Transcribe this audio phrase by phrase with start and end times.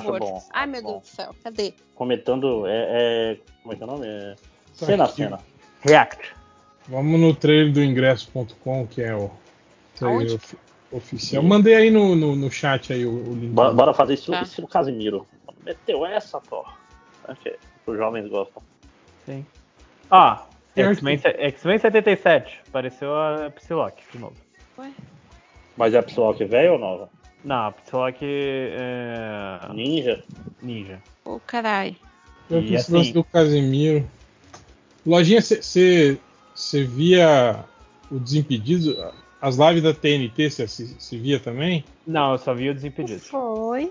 [0.00, 0.20] Acho favor.
[0.20, 0.90] bom, Ai, meu bom.
[0.92, 1.34] Deus do céu.
[1.44, 1.74] Cadê?
[1.94, 2.66] Comentando.
[2.66, 4.06] É, é- como é que é o nome?
[4.06, 4.34] É,
[4.78, 5.40] Tá cena a cena.
[5.82, 6.34] React.
[6.88, 9.30] Vamos no trailer do ingresso.com, que é o
[9.94, 10.58] trailer ofi-
[10.90, 11.42] oficial.
[11.42, 13.52] Mandei aí no, no, no chat aí o, o link.
[13.52, 14.42] Bora, bora fazer isso Tá.
[14.42, 15.26] estilo Casimiro.
[15.64, 16.72] Meteu essa, Thor.
[17.28, 17.54] Ok.
[17.86, 18.62] Os jovens gostam.
[19.26, 19.44] Sim.
[20.74, 22.60] Tem X-Men X-Men 77.
[22.68, 24.34] Apareceu a Psylocke de novo.
[24.78, 24.90] Ué?
[25.76, 27.10] Mas é a que velha ou nova?
[27.44, 29.58] Não, a Psylocke é.
[29.72, 30.22] Ninja?
[30.62, 31.00] Ninja.
[31.24, 31.96] Ô, caralho.
[32.50, 34.06] Eu fiz assim- lance do Casemiro.
[35.06, 36.18] Lojinha, você
[36.84, 37.64] via
[38.10, 38.96] o Desimpedidos?
[39.40, 41.82] As lives da TNT você via também?
[42.06, 43.26] Não, eu só vi o Desimpedidos.
[43.28, 43.90] Foi.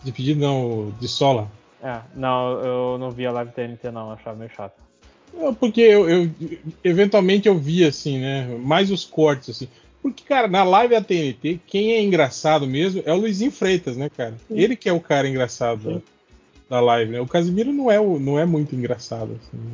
[0.00, 1.50] Desimpedido não, de Sola.
[1.82, 4.74] É, não, eu não vi a live TNT não, achava meio chato.
[5.34, 6.30] Não, porque eu, eu-
[6.82, 8.46] eventualmente eu via assim, né?
[8.62, 9.68] Mais os cortes assim.
[10.10, 14.08] Porque, cara, na live da TNT, quem é engraçado mesmo é o Luizinho Freitas, né,
[14.08, 14.34] cara?
[14.50, 16.02] Ele que é o cara engraçado
[16.70, 17.20] da, da live, né?
[17.20, 19.56] O Casimiro não é, o, não é muito engraçado, assim.
[19.56, 19.72] né?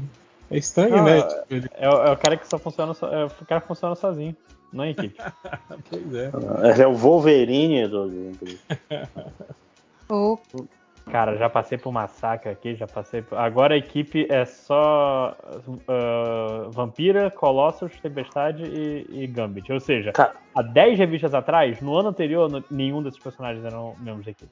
[0.50, 1.18] É estranho, Não, né?
[1.18, 3.60] é- Tipo, ele- É, o- é o cara que só funciona, so- é o cara
[3.60, 4.36] que funciona sozinho,
[4.72, 5.16] não em equipe.
[5.90, 6.30] Pois é.
[6.70, 8.10] Esse é o Wolverine do.
[10.08, 10.38] Ô,
[11.10, 13.36] Cara, já passei por massacre aqui, já passei por...
[13.38, 15.36] Agora a equipe é só
[15.86, 19.70] ah, Vampira, Colossus, Tempestade e, e Gambit.
[19.72, 23.94] Ou seja, Cara, há 10 revistas atrás, no ano anterior, no- nenhum desses personagens eram
[24.00, 24.50] membros da equipe.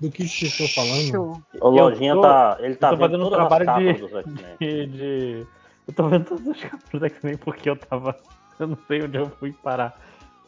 [0.00, 1.42] Do que vocês estão falando?
[1.60, 2.56] o Lojinha tá.
[2.60, 4.56] Ele tá fazendo um trabalho capas de-.
[4.60, 5.46] De, de-
[5.88, 8.16] Eu tô vendo todas as capas do X-Men porque eu tava.
[8.60, 9.98] Eu não sei onde eu fui parar.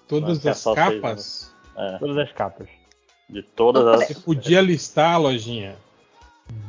[0.07, 1.57] Todas É as seis, capas.
[1.77, 2.69] É, Todas as capas.
[3.29, 4.19] De todas Você as.
[4.19, 5.77] podia listar, Lojinha,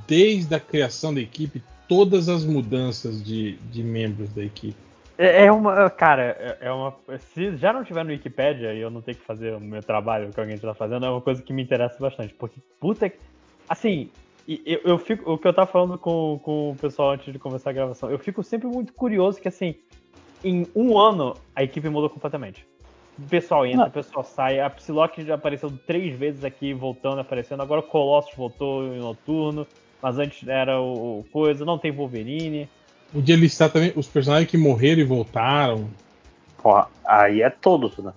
[0.08, 4.76] desde a criação da equipe, todas as mudanças de, de membros da equipe.
[5.18, 5.90] É é uma.
[5.90, 6.94] Cara, é- é uma.
[7.34, 10.32] Se já não tiver no Wikipedia e eu não ter que fazer o meu trabalho
[10.32, 12.34] que alguém tá fazendo, é uma coisa que me interessa bastante.
[12.36, 13.18] Porque, puta que.
[13.68, 14.10] Assim,
[14.48, 15.32] eu, eu fico.
[15.32, 18.20] O que eu tava falando com, com o pessoal antes de começar a gravação, eu
[18.20, 19.76] fico sempre muito curioso que, assim,
[20.44, 22.64] em um ano a equipe mudou completamente.
[23.18, 23.88] O pessoal entra, Não.
[23.88, 24.60] o pessoal sai.
[24.60, 27.62] A Psylocke já apareceu três vezes aqui, voltando, aparecendo.
[27.62, 29.66] Agora o Colossus voltou em noturno.
[30.02, 32.70] Mas antes era o, o coisa, não tem Wolverine.
[33.12, 35.90] Podia listar também os personagens que morreram e voltaram.
[36.62, 38.12] Porra, aí é todos, né?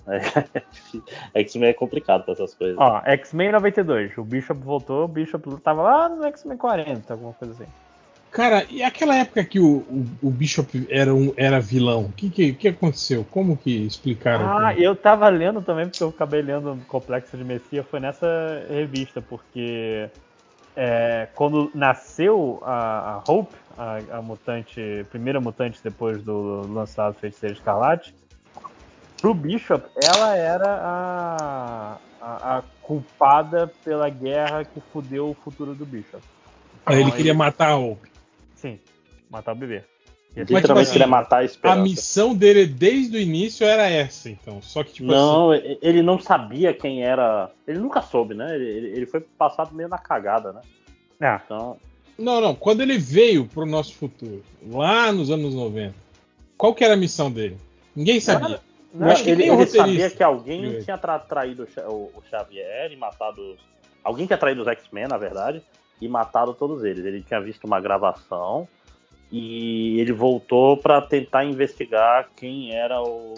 [1.34, 2.76] X-Men é complicado pra essas coisas.
[2.78, 7.54] Ó, X-Men 92, o Bishop voltou, o Bishop tava lá no X-Men 40, alguma coisa
[7.54, 7.70] assim.
[8.30, 12.04] Cara, e aquela época que o, o, o Bishop era, um, era vilão?
[12.04, 13.26] O que, que, que aconteceu?
[13.28, 14.46] Como que explicaram?
[14.46, 14.84] Ah, aquilo?
[14.84, 19.20] eu tava lendo também, porque eu acabei lendo o Complexo de Messia, foi nessa revista,
[19.20, 20.08] porque
[20.76, 27.56] é, quando nasceu a, a Hope, a, a mutante, primeira mutante depois do lançado Feiticeiro
[27.56, 28.14] Escarlate,
[29.20, 35.84] pro Bishop, ela era a, a, a culpada pela guerra que fudeu o futuro do
[35.84, 36.22] Bishop.
[36.86, 38.09] Aí ele Então, queria matar a Hope.
[38.60, 38.78] Sim,
[39.30, 39.82] matar o bebê.
[40.36, 41.82] E tipo Literalmente assim, queria matar a A esperança.
[41.82, 44.62] missão dele desde o início era essa, então.
[44.62, 45.20] Só que, tipo assim.
[45.20, 47.50] Não, e- ele não sabia quem era.
[47.66, 48.54] Ele nunca soube, né?
[48.54, 50.60] Ele, ele- ele foi passado meio na cagada, né?
[51.20, 51.76] Ah, Então,
[52.16, 52.54] Não, não.
[52.54, 55.94] Quando ele veio pro nosso futuro, lá nos anos 90,
[56.56, 57.56] qual que era a missão dele?
[57.96, 58.60] Ninguém sabia.
[58.94, 60.84] não, acho que ele, nem o ele sabia que alguém ele.
[60.84, 63.56] tinha tra- traído o, o Xavier e matado.
[64.04, 65.60] Alguém tinha traído os X-Men, na verdade,
[66.00, 67.04] e matado todos eles.
[67.04, 68.66] Ele tinha visto uma gravação
[69.32, 73.34] e ele voltou pra tentar investigar quem era o,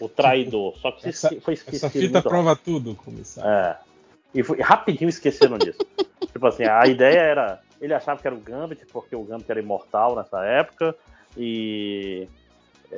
[0.00, 0.76] o traidor.
[0.78, 1.86] Só que Essa- foi esquecido.
[1.86, 3.50] Essa fita prova tudo, comissário.
[3.50, 3.78] É.
[4.34, 5.80] E foi rapidinho esqueceram disso.
[6.30, 7.60] tipo assim, a ideia era.
[7.80, 10.94] Ele achava que era o Gambit, porque o Gambit era imortal nessa época.
[11.36, 12.28] E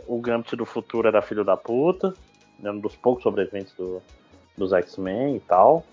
[0.06, 2.14] o Gambit do futuro era filho da puta.
[2.62, 4.02] Era um dos poucos sobreviventes do-
[4.56, 5.84] dos X-Men e tal.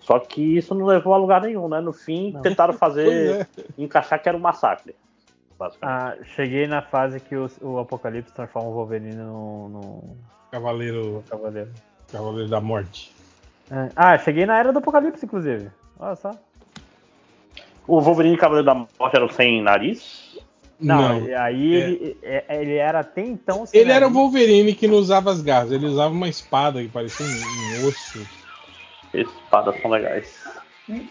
[0.00, 1.80] Só que isso não levou a lugar nenhum, né?
[1.80, 2.40] No fim, Não.
[2.42, 3.46] tentaram fazer.
[3.56, 3.64] é.
[3.78, 4.94] encaixar que era um massacre.
[5.82, 10.16] Ah, cheguei na fase que o, o Apocalipse transforma o Wolverine num, num
[10.50, 11.70] Cavaleiro, cavaleiro.
[12.10, 13.12] Cavaleiro da Morte.
[13.70, 13.90] É.
[13.94, 15.70] Ah, cheguei na era do Apocalipse, inclusive.
[15.98, 16.30] Olha só.
[17.86, 20.38] O Wolverine e Cavaleiro da Morte eram sem nariz.
[20.80, 21.26] Não, Não.
[21.28, 21.78] e aí É.
[21.90, 23.66] ele, é- ele era até então.
[23.66, 24.16] sem Ele era o nariz.
[24.16, 27.28] Wolverine que não usava as garras, ele usava uma espada que parecia um,
[27.84, 28.26] um osso.
[29.14, 30.42] Espadas são legais.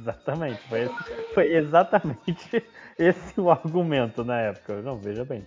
[0.00, 0.60] Exatamente.
[0.68, 2.64] Foi, esse- foi exatamente
[2.98, 4.80] esse o argumento na época.
[4.82, 5.44] Não, veja bem.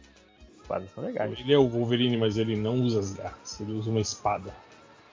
[0.62, 1.38] Espadas são legais.
[1.40, 4.52] Ele é o Wolverine, mas ele não usa as garras, ele usa uma espada.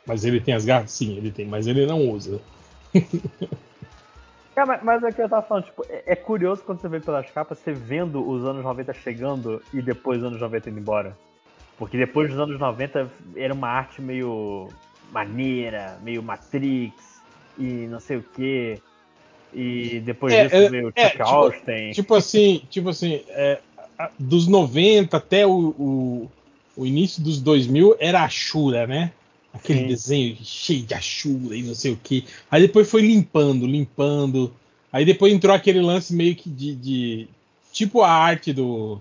[0.07, 0.91] Mas ele tem as garras?
[0.93, 2.41] Sim, ele tem, mas ele não usa.
[4.55, 7.01] Cara, mas, mas é que eu tava falando, tipo, é, é curioso quando você vê
[7.01, 11.17] pelas capas, você vendo os anos 90 chegando e depois os anos 90 indo embora.
[11.79, 14.69] Porque depois dos anos 90 era uma arte meio
[15.13, 16.95] maneira, meio Matrix
[17.59, 18.79] e não sei o que.
[19.53, 21.91] E depois É, disso é, veio o é, Chuck tipo- Austin.
[21.93, 23.59] Tipo assim, tipo assim, é,
[23.99, 26.31] a- dos 90 até o, o,
[26.77, 29.13] o início dos 2000 era a Shura, né?
[29.53, 29.87] Aquele Sim.
[29.89, 32.25] desenho cheio de Ashura e não sei o que.
[32.49, 34.53] Aí depois foi limpando, limpando.
[34.93, 36.75] Aí depois entrou aquele lance meio que de.
[36.77, 37.29] de-
[37.73, 39.01] tipo a arte do,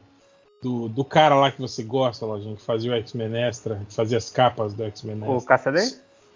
[0.61, 4.17] do, do cara lá que você gosta, Lojinha, que fazia o X-Men Extra, que fazia
[4.17, 5.57] as capas do X-Men O Extra.
[5.57, 5.89] Caçadei?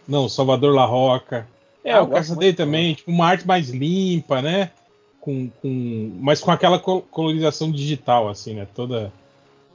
[0.08, 1.48] Não, Salvador La Roca.
[1.84, 4.72] É, Ah, o Caçadei também, tipo, uma arte mais limpa, né?
[5.20, 8.68] Com, com, mas com aquela col- colorização digital, assim, né?
[8.74, 9.12] Toda,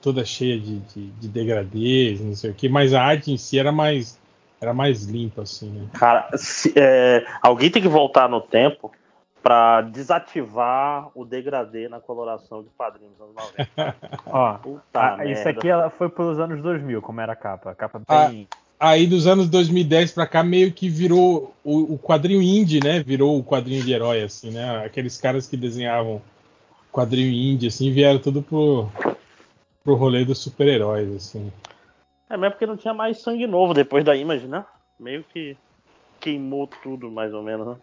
[0.01, 2.69] toda cheia de, de, de degradês, não sei o que.
[2.69, 4.19] Mas a arte em si era mais,
[4.61, 5.87] era mais limpa, assim, né?
[5.95, 8.91] Cara, se- é, alguém tem que voltar no tempo
[9.49, 13.99] pra desativar o degradê na coloração de quadrinhos dos anos 90.
[14.29, 15.33] Ó, Puta a- merda.
[15.33, 17.71] isso aqui ela foi pelos anos 2000, como era a capa.
[17.71, 18.47] A capa Ah, bem.
[18.79, 23.03] Aí dos anos 2010 pra cá meio que virou o, o quadrinho indie, né?
[23.03, 24.85] Virou o quadrinho de herói, assim, né?
[24.85, 26.21] Aqueles caras que desenhavam
[26.93, 28.87] quadrinho indie, assim, vieram tudo pro,
[29.83, 31.51] pro rolê dos super-heróis, assim.
[32.29, 34.63] É mesmo porque não tinha mais sangue novo depois da Image, né?
[35.01, 35.57] Meio que
[36.21, 37.77] queimou tudo, mais ou menos, né?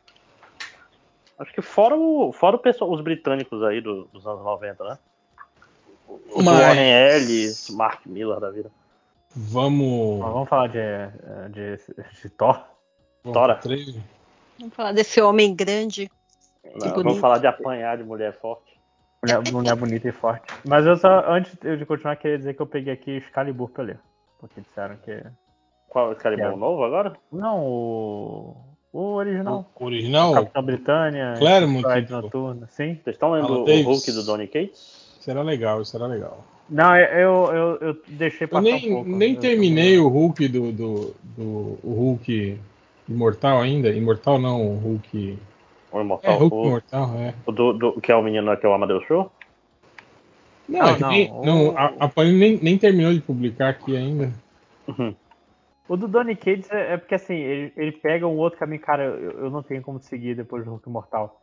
[1.38, 4.98] Acho que fora, o, fora o pessoal, os britânicos aí do- dos anos 90, né?
[6.08, 8.72] O Mas- Warren Ellis, Mark Miller da vida.
[9.36, 10.22] Vamos.
[10.24, 10.80] Ó, vamos falar de,
[11.52, 11.78] de,
[12.22, 12.64] de Thor.
[13.24, 13.60] vamos Tora.
[14.60, 16.10] Vamos falar desse homem grande.
[16.76, 18.80] Não, vamos falar de apanhar de mulher forte.
[19.22, 20.46] Mulher, mulher bonita e forte.
[20.66, 24.00] Mas eu só, antes de continuar, queria dizer que eu peguei aqui Excalibur pra ler.
[24.40, 25.22] Porque disseram que.
[25.90, 27.18] Qual cara é novo agora?
[27.32, 28.56] Não, o.
[28.98, 29.70] O original.
[29.76, 30.34] O original?
[30.34, 31.34] Capitão Britânia.
[31.38, 32.22] Claremont, Pride tipo.
[32.22, 32.68] Noturna.
[32.72, 32.98] Sim.
[33.04, 33.82] Vocês estão lendo o.
[33.84, 35.18] Hulk do Donny Cates?
[35.20, 36.46] Será legal, será legal.
[36.70, 39.10] Não, eu, eu, eu deixei Eu passar nem, um pouco.
[39.10, 42.58] nem Eu- terminei o Hulk do, do, do- o Hulk
[43.10, 43.90] Imortal ainda.
[43.90, 45.38] Imortal não, o Hulk.
[45.92, 46.38] O É, Imortal?
[46.40, 47.34] Hulk o, Imortal, é.
[47.46, 49.30] o do, do- que é o menino que é o Amadeus Show?
[50.70, 53.20] Não, Não, é que não, nem- o- não, a, a Panini nem, nem terminou de
[53.20, 54.32] publicar aqui ainda.
[54.88, 55.14] Uhum.
[55.88, 59.04] O do Donny Cates é, é porque assim, ele, ele pega um outro caminho, cara,
[59.04, 61.42] eu, eu não tenho como seguir depois do Hulk Mortal.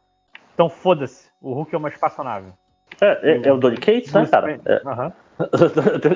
[0.55, 2.53] Então foda-se, o Hulk é uma espaçonave.
[3.01, 4.61] É, é, é o Donny Cates, né, cara?
[4.65, 4.83] É.
[4.87, 5.13] Aham.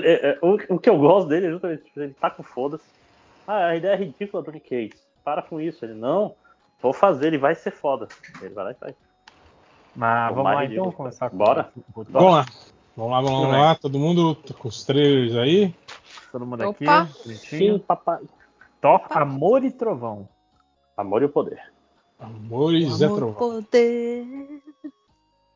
[0.05, 2.85] É, é, o, o que eu gosto dele é justamente isso, ele tá com foda-se.
[3.47, 5.03] Ah, a ideia é ridícula do Nick Cage.
[5.25, 5.85] Para com isso.
[5.85, 6.35] Ele, não,
[6.81, 8.09] vou fazer, ele vai ser foda.
[8.43, 8.95] Ele vai lá e faz.
[9.95, 10.89] Mas vamos mais lá ridículo.
[10.89, 11.65] então, começar com Bora?
[11.95, 12.07] Thor.
[12.11, 12.47] Vamos lá.
[12.97, 13.75] Vamos lá, vamos lá, vamos lá.
[13.77, 15.75] Todo mundo com os trailers aí.
[16.37, 17.01] Todo mundo Opa.
[17.03, 17.39] aqui, bonitinho.
[17.39, 18.23] Sim, papai.
[18.79, 20.29] Thor, Amor e Trovão.
[20.95, 21.73] Amor e o poder.
[22.21, 23.35] Amores é Amor, trovão.
[23.39, 24.63] poder.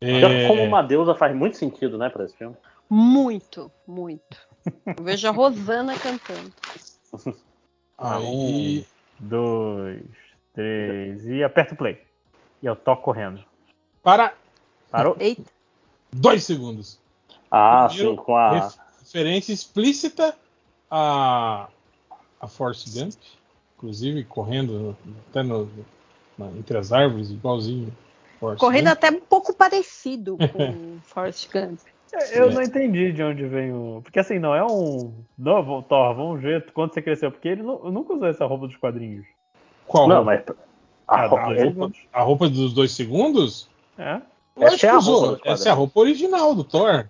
[0.01, 2.57] É, Como uma deusa faz muito sentido, né, pra esse filme.
[2.89, 4.35] Muito, muito.
[4.97, 6.51] Eu vejo a Rosana cantando.
[7.99, 8.83] aí,
[9.19, 10.03] Dois,
[10.51, 12.01] três e aperta o play.
[12.59, 13.45] E eu toco correndo.
[14.01, 14.33] para
[14.89, 15.15] Parou?
[15.19, 15.43] Eita,
[16.11, 16.99] dois segundos.
[17.51, 18.49] Ah, Primeiro, sim, com a.
[18.53, 20.35] ref- Referência explícita
[20.91, 21.67] a,
[22.39, 23.15] a Force Gump,
[23.77, 24.95] inclusive correndo
[25.29, 25.67] até no,
[26.37, 27.91] na- entre as árvores, igualzinho.
[28.39, 28.93] Forrest correndo Gump.
[28.97, 31.79] até um pouco parecido com Forrest Gump.
[32.33, 32.53] Eu É.
[32.53, 34.01] não entendi de onde vem o.
[34.03, 35.13] Porque assim, não é um.
[35.37, 37.31] Não, Thor, vamos ver quando você cresceu.
[37.31, 39.25] Porque ele nu- nunca usou essa roupa dos quadrinhos.
[39.87, 40.45] Qual Não, roupa?
[40.45, 40.57] mas.
[41.07, 41.97] A Ah, roupa, segundos.
[42.11, 43.69] A roupa dos dois segundos?
[43.97, 44.21] É?
[44.57, 47.09] Essa é a roupa Essa é a roupa original do Thor.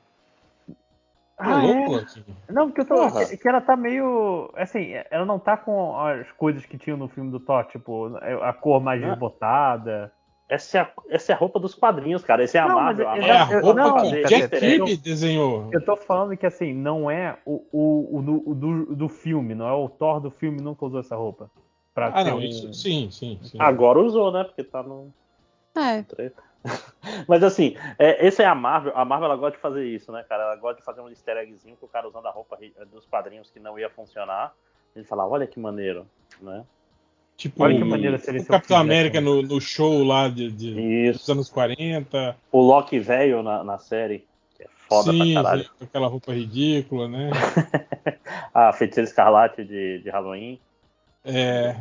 [1.43, 2.51] Tá Ah, louco, é?
[2.53, 3.12] Não, porque eu tô.
[3.25, 4.51] Que, que ela tá meio.
[4.55, 8.53] Assim, ela não tá com as coisas que tinham no filme do Thor, tipo, a
[8.53, 9.07] cor mais Ah.
[9.10, 10.12] desbotada.
[10.48, 12.43] essa, é a, essa é a roupa dos quadrinhos, cara.
[12.43, 13.07] Esse é a Não, Marvel.
[13.07, 14.60] mas É a eu- roupa não, que Jack.
[14.60, 15.69] Kirby desenhou.
[15.71, 19.55] Eu tô falando que assim, não é o, o, o, do, o do, do filme,
[19.55, 21.50] não é o Thor do filme nunca usou essa roupa.
[21.95, 23.57] Pra Ah, ter não, um- isso sim, sim, sim.
[23.60, 24.43] Agora usou, né?
[24.43, 25.12] Porque tá no.
[25.75, 26.43] É, treta.
[27.27, 28.95] Mas assim, é, esse é a Marvel.
[28.95, 30.43] A Marvel ela gosta de fazer isso, né, cara?
[30.43, 33.05] Ela gosta de fazer um easter eggzinho com o cara usando a roupa ri- dos
[33.05, 34.53] quadrinhos que não ia funcionar.
[34.95, 36.05] Ele fala, olha que maneiro,
[36.41, 36.63] né?
[37.37, 41.11] Tipo, Olha que o- maneira seria o Capitão América no, no show lá de, de-
[41.11, 42.37] dos anos 40.
[42.51, 45.69] O Loki velho na, na série, que é foda sim, pra caralho.
[45.79, 47.31] com aquela roupa ridícula, né?
[48.53, 50.59] a Feiticeira Escarlate de, de Halloween.
[51.25, 51.75] É,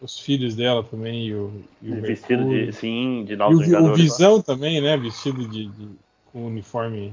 [0.00, 1.50] os filhos dela também e o,
[1.82, 2.66] e o vestido Mercúrio.
[2.66, 2.72] de.
[2.72, 3.98] Sim, de E Novos o, Vi- o Vingadores.
[3.98, 4.04] né?
[4.04, 4.96] Visão também, né?
[4.96, 5.96] Vestido de, de-
[6.32, 7.12] com uniforme.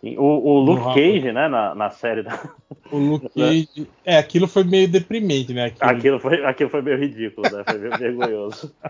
[0.00, 2.22] Sim, O, o Luke Cage, né, na, na série.
[2.22, 2.38] Da...
[2.90, 3.88] O Luke Cage.
[4.04, 5.66] É, aquilo foi meio deprimente, né?
[5.66, 7.64] Aquilo, Aquilo, foi, aquilo foi meio ridículo, né?
[7.64, 8.72] Foi meio vergonhoso.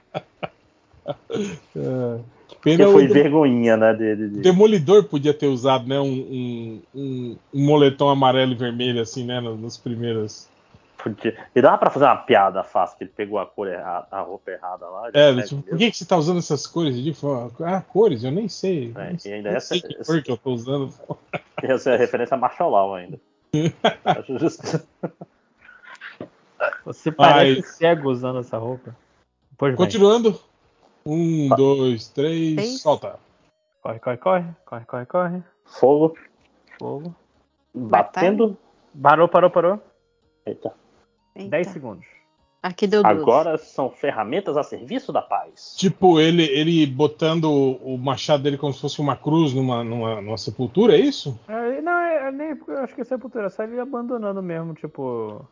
[1.30, 2.18] é,
[2.48, 3.92] Porque pena foi o, vergonhinha, né?
[3.94, 5.98] De, de- o de- Demolidor podia ter usado, né?
[6.00, 9.40] Um, um, um, um moletom amarelo e vermelho, assim, né?
[9.40, 10.48] no- Nos primeiros.
[11.14, 11.46] Podia.
[11.54, 14.50] E dava pra fazer uma piada fácil, que ele pegou a cor errada, a roupa
[14.50, 15.10] errada lá.
[15.14, 16.96] É, ele tipo, por que, que você tá usando essas cores?
[17.02, 17.50] de fora?
[17.60, 18.92] Ah, cores, eu nem sei.
[18.96, 20.92] É, Nem e ainda essa- sei que cor que eu tô usando.
[21.62, 23.18] Essa é a referência a Marshall ainda.
[24.04, 24.80] Acho justo.
[26.84, 28.94] Você parece Mas- cego usando essa roupa.
[29.56, 29.76] Pois bem.
[29.76, 30.40] Continuando.
[31.04, 32.80] Um, dois, três, Três.
[32.82, 33.18] solta.
[33.82, 34.44] Corre, corre, corre.
[34.66, 35.42] Corre, corre, corre.
[35.64, 36.16] Fogo
[36.78, 37.14] Fogo.
[37.74, 38.56] batendo.
[39.00, 39.82] Parou, parou, parou.
[40.44, 40.72] Eita.
[41.38, 41.50] Eita.
[41.50, 42.04] 10 segundos.
[42.60, 43.20] Aqui deu 12.
[43.20, 45.74] Agora são ferramentas a serviço da paz.
[45.76, 50.36] Tipo, ele, ele botando o machado dele como se fosse uma cruz numa, numa, numa
[50.36, 51.38] sepultura, é isso?
[51.48, 52.58] É, não, é, é nem.
[52.66, 53.48] Eu acho que é sepultura.
[53.48, 55.46] Só ele abandonando mesmo, tipo.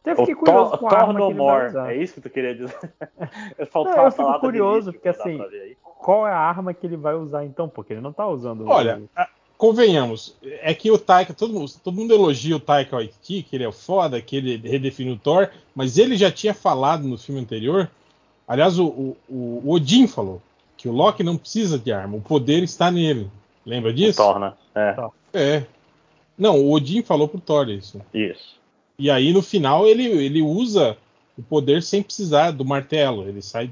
[0.00, 1.66] Até O fiquei curioso Thor, com a Thor arma No que ele vai More.
[1.66, 1.92] usar.
[1.92, 2.78] É isso que tu queria dizer?
[3.72, 5.40] Faltou Não, eu fico curioso, porque assim-.
[5.82, 7.68] Qual é a arma que ele vai usar então?
[7.68, 8.64] Porque ele não tá usando.
[8.68, 12.96] Olha, o- a- convenhamos, é que o Taika, todo mundo, todo mundo elogia o Taika
[12.96, 17.06] Waititi, que ele é foda, que ele redefiniu o Thor, mas ele já tinha falado
[17.06, 17.90] no filme anterior,
[18.46, 20.42] aliás, o, o, o Odin falou,
[20.76, 23.30] que o Loki não precisa de arma, o poder está nele.
[23.64, 24.18] Lembra disso?
[24.18, 24.52] Thor, né?
[24.74, 24.96] É.
[25.32, 25.66] É.
[26.36, 28.00] Não, o Odin falou pro Thor isso.
[28.12, 28.56] isso.
[28.98, 30.96] E aí no final ele, ele usa
[31.38, 33.28] o poder sem precisar do martelo.
[33.28, 33.70] Ele sai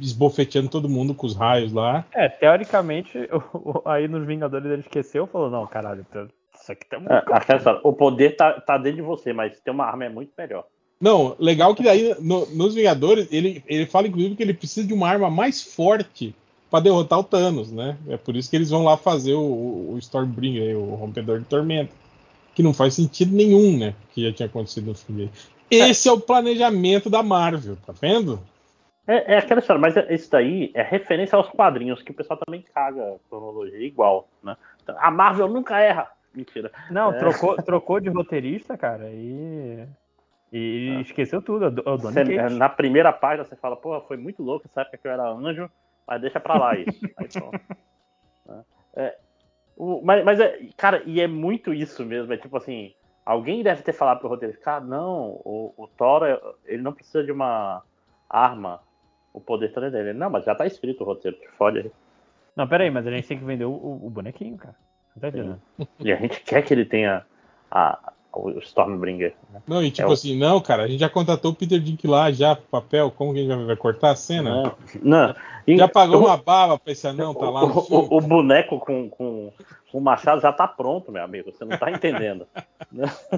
[0.00, 2.04] esbofeteando todo mundo com os raios lá.
[2.12, 3.18] É, teoricamente,
[3.54, 6.26] o- o- aí nos Vingadores ele esqueceu e falou: não, caralho, tá-
[6.60, 7.12] isso aqui tá muito.
[7.12, 10.64] É, o poder tá, tá dentro de você, mas ter uma arma é muito melhor.
[11.00, 14.94] Não, legal que daí no- nos Vingadores ele, ele fala inclusive que ele precisa de
[14.94, 16.34] uma arma mais forte
[16.70, 17.96] para derrotar o Thanos, né?
[18.08, 21.44] É por isso que eles vão lá fazer o, o, o Stormbringer, o rompedor de
[21.44, 21.90] tormenta,
[22.54, 23.94] que não faz sentido nenhum, né?
[24.14, 25.32] Que já tinha acontecido no filme dele.
[25.70, 28.38] Esse é o planejamento da Marvel, tá vendo?
[29.06, 32.62] É, é aquela história, mas isso daí é referência aos quadrinhos, que o pessoal também
[32.62, 34.56] caga a cronologia igual, né?
[34.82, 36.08] Então, a Marvel nunca erra.
[36.34, 36.70] Mentira.
[36.90, 37.18] Não, É.
[37.18, 39.86] trocou, trocou de roteirista, cara, e.
[40.52, 41.64] E esqueceu tudo.
[41.64, 42.56] É o é Donny Você- Cates.
[42.58, 45.70] na primeira página você fala, pô, foi muito louco essa época que eu era anjo,
[46.06, 47.00] mas deixa pra lá isso.
[47.18, 47.28] Aí.
[48.46, 48.64] Né?
[48.94, 49.16] É,
[49.76, 52.32] o- mas, mas é, cara, e é muito isso mesmo.
[52.32, 52.94] É tipo assim,
[53.26, 57.24] alguém deve ter falado pro roteirista, cara, não, o, o Thor, é- ele não precisa
[57.24, 57.82] de uma
[58.28, 58.80] arma,
[59.32, 60.12] o poder todo é dele.
[60.12, 61.90] Não, mas já tá escrito o roteiro, te fode aí.
[62.56, 64.74] Não, peraí, mas a gente tem que vender o, o- o bonequinho, cara.
[65.16, 65.60] Não tá entendendo?
[66.00, 67.24] E a gente quer que ele tenha
[67.70, 69.34] a, o Stormbringer.
[69.52, 69.62] Né?
[69.66, 72.06] Não, e tipo É o- assim, não, cara, a gente já contratou o Peter Dink
[72.06, 74.62] lá já pro papel, como que a gente vai, vai cortar a cena?
[74.62, 75.34] Não, não.
[75.66, 78.20] E- Já pagou o- uma baba pra esse anão, tá lá no o, o- o
[78.20, 79.52] boneco com, com,
[79.90, 81.50] com o machado já tá pronto, meu amigo.
[81.52, 82.46] Você não tá entendendo.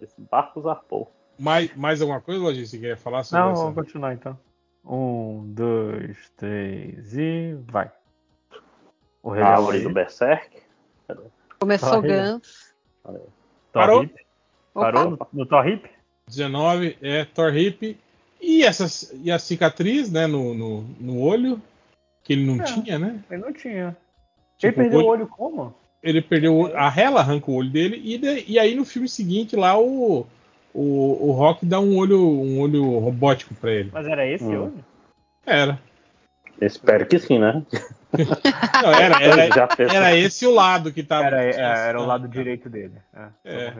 [0.00, 1.10] Esse barco zarpou.
[1.38, 3.62] Mais, mais alguma coisa, Lojinha, você queria falar sobre Não, essa?
[3.62, 4.38] vamos continuar então.
[4.84, 7.90] Um, dois, três e vai.
[9.22, 10.60] O Rei do Berserk.
[11.58, 12.14] Começou o Barriga.
[12.22, 12.72] Gans.
[13.72, 14.02] Parou?
[14.04, 14.14] Hip.
[14.74, 15.88] Parou no, no Thor Hip?
[16.28, 17.96] 19 é Thor Hip.
[18.40, 21.62] E, essa, e a cicatriz, né, no, no, no olho,
[22.24, 22.64] que ele não É.
[22.64, 23.22] tinha, né?
[23.30, 23.96] Ele não tinha.
[24.58, 25.74] Tipo, ele perdeu olho- o olho como?
[26.02, 28.84] Ele perdeu o olho, a Hela arranca o olho dele, e, de- e aí no
[28.84, 30.26] filme seguinte lá o,
[30.74, 33.90] o, o Rock dá um olho, um olho robótico pra ele.
[33.92, 34.62] Mas era esse Hum.
[34.64, 34.84] olho?
[35.46, 35.78] Era.
[36.60, 37.62] Espero que sim, né?
[38.82, 41.26] Não, era, era, era esse o lado que tava.
[41.26, 42.32] Era, é, era o lado cara.
[42.32, 42.94] direito dele.
[43.14, 43.72] É, É.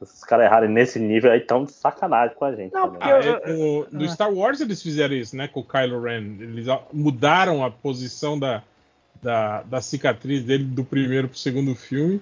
[0.00, 2.72] os caras errarem nesse nível aí, tão de sacanagem com a gente.
[2.72, 5.48] Não, porque Ah, eu- é, o- no Star Wars eles fizeram isso, né?
[5.48, 6.36] Com o Kylo Ren.
[6.38, 8.62] Eles a- mudaram a posição da,
[9.20, 12.20] da, da cicatriz dele do primeiro pro segundo filme.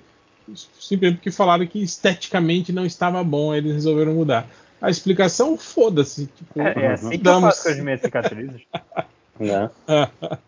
[0.54, 4.46] Simplesmente porque falaram que esteticamente não estava bom, aí eles resolveram mudar.
[4.80, 6.26] A explicação, foda-se.
[6.26, 8.62] Tipo, É, é assim que eu faço as minhas cicatrizes.
[9.38, 9.70] Né?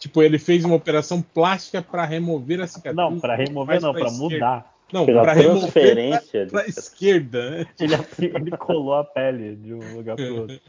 [0.00, 2.96] tipo, ele fez uma operação plástica para remover a cicatriz.
[2.96, 4.10] Não, pra remover não, esquerda.
[4.16, 4.74] mudar.
[4.92, 6.46] Não, para remover transferência.
[6.50, 7.66] para de- esquerda, né?
[7.78, 7.94] Ele,
[8.34, 10.60] ele colou a pele de um lugar pro outro.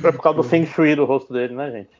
[0.00, 1.90] Foi por causa do Feng Shui do rosto dele, né, gente?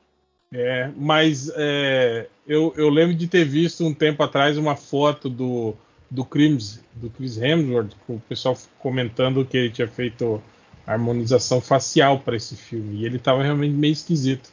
[0.53, 5.75] É, mas é, eu, eu lembro de ter visto um tempo atrás uma foto do,
[6.11, 10.43] do Chris, do Chris Hemsworth, com o pessoal comentando que ele tinha feito
[10.87, 12.99] harmonização facial para esse filme.
[12.99, 14.51] E ele estava realmente meio esquisito.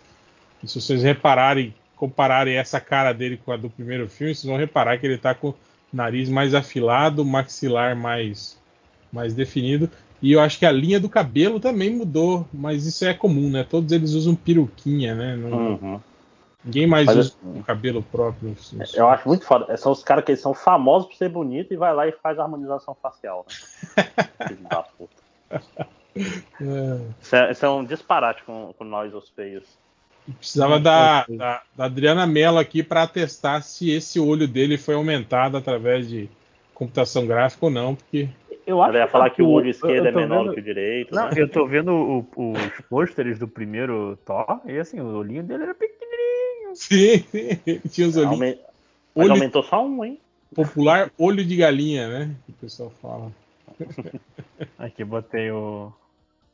[0.64, 4.58] E se vocês repararem, compararem essa cara dele com a do primeiro filme, vocês vão
[4.58, 5.56] reparar que ele está com o
[5.92, 8.58] nariz mais afilado, maxilar mais,
[9.12, 9.90] mais definido.
[10.22, 13.64] E eu acho que a linha do cabelo também mudou, mas isso é comum, né?
[13.64, 15.36] Todos eles usam peruquinha, né?
[15.36, 16.00] Não- Uhum.
[16.66, 18.50] Ninguém mais Mas usa o cabelo próprio.
[18.74, 19.78] nos- Eu acho muito foda.
[19.78, 22.38] São os caras que eles são famosos por ser bonito e vai lá e faz
[22.38, 23.46] a harmonização facial.
[23.48, 24.04] Né?
[24.50, 25.88] Filho da puta.
[26.26, 29.64] É, Isso, é, isso é um disparate com, com nós, os feios.
[30.38, 35.56] precisava da, da, da Adriana Mello aqui para atestar se esse olho dele foi aumentado
[35.56, 36.30] através de
[36.74, 38.28] computação gráfica ou não, porque.
[38.70, 40.64] Eu acho Ela ia falar que o olho esquerdo é menor vendo- do que o
[40.64, 41.16] direito.
[41.16, 41.32] Não, né?
[41.36, 45.74] eu tô vendo o- os pôsteres do primeiro Thor e assim, o olhinho dele era
[45.74, 46.76] pequenininho.
[46.76, 47.24] Sim,
[47.90, 48.34] tinha os olhinhos.
[48.34, 48.60] Aume-
[49.16, 50.20] Mas Olho aumentou só um, hein?
[50.54, 52.36] popular olho de galinha, né?
[52.46, 53.32] Que o pessoal fala.
[54.78, 55.92] Aqui botei o.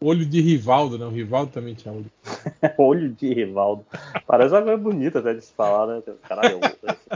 [0.02, 1.10] Olho de Rivaldo, não.
[1.10, 2.12] Rivaldo também tinha olho.
[2.78, 3.86] Olho de Rivaldo.
[4.28, 6.04] Parece uma coisa bonita até de se falar, né?
[6.28, 6.60] Caralho,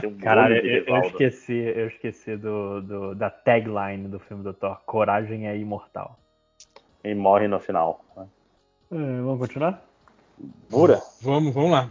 [0.00, 4.18] tem um Caralho, olho de eu, eu esqueci, eu esqueci do, do- da tagline do
[4.18, 4.78] filme do Thor.
[4.86, 6.18] Coragem é imortal.
[7.04, 8.04] E morre no final.
[8.16, 8.26] né?
[8.92, 9.82] É, vamos continuar?
[10.68, 11.00] Pura?
[11.20, 11.88] Vamos, vamos lá.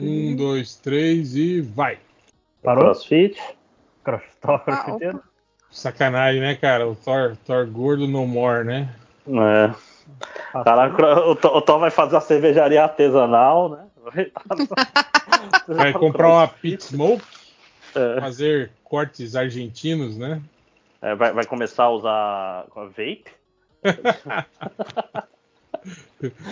[0.00, 1.98] Um, dois, três e vai.
[2.62, 2.84] Parou?
[2.84, 3.38] Crossfit.
[4.02, 5.22] Cross, Thor, Ah, crossfiteiro?
[5.70, 6.88] Sacanagem, né, cara?
[6.88, 8.94] O Thor, Thor gordo no more, né?
[9.28, 9.74] É.
[10.54, 13.86] Ah, Caraca, o Thor o Thor vai fazer uma cervejaria artesanal, né?
[15.68, 17.24] Vai comprar uma pit smoke,
[17.94, 18.20] É.
[18.20, 20.40] fazer cortes argentinos, né?
[21.02, 23.24] É, vai, vai começar a usar vape.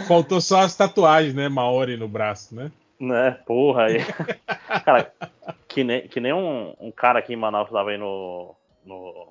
[0.07, 1.49] Faltou só as tatuagens, né?
[1.49, 2.71] Maori no braço, né?
[2.99, 3.33] Né?
[3.47, 3.99] Porra aí.
[4.85, 5.13] Cara,
[5.69, 8.55] que nem, que nem um, um cara aqui em Manaus tava aí no.
[8.85, 9.29] no.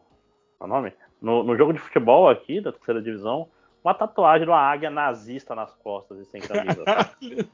[0.58, 0.94] Qual é o nome?
[1.22, 3.48] No, no jogo de futebol aqui, da terceira divisão,
[3.84, 6.84] uma tatuagem de uma águia nazista nas costas e sem camisa.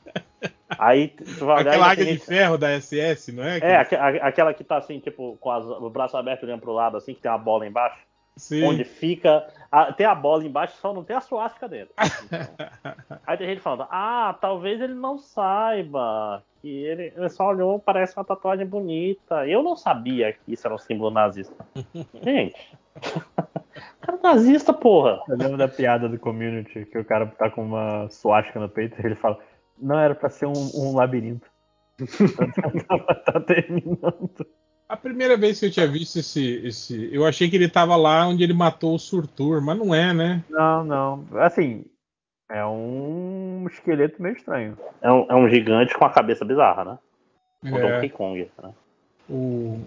[0.77, 3.60] Aí tu vai olhar Aquela águia de ferro da SS, não é?
[3.60, 6.74] É, aque- a- aquela que tá assim, tipo, com as- o braço aberto olhando pro
[6.74, 8.00] lado, assim, que tem uma bola embaixo.
[8.35, 8.64] Sim.
[8.64, 9.46] Onde fica.
[9.72, 11.94] a- tem a bola embaixo, só não tem a suástica dentro.
[13.27, 16.44] Aí tem gente falando, ah, talvez ele não saiba.
[16.61, 19.48] Que ele, ele só olhou, parece uma tatuagem bonita.
[19.48, 21.53] Eu não sabia que isso era um símbolo nazista.
[22.24, 22.55] Gente.
[24.05, 25.22] Cara nazista, porra.
[25.29, 29.01] Eu lembro da piada do community que o cara tá com uma suástica no peito
[29.01, 29.39] e ele fala:
[29.81, 31.48] Não era pra ser um, um labirinto.
[31.98, 33.00] tá,
[33.31, 34.46] tá terminando.
[34.89, 37.09] A primeira vez que eu tinha visto esse, esse.
[37.13, 40.44] Eu achei que ele tava lá onde ele matou o Surtur, mas não é, né?
[40.50, 41.25] Não, não.
[41.39, 41.85] Assim,
[42.51, 44.77] é um esqueleto meio estranho.
[45.01, 46.98] É um, é um gigante com a cabeça bizarra, né?
[47.63, 48.74] O É, Donkey Kong, né?
[49.29, 49.79] o,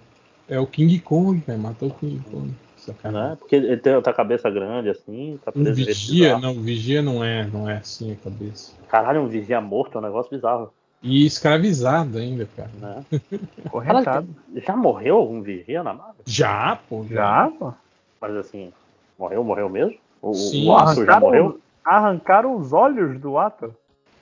[0.49, 1.59] é o King Kong, velho.
[1.59, 2.55] Matou o King Kong.
[2.87, 3.31] Sacanagem.
[3.31, 3.37] Né?
[3.39, 7.47] Porque ele tem outra cabeça grande, assim, tá Um preso vigia, não, vigia não é,
[7.47, 8.73] não é assim a cabeça.
[8.89, 10.73] Caralho, um vigia morto é um negócio bizarro,
[11.03, 12.71] E escravizado ainda, cara.
[12.81, 13.05] né?
[13.71, 14.29] Corretado.
[14.67, 16.23] Já morreu algum vigia na Marvel?
[16.27, 17.05] Já, pô.
[17.11, 17.73] Já, pô.
[18.21, 18.73] Mas assim,
[19.19, 19.97] morreu, morreu mesmo?
[20.23, 20.69] O, o- Sim.
[20.69, 21.61] o Aço já morreu?
[21.85, 23.75] Arrancaram os olhos do ato.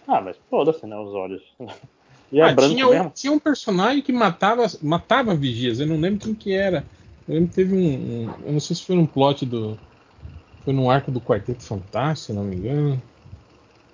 [0.07, 0.96] Ah, mas foda-se, né?
[0.98, 1.42] Os olhos.
[2.33, 6.18] E é Ah, tinha, um, tinha um personagem que matava, matava vigias, eu não lembro
[6.18, 6.83] quem que era.
[7.28, 9.76] Eu lembro que teve um, um- Eu não sei se foi num plot do.
[10.64, 13.00] Foi num arco do Quarteto Fantástico, se não me engano.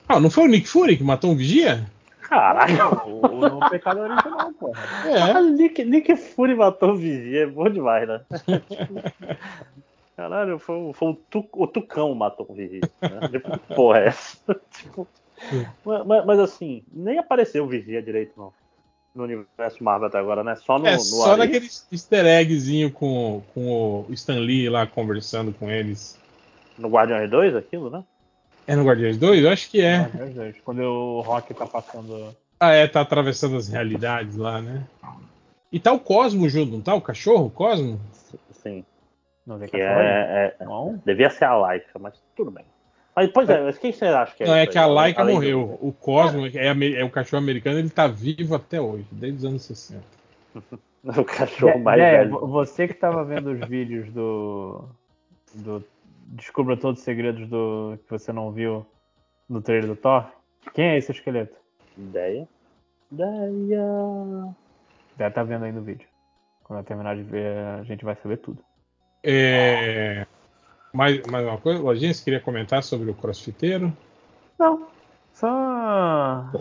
[0.08, 1.86] Ah, não foi o Nick Fury que matou um vigia?
[2.22, 3.00] Caralho!
[3.08, 4.80] O, o, pecado original, porra.
[5.08, 5.20] É.
[5.20, 8.20] Ah, Nick, Nick Fury matou o vigia, é bom demais, né?
[10.16, 12.80] Caralho, foi, o- foi o, tu, o Tucão matou o vigia.
[13.02, 13.28] Né?
[13.30, 14.38] Tipo, porra é essa?
[14.72, 15.06] Tipo,
[15.84, 18.52] mas, mas- mas assim, nem apareceu o vigia direito, não.
[19.20, 20.56] No universo Marvel até agora, né?
[20.56, 21.38] Só no, é, no só Arif.
[21.38, 26.18] naquele easter eggzinho com, com o Stan Lee lá conversando com eles.
[26.78, 28.02] No Guardiões 2, aquilo, né?
[28.66, 29.44] É no Guardiões 2?
[29.44, 30.08] Eu acho que é.
[30.64, 32.34] Quando o Rock tá passando.
[32.58, 34.84] Ah, é, tá atravessando as realidades lá, né?
[35.72, 36.94] E tá o Cosmo junto, não tá?
[36.94, 38.00] O cachorro, o Cosmo?
[38.62, 38.84] Sim.
[39.46, 41.00] Não tem Que cachorro é, é- Não.
[41.04, 42.64] devia ser a Laika, mas tudo bem.
[43.20, 45.34] Mas, pois é, mas quem você acha que é Não, é que a Laika além
[45.34, 45.78] do- morreu.
[45.82, 49.44] O Cosmo é, ame- é o cachorro americano, ele tá vivo até hoje, desde os
[49.44, 50.02] anos 60.
[51.02, 52.30] O cachorro mais Zé, velho.
[52.30, 54.84] vo- Você que tava vendo os vídeos do.
[55.54, 55.82] do
[56.26, 58.86] Descubra todos os segredos do que você não viu
[59.48, 60.26] no trailer do Thor.
[60.74, 61.56] Quem é esse esqueleto?
[61.96, 62.46] Ideia.
[63.10, 64.54] Ideia.
[65.16, 66.06] Deve tá vendo aí no vídeo.
[66.64, 68.62] Quando eu terminar de ver, a gente vai saber tudo.
[69.24, 70.26] É...
[70.92, 73.92] Mais, mais uma coisa, Lojinha, você queria comentar sobre o crossfiteiro?
[74.58, 74.86] Não.
[75.32, 75.48] Só.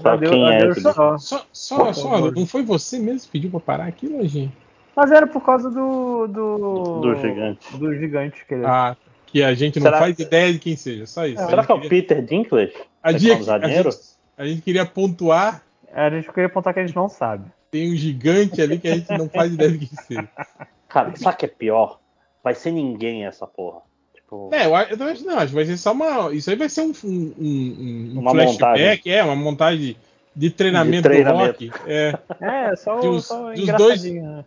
[0.05, 1.17] Adeus, quem é adeus esse só.
[1.17, 4.51] Só, só, só, não foi você mesmo que pediu pra parar aqui, Lojinha?
[4.95, 6.27] Mas era por causa do.
[6.27, 7.77] Do, Do gigante.
[7.77, 8.65] Do gigante que ele.
[8.65, 11.43] Ah, que a gente não Será- faz ideia de quem seja, só isso.
[11.45, 12.73] Será a, que é o queria, Peter Dinklage?
[13.03, 13.99] a, dia, a, gente,
[14.37, 15.63] a gente queria pontuar,
[15.93, 17.49] A gente queria apontar que a gente não sabe.
[17.71, 20.29] tem um gigante ali que a gente não faz ideia de quem seja.
[20.87, 21.99] Cara, sabe o que é pior?
[22.43, 23.81] Vai ser ninguém essa porra.
[24.29, 26.31] Tipo, É, eu, eu também não, acho que vai ser só uma.
[26.33, 29.97] Isso aí vai ser um, um, um- um Uma flashback, é, uma montagem
[30.35, 31.65] de treinamento, De treinamento.
[31.65, 31.81] do rock.
[31.87, 34.45] É, É, só, De uns- só de uns engraçadinho, né?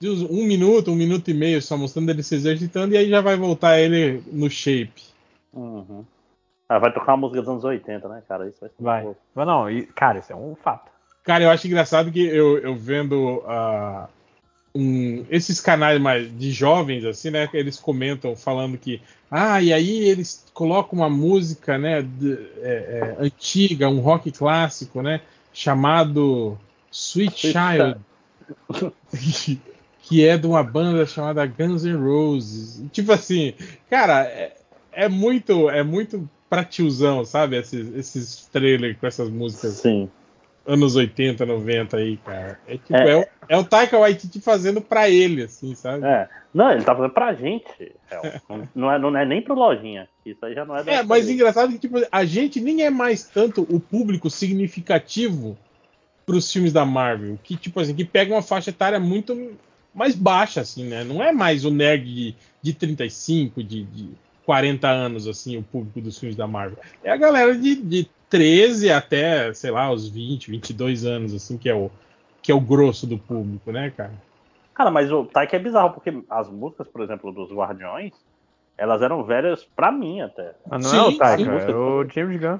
[0.00, 3.10] de uns um minuto, um minuto e meio, só mostrando ele se exercitando, e aí
[3.10, 5.02] já vai voltar ele no shape.
[5.52, 6.02] Uhum.
[6.66, 8.48] Ah, vai tocar uma música dos anos 80, né, cara?
[8.48, 9.16] Isso vai ser Vai.
[9.34, 10.90] Mas não, e, cara, isso é um fato.
[11.24, 14.08] Cara, eu acho engraçado que eu, eu vendo a,
[14.74, 17.48] um, esses canais mais de jovens, assim, né?
[17.52, 19.00] Eles comentam falando que.
[19.30, 22.02] Ah, e aí eles colocam uma música, né?
[22.02, 25.20] de- é, é, antiga, um rock clássico, né?
[25.52, 26.58] Chamado
[26.90, 27.96] Sweet Child.
[29.12, 29.60] que-
[30.02, 32.82] que é de uma banda chamada Guns N' Roses.
[32.92, 33.54] Tipo assim,
[33.88, 34.56] cara, é,
[34.92, 37.56] é muito, é muito pra tiozão, sabe?
[37.56, 40.10] Esses, esses trailers com essas músicas Sim.
[40.66, 42.58] Anos 80, 90 aí, cara.
[42.66, 43.10] É tipo, É.
[43.10, 46.04] é, o, é o Taika Waititi fazendo pra ele, assim, sabe?
[46.04, 46.28] É.
[46.52, 47.92] Não, ele tá fazendo pra gente.
[48.74, 50.08] Não, é, não é nem pro lojinha.
[50.26, 51.34] Isso aí já não é da É, mas dele.
[51.36, 55.56] engraçado que tipo, a gente nem é mais tanto o público significativo
[56.26, 59.52] pros filmes da Marvel, que tipo assim, que pega uma faixa etária muito
[59.94, 61.02] mais baixa, assim, né?
[61.04, 64.08] Não é mais o nerd de, de 35, de, de
[64.50, 66.76] 40 anos, assim, o público dos filmes da Marvel.
[67.04, 71.68] É a galera de, de 13 até, sei lá, os 20, 22 anos, assim, que
[71.68, 71.88] é o,
[72.42, 74.12] que é o grosso do público, né, cara?
[74.74, 78.12] Cara, mas o Taika é bizarro, porque as músicas, por exemplo, dos Guardiões,
[78.76, 80.52] elas eram velhas pra mim até.
[80.68, 81.70] Mas não Sim, é o Taika, sim.
[81.70, 82.58] é o James Gunn.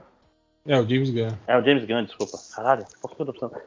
[0.68, 1.36] É, o James Gunn.
[1.48, 2.38] É o James Gunn, desculpa.
[2.54, 3.60] Caralho, por que eu tô precisando?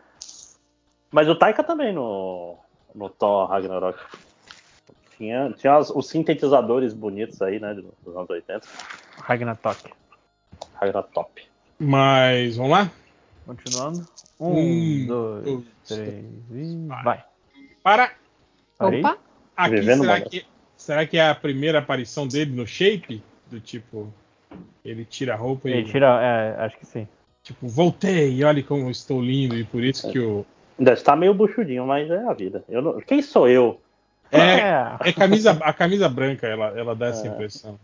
[1.11, 2.55] Mas o Taika também no,
[2.95, 3.99] no Thor Ragnarok.
[5.23, 8.67] Tinha, tinha as- os sintetizadores bonitos aí, né, dos anos 80.
[9.19, 9.93] Ragnatok.
[10.75, 11.43] Ragnarok.
[11.79, 12.91] Mas, vamos lá?
[13.45, 14.05] Continuando.
[14.37, 17.23] Um, Um, dois, dois, três e vai.
[17.81, 18.11] Para!
[18.77, 18.99] Parei?
[18.99, 19.17] Opa,
[19.55, 23.23] Aqui, Vivendo será que, será que é a primeira aparição dele no shape?
[23.47, 24.11] Do tipo,
[24.83, 27.07] ele tira a roupa e Ele tira, é, acho que sim.
[27.43, 30.45] tipo, voltei, olha como eu estou lindo, e por isso que o.
[30.77, 32.65] Ainda está meio buchudinho, mas é a vida.
[32.67, 33.79] Eu não- Quem sou eu?
[34.33, 37.29] É, é camisa, a camisa branca, ela, ela dá essa É.
[37.29, 37.79] impressão.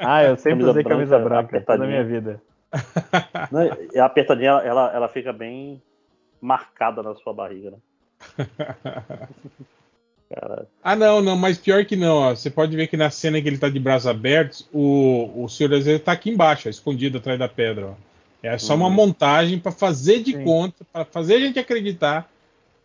[0.00, 2.40] Ah, eu sempre Camisa usei camisa branca, branca toda a minha vida.
[3.94, 5.80] E a apertadinha, ela, ela, fica bem
[6.40, 7.78] marcada na sua barriga, né?
[10.34, 12.30] Cara, Ah, não, não, mas pior que não, ó.
[12.36, 15.72] Você pode ver que na cena que ele tá de braços abertos, o, o Senhor
[15.72, 17.94] Estrelas tá aqui embaixo, ó, escondido atrás da pedra, ó.
[18.42, 18.92] É só uma Uhum.
[18.92, 20.44] montagem pra fazer de Sim.
[20.44, 22.30] conta, pra fazer a gente acreditar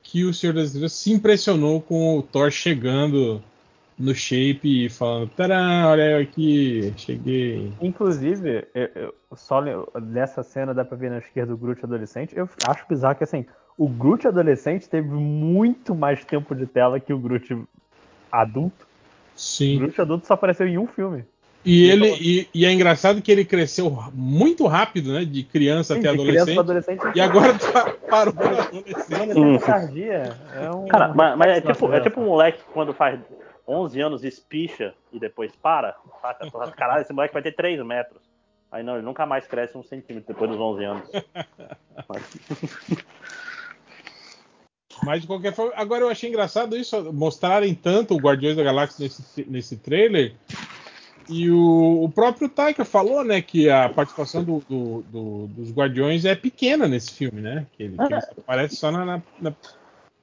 [0.03, 3.41] que o Senhor das Estrelas se impressionou com o Thor chegando
[3.97, 7.71] no shape e falando: Tará, olha eu aqui, cheguei.
[7.81, 9.61] Inclusive, eu, eu- só
[10.01, 12.35] nessa cena dá pra ver na esquerda o Groot adolescente.
[12.35, 13.45] Eu acho bizarro que assim,
[13.77, 17.63] o Groot adolescente teve muito mais tempo de tela que o Groot
[18.31, 18.85] adulto.
[18.85, 19.79] O Sim.
[19.79, 21.23] Groot adulto só apareceu em um filme.
[21.65, 25.23] E ele e, e é engraçado que ele cresceu muito rápido, né?
[25.23, 26.99] De criança Sim, até de criança adolescente.
[26.99, 27.17] pra adolescente.
[27.17, 29.10] E agora tá, parou na adolescente.
[29.28, 29.60] Mano, Hum.
[29.60, 30.88] tardia é um.
[30.88, 33.19] Cara, mas, mas é, tipo, é tipo um moleque que quando faz
[33.65, 36.49] 11 anos espicha e depois para, saca?
[36.71, 38.21] Caralho, esse moleque vai ter 3 metros.
[38.69, 41.10] Aí não, ele nunca mais cresce um centímetro depois dos 11 anos.
[42.10, 43.04] Mas-
[45.04, 49.04] Mas de qualquer forma, agora eu achei engraçado isso, mostrarem tanto o Guardiões da Galáxia
[49.04, 50.34] nesse, nesse trailer.
[51.29, 56.25] E o, o próprio Taika falou, né, que a participação do- do- do- dos Guardiões
[56.25, 57.65] é pequena nesse filme, né?
[57.73, 59.53] Que ele, que ele aparece só na- na- na-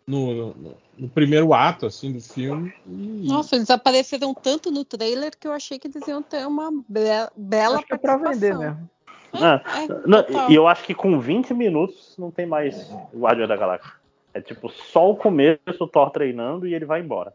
[0.07, 2.73] no, no- no primeiro ato, assim, do filme.
[2.87, 6.71] E- nossa, eles apareceram tanto no trailer que eu achei que eles iam ter uma
[6.89, 8.91] be- bela Acho que é pra vender mesmo.
[9.33, 10.51] Ah, É, não, total.
[10.51, 13.93] e eu acho que com 20 minutos não tem mais Guardião da Galáxia.
[14.35, 17.33] É tipo só o começo, o Thor treinando e ele vai embora.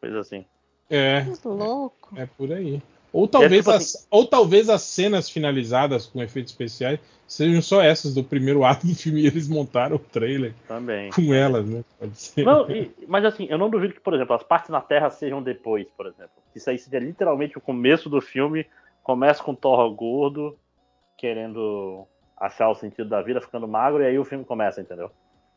[0.00, 0.44] Coisa assim.
[0.90, 2.14] é, Que louco.
[2.16, 2.82] é por aí.
[3.12, 8.14] Ou talvez, tipo as, ou talvez as cenas finalizadas com efeitos especiais sejam só essas
[8.14, 11.10] do primeiro ato do filme e eles montaram o trailer Também.
[11.10, 11.84] com elas, né?
[11.98, 12.44] Pode ser.
[12.44, 15.42] Não, e- mas assim, eu não duvido que, por exemplo, as partes na Terra sejam
[15.42, 16.30] depois, por exemplo.
[16.54, 18.66] Isso aí seria literalmente o começo do filme.
[19.02, 20.56] Começa com o Thor gordo,
[21.18, 25.10] querendo achar o sentido da vida, ficando magro, e aí o filme começa, entendeu?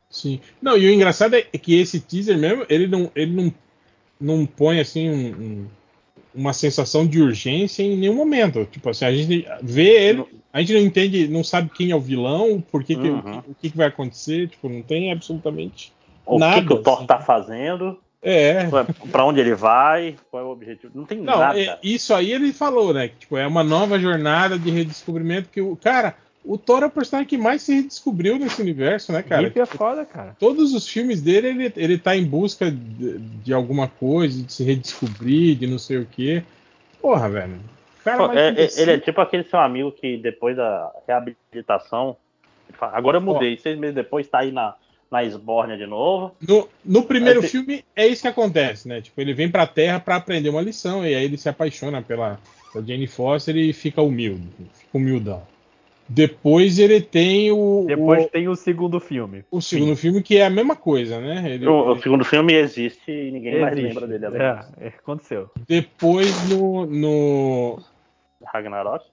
[0.09, 0.39] Sim.
[0.61, 3.53] Não, e o engraçado é que esse teaser mesmo, ele não, ele não,
[4.19, 5.67] não põe assim um- um-
[6.35, 8.65] uma sensação de urgência em nenhum momento.
[8.71, 11.99] Tipo assim, a gente vê ele, a gente não entende, não sabe quem é o
[12.01, 13.39] vilão, por que, que- Uhum.
[13.47, 15.93] o que, que vai acontecer, tipo, não tem absolutamente.
[16.25, 17.05] O Nada, que, que o Thor assim.
[17.05, 18.65] tá fazendo, É.
[19.11, 20.91] pra onde ele vai, qual é o objetivo.
[20.95, 21.59] Não tem Não, nada.
[21.59, 23.07] é- isso aí ele falou, né?
[23.09, 25.75] Que tipo, é uma nova jornada de redescobrimento que o.
[25.75, 29.47] Cara, o Thor é o personagem que mais se redescobriu nesse universo, né, cara?
[29.47, 30.35] Hippie é foda, cara.
[30.39, 34.63] todos os filmes dele, ele, ele tá em busca de, de alguma coisa, de se
[34.63, 36.43] redescobrir, de não sei o quê.
[37.01, 37.59] Porra, velho.
[38.03, 42.15] Cara, é- é- ele é tipo aquele seu amigo que depois da reabilitação.
[42.69, 44.75] ele fala, Agora eu mudei, seis meses depois tá aí na,
[45.09, 46.35] na esbórnia de novo.
[46.47, 49.01] no, no primeiro Aí, filme, é isso que acontece, né?
[49.01, 52.39] Tipo, ele vem pra Terra pra aprender uma lição, e aí ele se apaixona pela,
[52.71, 54.47] pela Jane Foster e fica humilde.
[54.73, 55.41] Fica humildão.
[56.07, 57.85] Depois ele tem o.
[57.87, 59.43] Depois o, tem o segundo filme.
[59.49, 61.51] o segundo filme, que é a mesma coisa, né?
[61.51, 63.87] Ele- O, o segundo filme existe e ninguém mais Existe.
[63.99, 64.73] lembra dele além disso.
[64.79, 65.49] É, é, aconteceu.
[65.67, 66.85] Depois no.
[66.85, 67.79] no,
[68.45, 69.05] Ragnarok.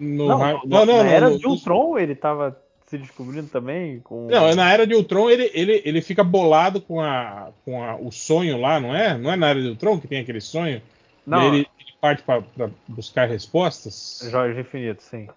[0.00, 4.00] no não, Ra- não, não, na não, era de Ultron ele tava se descobrindo também
[4.00, 4.26] com.
[4.28, 7.96] Não, é na era de Ultron ele, ele, ele fica bolado com, a, com a,
[7.96, 9.18] o sonho lá, não é?
[9.18, 10.80] Não é na era de Ultron que tem aquele sonho?
[11.26, 12.42] Não, E ele, ele parte para
[12.88, 14.26] buscar respostas.
[14.30, 15.28] Joias de Infinito, sim.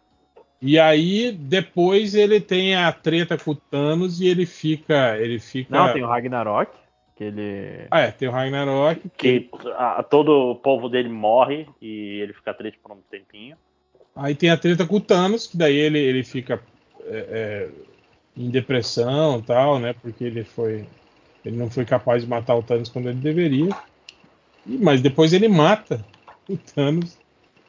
[0.65, 5.15] E aí depois ele tem a treta com o Thanos e ele fica.
[5.19, 5.69] Ele fica.
[5.69, 6.71] Não, tem o Ragnarok,
[7.15, 7.85] que ele.
[7.91, 8.99] Ah, é, tem o Ragnarok.
[9.15, 9.47] Que
[9.77, 13.55] a- todo o povo dele morre e ele fica triste por um tempinho.
[14.15, 16.59] Aí tem a treta com o Thanos, que daí ele, ele fica
[17.05, 17.69] é, é,
[18.35, 19.93] em depressão e tal, né?
[19.93, 20.83] Porque ele foi.
[21.45, 23.69] Ele não foi capaz de matar o Thanos quando ele deveria.
[24.65, 26.03] E- mas depois ele mata
[26.49, 27.19] o Thanos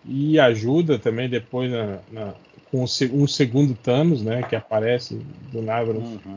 [0.02, 2.35] e ajuda também depois na- na-
[2.76, 4.42] com um segundo Thanos, né?
[4.42, 5.20] Que aparece
[5.52, 5.92] do nada.
[5.92, 6.36] no Uhum.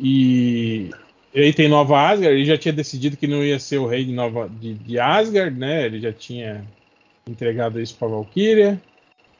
[0.00, 0.90] E
[1.34, 4.04] e aí tem Nova Asgard, ele já tinha decidido que não ia ser o rei
[4.04, 5.84] de, Nova, de, de Asgard, né?
[5.84, 6.64] Ele já tinha
[7.26, 8.80] entregado isso pra Valkyria.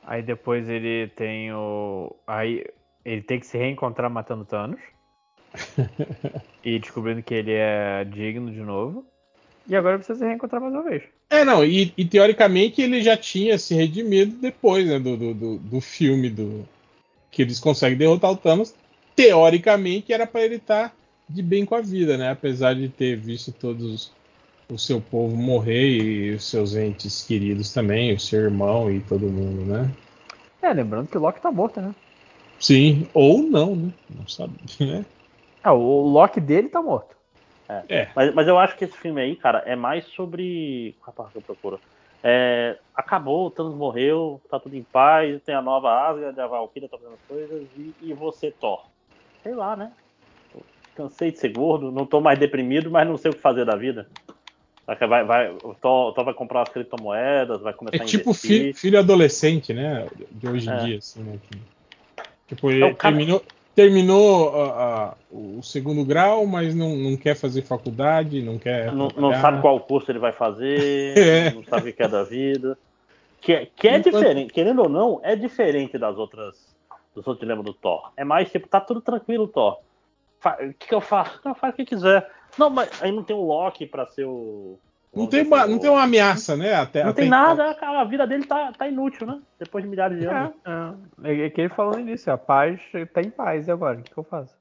[0.02, 2.14] Aí depois ele tem o.
[2.26, 2.64] Aí
[3.04, 4.80] ele tem que se reencontrar matando Thanos.
[6.64, 9.06] e descobrindo que ele é digno de novo.
[9.66, 11.02] E agora precisa se reencontrar mais uma vez.
[11.30, 15.80] É, não, e, e teoricamente ele já tinha se redimido depois né, do, do, do,
[15.80, 16.68] filme do
[17.30, 18.74] que eles conseguem derrotar o Thanos.
[19.16, 20.94] Teoricamente era pra ele estar
[21.28, 22.30] de bem com a vida, né?
[22.30, 24.12] Apesar de ter visto todos
[24.68, 29.26] o seu povo morrer e os seus entes queridos também, o seu irmão e todo
[29.26, 29.90] mundo, né?
[30.62, 31.94] É, lembrando que o Loki tá morto, né?
[32.58, 33.92] Sim, ou não, né?
[34.08, 35.04] Não sabe, né?
[35.62, 37.16] Ah, o Loki dele tá morto.
[37.68, 38.08] É.
[38.14, 40.94] Mas, mas eu acho que esse filme aí, cara, é mais sobre.
[41.00, 41.80] Qual a palavra que eu procuro?
[42.22, 46.88] É, acabou, o Thanos morreu, tá tudo em paz, tem a nova Asgard, a Valkyria
[46.88, 48.80] tá fazendo as coisas, e, e você, Thor?
[49.42, 49.92] Sei lá, né?
[50.94, 53.76] Cansei de ser gordo, não tô mais deprimido, mas não sei o que fazer da
[53.76, 54.08] vida.
[54.86, 58.30] Vai, vai, o Thor, o Thor vai comprar as criptomoedas, vai começar É a tipo
[58.30, 58.50] investir.
[58.50, 60.08] filho, filho adolescente, né?
[60.30, 60.84] De hoje em É.
[60.86, 61.38] dia, assim, né?
[62.48, 63.42] tipo, ele o cara- terminou,
[63.74, 64.68] terminou a-
[65.10, 68.92] a- o segundo grau, mas não, não quer fazer faculdade, não quer.
[68.92, 71.50] não, não sabe qual curso ele vai fazer, É.
[71.52, 72.78] não sabe o que é da vida.
[73.40, 76.72] Que, é- que é Enquanto- diferente, querendo ou não, é diferente das outras
[77.14, 78.10] dos outros dilemas do Thor.
[78.16, 79.78] É mais tipo, tá tudo tranquilo, Thor.
[80.44, 81.40] O que, que eu faço?
[81.44, 82.28] Não, faz o que quiser.
[82.58, 84.78] Não, mas aí não tem o Loki pra ser o.
[85.14, 86.74] Não tem, uma, não tem uma ameaça, né?
[86.74, 89.40] Até, Não até tem nada, cara, a vida dele tá, tá inútil, né?
[89.58, 90.52] Depois de milhares de anos.
[91.22, 91.44] É, é.
[91.46, 92.80] É que ele falou no início, a paz
[93.12, 93.98] tá em paz, e agora?
[93.98, 94.52] O que, que eu faço?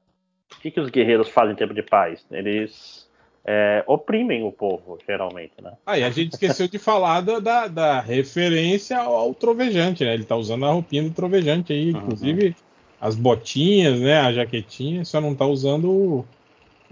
[0.56, 2.24] O que, que os guerreiros fazem em tempo de paz?
[2.30, 3.08] Eles
[3.44, 5.72] é, oprimem o povo, geralmente, né?
[5.84, 10.14] Ah, e a gente esqueceu de falar da, da, da referência ao, ao trovejante, né?
[10.14, 11.98] Ele tá usando a roupinha do trovejante aí, Uhum.
[11.98, 12.56] inclusive
[13.00, 14.18] as botinhas, né?
[14.20, 16.24] A jaquetinha, só não tá usando o-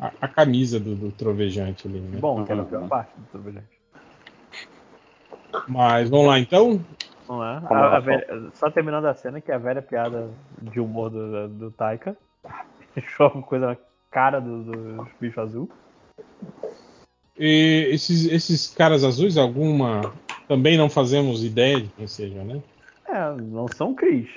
[0.03, 2.19] a, a camisa do, do trovejante ali, né?
[2.19, 3.67] Bom, que era a pior parte do turbulente.
[5.69, 6.85] Mas vamos lá então.
[7.29, 7.67] É?
[7.67, 10.29] Como A- a velha- só terminando a cena, que é a velha piada
[10.61, 12.17] de humor do, do Taika.
[13.17, 13.77] Joga coisa na
[14.11, 15.71] cara do- dos bichos azul.
[17.39, 20.13] E esses, esses caras azuis, alguma.
[20.49, 22.61] Também não fazemos ideia de quem seja, né?
[23.09, 24.29] É, não são Cris.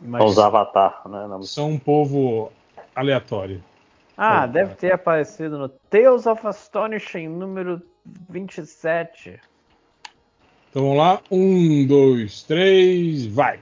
[0.00, 1.26] São os Avatar, né?
[1.28, 2.50] Não- São um povo
[2.94, 3.62] aleatório.
[4.16, 7.82] Ah, deve ter aparecido no Tales of Astonishing número
[8.28, 9.40] 27.
[10.70, 11.20] Então vamos lá.
[11.30, 13.60] Um, dois, três, vai.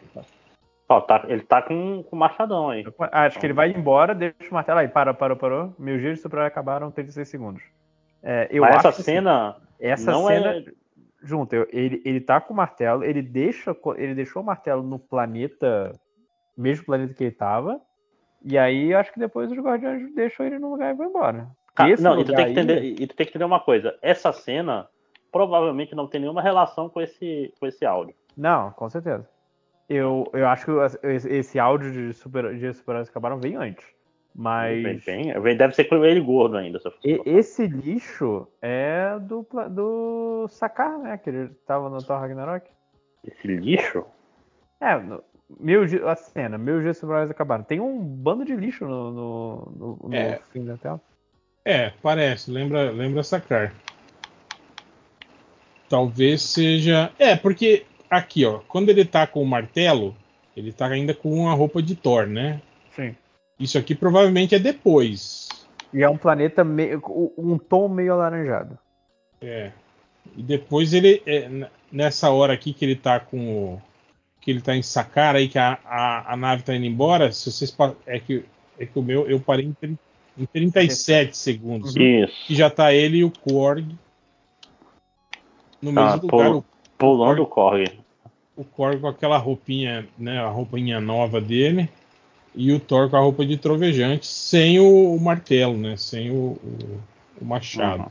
[0.88, 2.85] Ó, tá- ele tá com, com o machadão aí.
[3.11, 4.88] Ah, acho que ele vai embora, deixa o martelo aí.
[4.88, 5.75] Parou, parou, parou.
[5.79, 7.62] Meus dias de super acabaram 36 segundos.
[8.23, 10.65] É, eu Mas acho essa que, cena essa não cena é.
[11.23, 14.99] junto, eu- ele, ele tá com o martelo, ele deixa ele deixou o martelo no
[14.99, 15.93] planeta,
[16.57, 17.81] mesmo planeta que ele tava.
[18.45, 21.49] E aí eu acho que depois os guardiões deixam ele no lugar e vão embora.
[21.77, 23.97] Ah, Esse não, e tu, aí- entender, e tu tem que entender uma coisa.
[24.03, 24.89] Essa cena
[25.31, 28.15] provavelmente não tem nenhuma relação com esse, com esse áudio.
[28.37, 29.29] Não, com certeza.
[29.89, 33.85] Eu, eu acho que esse, áudio de super de super acabaram veio antes.
[34.35, 36.81] Mas Vem, vem- vem- deve ser com ele gordo ainda.
[37.05, 41.19] E- esse lixo é do, do Sakar, né?
[41.19, 42.67] Que ele tava no Thor Ragnarok.
[43.23, 44.05] Esse lixo?
[44.81, 45.23] É, no-
[45.61, 47.65] meu, a cena, meus dias super acabaram.
[47.65, 50.41] Tem um bando de lixo no, no, no- no É.
[50.53, 51.01] fim da tela.
[51.65, 53.73] É, parece, lembra, lembra sacar.
[55.88, 57.12] Talvez seja.
[57.19, 60.17] É, porque aqui, ó, quando ele tá com o martelo,
[60.57, 62.61] ele tá ainda com a roupa de Thor, né?
[62.97, 63.15] Sim.
[63.59, 65.49] Isso aqui provavelmente é depois.
[65.93, 67.03] E é um planeta meio,
[67.37, 68.79] um tom meio alaranjado.
[69.41, 69.73] É.
[70.37, 71.23] E depois ele.
[71.27, 73.83] é, nessa hora aqui que ele tá com o.
[74.43, 77.51] que ele tá em Sakara aí, que a, a, a nave tá indo embora, se
[77.51, 77.75] vocês
[78.07, 78.45] é que
[78.79, 79.99] é que o meu eu parei em,
[80.37, 81.95] em 37 segundos.
[81.97, 82.47] Isso.
[82.47, 83.87] Que já tá ele e o Korg
[85.81, 86.55] no Tá, mesmo lugar.
[86.57, 86.65] O,
[86.99, 87.85] Pulando o Korg.
[88.57, 91.89] o Korg com aquela roupinha, né, a roupinha nova dele,
[92.55, 96.53] e o Thor com a roupa de trovejante, sem o, o martelo, né, sem o,
[96.53, 97.01] o-
[97.41, 98.03] o machado.
[98.05, 98.09] Uhum.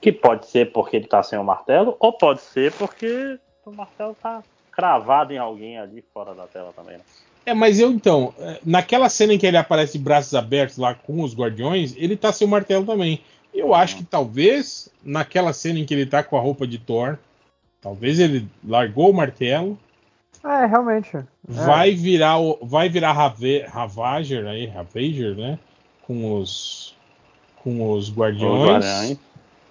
[0.00, 4.14] Que pode ser porque ele tá sem o martelo, ou pode ser porque o martelo
[4.22, 4.42] tá
[4.78, 6.98] cravado em alguém ali fora da tela também.
[6.98, 7.02] Né?
[7.44, 10.94] É, mas eu então, é, naquela cena em que ele aparece de braços abertos lá
[10.94, 13.20] com os guardiões, ele tá sem o martelo também.
[13.52, 17.18] Eu acho que talvez naquela cena em que ele tá com a roupa de Thor,
[17.80, 19.76] talvez ele largou o martelo,
[20.44, 21.16] É, realmente.
[21.16, 21.24] É.
[21.48, 25.58] vai virar o, vai virar Rave, Ravager aí, Ravager, né?
[26.02, 26.94] Com os
[27.56, 29.18] com os Os guardiões.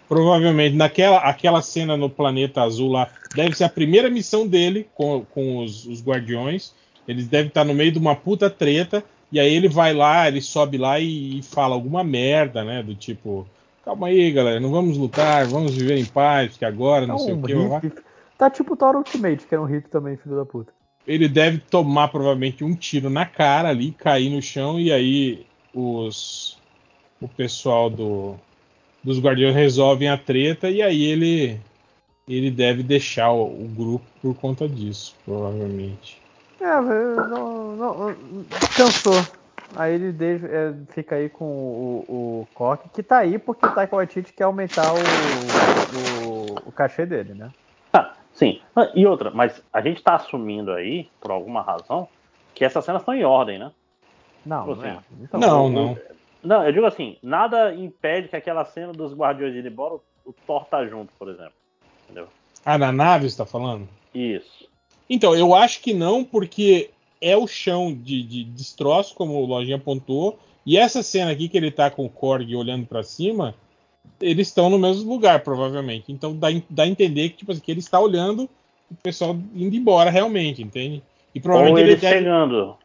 [0.08, 5.26] Provavelmente naquela aquela cena no planeta azul lá deve ser a primeira missão dele com,
[5.34, 6.74] com os, os guardiões.
[7.08, 9.04] Eles devem estar no meio de uma puta treta.
[9.32, 12.82] E aí ele vai lá, ele sobe lá e, e fala alguma merda, né?
[12.82, 13.46] Do tipo,
[13.84, 17.34] calma aí, galera, não vamos lutar, vamos viver em paz, que agora não É sei
[17.34, 17.54] um o que.
[17.54, 17.80] blá, blá.
[17.80, 18.02] hippie.
[18.38, 20.72] Tá tipo o Thor Ultimate, que era um hippie também, filho da puta.
[21.06, 26.58] Ele deve tomar provavelmente um tiro na cara ali, cair no chão e aí os
[27.20, 28.36] o pessoal do
[29.08, 31.58] dos guardiões resolvem a treta e aí ele
[32.28, 36.22] ele deve deixar o, o grupo por conta disso, provavelmente.
[36.60, 37.96] É, não, não,
[38.76, 39.13] cansou.
[39.78, 43.72] Aí ele deixa- é, fica aí com o, o Cork, que tá aí porque o
[43.72, 44.98] Taika Waititi quer aumentar o,
[45.98, 47.50] o, o cachê dele, né?
[47.93, 48.60] Ah, sim.
[48.76, 52.10] Ah, E outra, mas a gente tá assumindo aí, por alguma razão,
[52.54, 53.72] que essas cenas estão em ordem, né?
[54.46, 54.89] Não, Tipo não é.
[54.91, 55.98] assim, Então, não, o- não.
[56.43, 60.34] Não, eu digo assim, nada impede que aquela cena dos Guardiões ir embora, o- o
[60.34, 61.54] Thor tá junto, por exemplo.
[62.06, 62.28] Entendeu?
[62.65, 63.88] Ah, na nave você tá falando?
[64.13, 64.67] Isso.
[65.10, 66.89] Então, eu acho que não, porque
[67.21, 71.58] é o chão de, de destroço, como o Lojinha apontou, e essa cena aqui que
[71.58, 73.56] ele tá com o Korg olhando pra cima,
[74.21, 76.12] eles estão no mesmo lugar, provavelmente.
[76.12, 78.50] Então dá, dá a entender que, tipo assim, que ele está olhando
[78.91, 81.02] o pessoal indo embora realmente, entende?
[81.34, 82.78] E Ou provavelmente ele ele deve, chegando.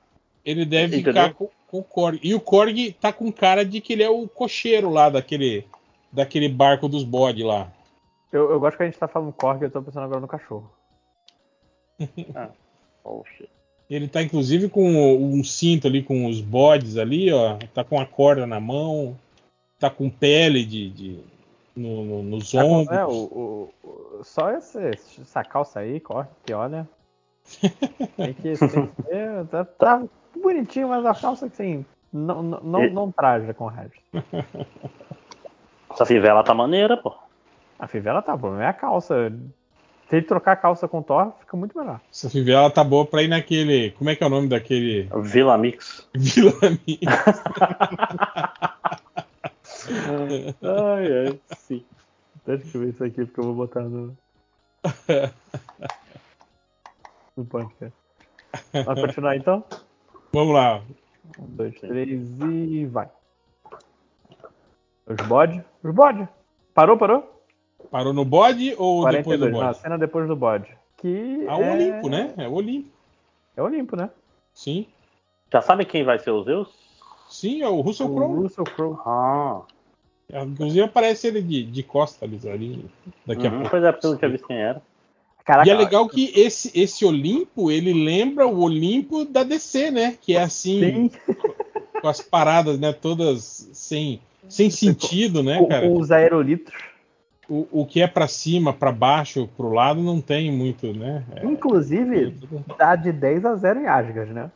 [0.44, 1.12] ele deve Entendeu?
[1.22, 2.20] ficar com, com o Korg.
[2.22, 5.66] E o Korg tá com cara de que ele é o cocheiro lá daquele,
[6.12, 7.72] daquele barco dos bode lá.
[8.30, 10.70] eu, eu gosto que a gente tá falando Korg, eu tô pensando agora no cachorro.
[13.02, 13.48] Poxa.
[13.90, 17.58] Ele tá inclusive com um cinto ali com os bodes ali, ó.
[17.74, 19.18] Tá com a corda na mão,
[19.78, 21.20] tá com pele de, de-
[21.76, 22.98] no- no- nos Tá com- ombros.
[22.98, 23.11] é, o,
[23.82, 24.78] o- só esse,
[25.20, 26.88] essa calça aí, Korg, que olha.
[28.16, 30.02] Tem que, tem que ser, tá, tá
[30.40, 33.98] bonitinho, mas a calça que assim, não, não, não, E- não traja com o resto.
[35.90, 37.14] Essa fivela tá maneira, pô.
[37.78, 39.30] A fivela tá bom, é a calça.
[40.08, 42.00] Se ele trocar a calça com o Thor, fica muito melhor.
[42.10, 43.90] Essa fivela tá boa pra ir naquele.
[43.92, 45.08] Como é que é o nome daquele.
[45.22, 46.06] Vila Mix.
[46.14, 46.52] Vila
[46.86, 47.02] Mix?
[50.62, 51.84] Ai, ai, sim.
[52.46, 54.16] Deixa eu ver isso aqui, porque eu vou botar no.
[57.36, 57.96] no podcast.
[58.72, 59.64] Vamos continuar então?
[60.32, 60.82] Vamos lá.
[61.38, 63.08] Um, dois, três e vai.
[65.06, 65.62] Os bode.
[65.82, 66.28] Os bode.
[66.74, 67.28] Parou, parou?
[67.90, 69.52] Parou no bode ou depois do 42.
[69.52, 69.78] Não, a bode?
[69.78, 70.74] cena depois do bode.
[70.96, 71.72] Que Ah, o é...
[71.72, 72.34] Olimpo, né?
[72.36, 72.88] É o Olimpo.
[73.56, 74.08] É Olimpo, né?
[74.54, 74.86] Sim.
[75.52, 76.68] Já sabe quem vai ser o Zeus?
[77.28, 78.34] Sim, é o Russell O Crowe.
[78.42, 78.96] Russell Crowe.
[79.04, 79.62] Ah.
[80.46, 82.90] Inclusive aparece ele de, de costa ali, ali
[83.26, 83.70] daqui a Uhum, pouco.
[83.70, 84.80] pois é, porque eu não tinha visto quem era.
[85.44, 90.16] Caraca, E é legal que esse, esse Olimpo, ele lembra o Olimpo da DC, né?
[90.21, 91.35] Que é assim, Sim,
[92.00, 92.92] com as paradas, né?
[92.92, 95.88] Todas sem, sem sentido, né, com, cara?
[95.88, 96.73] com os aerolitos.
[97.48, 101.25] O, o que é pra cima, pra baixo, pro lado, não tem muito, né?
[101.37, 102.35] É, Inclusive,
[102.79, 104.50] dá de 10 a 0 em Asgard, né?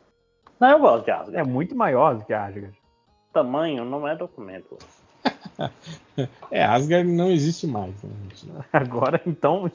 [0.59, 1.51] Não, eu gosto de É Asgard.
[1.51, 2.73] muito maior do que Asgard.
[3.33, 4.79] Tamanho não é documento.
[6.51, 8.11] é, Asgard não existe mais, né?
[8.73, 9.71] Agora, então.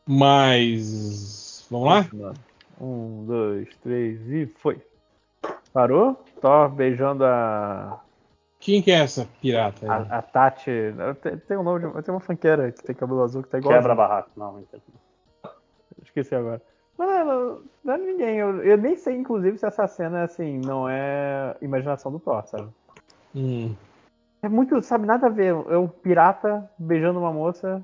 [0.07, 1.67] Mas.
[1.69, 2.33] Vamos lá?
[2.81, 4.81] Um, dois, três e foi.
[5.73, 6.23] Parou?
[6.41, 8.01] Thor beijando a,
[8.59, 9.85] Quem que é essa pirata?
[9.85, 10.07] aí?
[10.09, 10.71] a, a Tati.
[11.21, 13.75] Tem, tem um nome de, tem uma fanqueira que tem cabelo azul que tá igual.
[13.75, 14.31] Quebra barraco.
[14.35, 14.63] Não, não.
[16.03, 16.61] Esqueci agora.
[16.99, 18.35] Mas não, não, é ninguém.
[18.39, 22.67] Eu, eu nem sei, inclusive, se essa cena assim não é imaginação do Thor, sabe?
[23.33, 23.73] Hum.
[24.41, 25.55] É muito, sabe, nada a ver.
[25.69, 27.81] É um pirata beijando uma moça.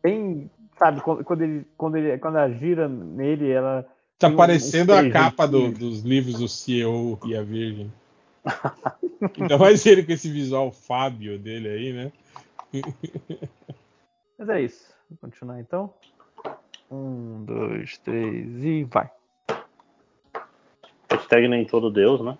[0.00, 0.48] Bem,
[0.78, 3.84] sabe, quando, quando ele, quando ele, quando ela gira nele, ela.
[4.20, 5.78] Tá um- parecendo um a capa do- jeitinhos.
[5.80, 7.92] dos livros do CEO e a Virgem.
[9.36, 12.12] Ainda mais ele com esse visual Fábio dele aí, né?
[14.38, 14.92] Mas é isso.
[15.10, 15.92] Vou continuar então.
[16.94, 19.10] Um, dois, três e vai.
[21.10, 22.38] Hashtag nem todo Deus, né?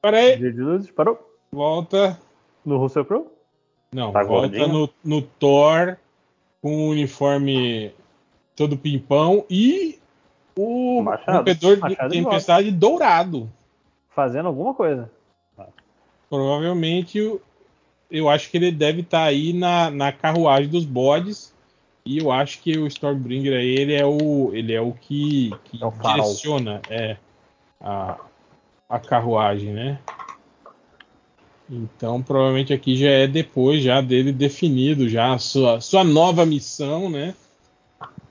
[0.00, 1.18] Para aí, Dia de luzes, parou.
[1.50, 2.18] volta.
[2.64, 3.26] No Russell Crowe?
[3.92, 5.96] Não, Tá volta no, no Thor
[6.62, 7.92] com o uniforme
[8.54, 9.98] todo pimpão e
[10.56, 11.38] o Machado.
[11.38, 13.50] rompedor de Machado de tempestade dourado.
[14.10, 15.10] Fazendo alguma coisa.
[16.30, 17.40] Provavelmente
[18.10, 21.54] eu acho que ele deve estar aí na, na carruagem dos bodes.
[22.06, 25.82] E eu acho que o Stormbringer aí, ele é o, ele é o que, que
[25.82, 27.16] É o direciona é,
[27.80, 28.16] a,
[28.88, 29.98] a carruagem, né?
[31.68, 37.10] Então provavelmente aqui já é depois já dele definido já a sua, sua nova missão,
[37.10, 37.34] né?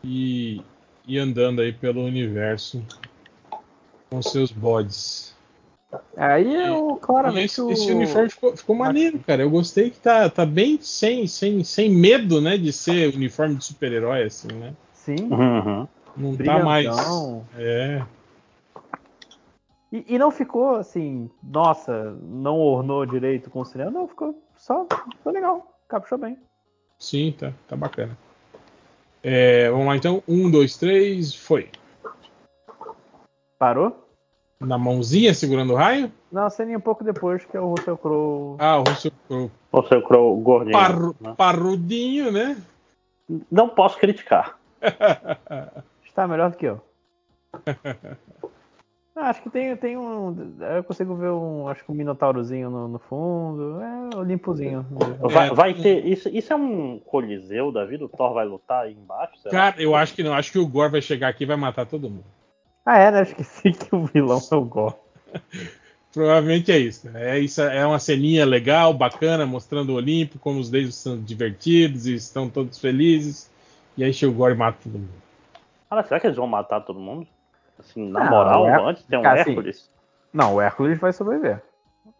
[0.01, 0.61] E,
[1.05, 2.82] e andando aí pelo universo
[4.09, 5.34] com seus bodes.
[6.15, 7.71] Aí eu claramente Esse, o...
[7.71, 9.41] esse uniforme ficou, ficou maneiro, cara.
[9.41, 13.65] Eu gostei que tá, tá bem sem, sem, sem medo, né, de ser uniforme de
[13.65, 14.73] super-herói, assim, né?
[14.93, 15.87] Sim, Uhum.
[16.17, 16.87] Não tá mais.
[16.87, 17.45] brilhantão.
[17.57, 18.01] É.
[19.91, 23.91] E, e não ficou assim, nossa, não ornou direito com o cinema.
[23.91, 24.87] Não, ficou só,
[25.17, 25.79] ficou legal.
[25.87, 26.37] Caprichou bem.
[26.97, 28.17] Sim, tá, tá bacana.
[29.21, 30.23] É, vamos lá então.
[30.27, 31.69] Um, dois, três, foi.
[33.57, 34.05] Parou?
[34.60, 36.12] Na mãozinha segurando o raio?
[36.32, 38.56] Não, ceninha um pouco depois que é o Russell Crowe.
[38.60, 39.51] Ah, o Russell Crowe.
[39.72, 40.74] O seu Crow gordinho.
[40.78, 41.34] Parru- né?
[41.38, 42.58] Parrudinho, né?
[43.51, 44.58] Não posso criticar.
[46.06, 46.82] Está melhor do que eu.
[49.18, 50.36] Ah, acho que tem, tem um.
[50.76, 51.70] Eu consigo ver um.
[51.70, 53.80] Acho que um minotaurozinho no, no fundo.
[53.80, 54.86] É o limpozinho.
[55.22, 55.53] Vai, É.
[55.53, 56.06] vai ter.
[56.06, 58.03] Isso, isso é um coliseu da vida?
[58.03, 59.38] O Thor vai lutar aí embaixo?
[59.39, 59.51] será?
[59.72, 60.34] Cara, eu acho que não.
[60.34, 62.26] Acho que o Gore vai chegar aqui e vai matar todo mundo.
[62.86, 63.19] Ah, é, né?
[63.19, 64.95] Eu esqueci que o vilão é o Gore.
[66.13, 67.09] Provavelmente é isso.
[67.13, 72.07] É, isso é uma ceninha legal, bacana, mostrando o Olimpo, como os deuses são divertidos
[72.07, 73.49] e estão todos felizes.
[73.97, 75.09] E aí chega o Gore e mata todo mundo.
[75.89, 77.27] Cara, será que eles vão matar todo mundo?
[77.77, 79.89] Assim, na Não, moral, é- antes tem um assim, Hércules.
[80.31, 81.61] Não, o Hércules vai sobreviver.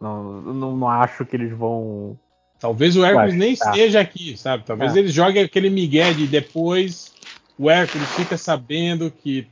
[0.00, 2.18] Não, não, não acho que eles vão.
[2.58, 3.70] Talvez o Hércules Vai, nem tá.
[3.70, 4.64] esteja aqui, sabe?
[4.64, 4.98] Talvez É.
[4.98, 7.14] ele jogue aquele migué de depois
[7.58, 9.46] o Hércules fica sabendo que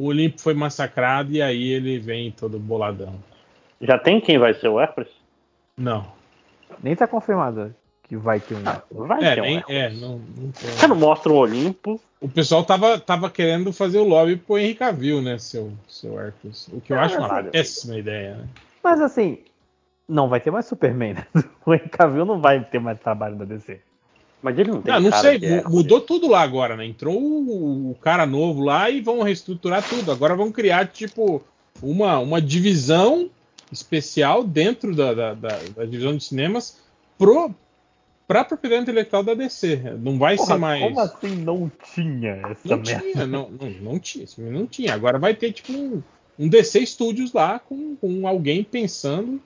[0.00, 3.14] o Olimpo foi massacrado e aí ele vem todo boladão.
[3.80, 5.10] Já tem quem vai ser o Hércules?
[5.76, 6.06] Não.
[6.82, 7.74] Nem tá confirmado
[8.04, 9.08] que vai ter um Hércules.
[9.08, 10.70] Vai É, ter um nem, é não, não tem.
[10.70, 12.00] Você não mostra o Olimpo.
[12.20, 16.68] O pessoal tava, tava querendo fazer o lobby pro Henry Cavill, né, seu, seu Hércules.
[16.68, 18.44] O que eu Ah, acho uma péssima ideia, né?
[18.82, 19.38] Mas assim,
[20.08, 21.26] não vai ter mais Superman, né?
[21.66, 23.80] O Henry Cavill não vai ter mais trabalho da DC.
[24.42, 25.64] Mas ele não tem Ah, não cara sei, Hércules.
[25.74, 26.86] mudou tudo lá agora, né?
[26.86, 30.10] Entrou o, o cara novo lá e vão reestruturar tudo.
[30.10, 31.42] Agora vão criar, tipo,
[31.82, 33.28] uma, uma divisão
[33.70, 36.80] especial dentro da, da, da- da divisão de cinemas
[37.18, 37.54] pro,
[38.26, 39.76] pra propriedade intelectual da DC.
[40.00, 40.82] Não vai ser mais.
[40.82, 43.02] Como assim não tinha essa Não merda?
[43.02, 44.94] tinha, não, não, não tinha, não tinha.
[44.94, 46.02] Agora vai ter, tipo, um,
[46.38, 49.38] um DC Studios lá com, com alguém pensando.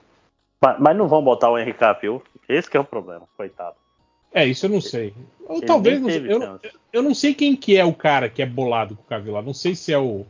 [0.61, 2.23] Mas, mas não vão botar o Henry Cavill.
[2.47, 3.75] Esse que é o problema, coitado.
[4.35, 5.13] É, isso eu não sei.
[5.47, 6.01] Ou Ele talvez.
[6.01, 6.59] Não eu,
[6.91, 9.41] eu não sei quem que é o cara que é bolado com o Cavill lá.
[9.41, 10.25] Não sei se é o.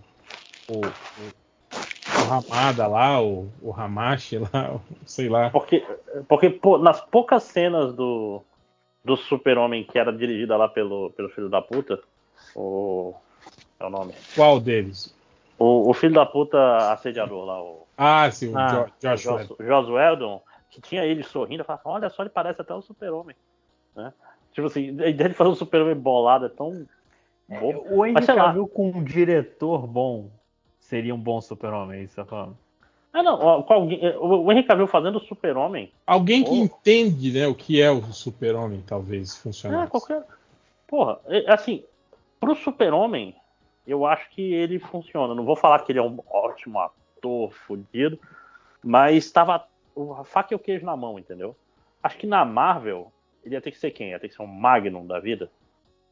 [0.70, 5.49] O, o, Ramada lá, o, o Hamashi lá, sei lá.
[5.49, 5.84] Porque,
[6.28, 8.43] porque pô, nas poucas cenas do,
[9.03, 11.99] do Super-Homem que era dirigida lá pelo, pelo filho da puta,
[12.56, 13.16] o.
[13.80, 14.14] É o nome.
[14.36, 15.16] Qual deles?
[15.58, 19.47] O, o filho da puta assediador lá, o Ah, sim, o Ah, Jo- Josh.
[19.60, 23.36] Joss Whedon, que tinha ele sorrindo, falava, olha só, ele parece até o Super-Homem.
[23.95, 24.13] Né?
[24.53, 26.87] Tipo assim, a ideia de fazer um Super-Homem bolado é tão
[27.47, 27.85] bobo.
[27.89, 28.25] O Henry.
[28.25, 30.29] Cavill com um diretor bom
[30.79, 32.57] seria um bom super-homem, isso tá falando?
[33.11, 37.47] Ah, não, com alguém- o, o Henry Cavill fazendo o Super-Homem, Alguém que entende né,
[37.47, 39.83] o que é o super-homem, talvez, funcionasse.
[39.85, 40.23] ah, qualquer.
[40.87, 41.83] Porra, é, assim,
[42.39, 43.35] pro Super-Homem,
[43.87, 45.33] eu acho que ele funciona.
[45.33, 48.19] Não vou falar que ele é um ótimo ator, fudido,
[48.83, 49.65] mas tava
[50.19, 51.55] a faca e o queijo na mão, entendeu?
[52.03, 53.11] Acho que na Marvel,
[53.45, 54.09] ele ia ter que ser quem?
[54.11, 55.49] Ia ter que ser um Magnum da vida?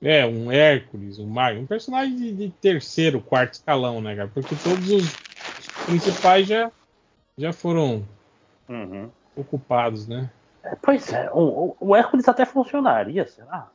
[0.02, 4.30] É, um Hércules, um Mago, um personagem de, de terceiro, quarto escalão, né, cara?
[4.34, 5.16] Porque todos os
[5.86, 6.72] principais já,
[7.38, 8.06] já foram
[8.68, 9.10] Uhum.
[9.36, 10.30] ocupados, né?
[10.82, 13.70] Pois é, o, o- Hércules até funcionaria, será?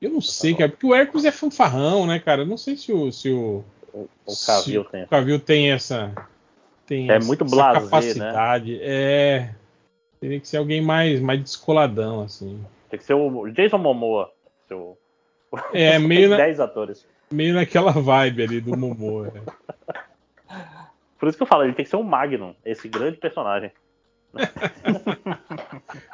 [0.00, 2.42] Eu não sei, cara, porque o Hércules é fanfarrão, né, cara?
[2.42, 5.04] Eu não sei se o, se o, O, o Cavill se tem.
[5.04, 6.12] o Cavill tem essa.
[6.86, 8.78] Tem É essa, muito essa blasé, capacidade.
[8.82, 9.54] É.
[10.20, 12.64] Teria que ser alguém mais, mais descoladão, assim.
[12.88, 14.32] Tem que ser o Jason Momoa.
[14.68, 14.98] Seu...
[15.72, 17.06] É, meio, na- 10 atores.
[17.30, 19.30] meio naquela vibe ali do Momoa.
[19.32, 19.42] né?
[21.18, 23.72] Por isso que eu falo, ele tem que ser um Magnum, esse grande personagem.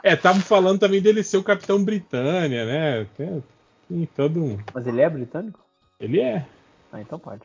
[0.03, 3.07] É, estavam falando também dele ser o Capitão Britânia, né?
[3.16, 3.42] Tem
[3.88, 4.59] Sim, todo um.
[4.72, 5.61] Mas ele é britânico?
[6.00, 6.44] Ele é.
[6.92, 7.42] Ah, então pode.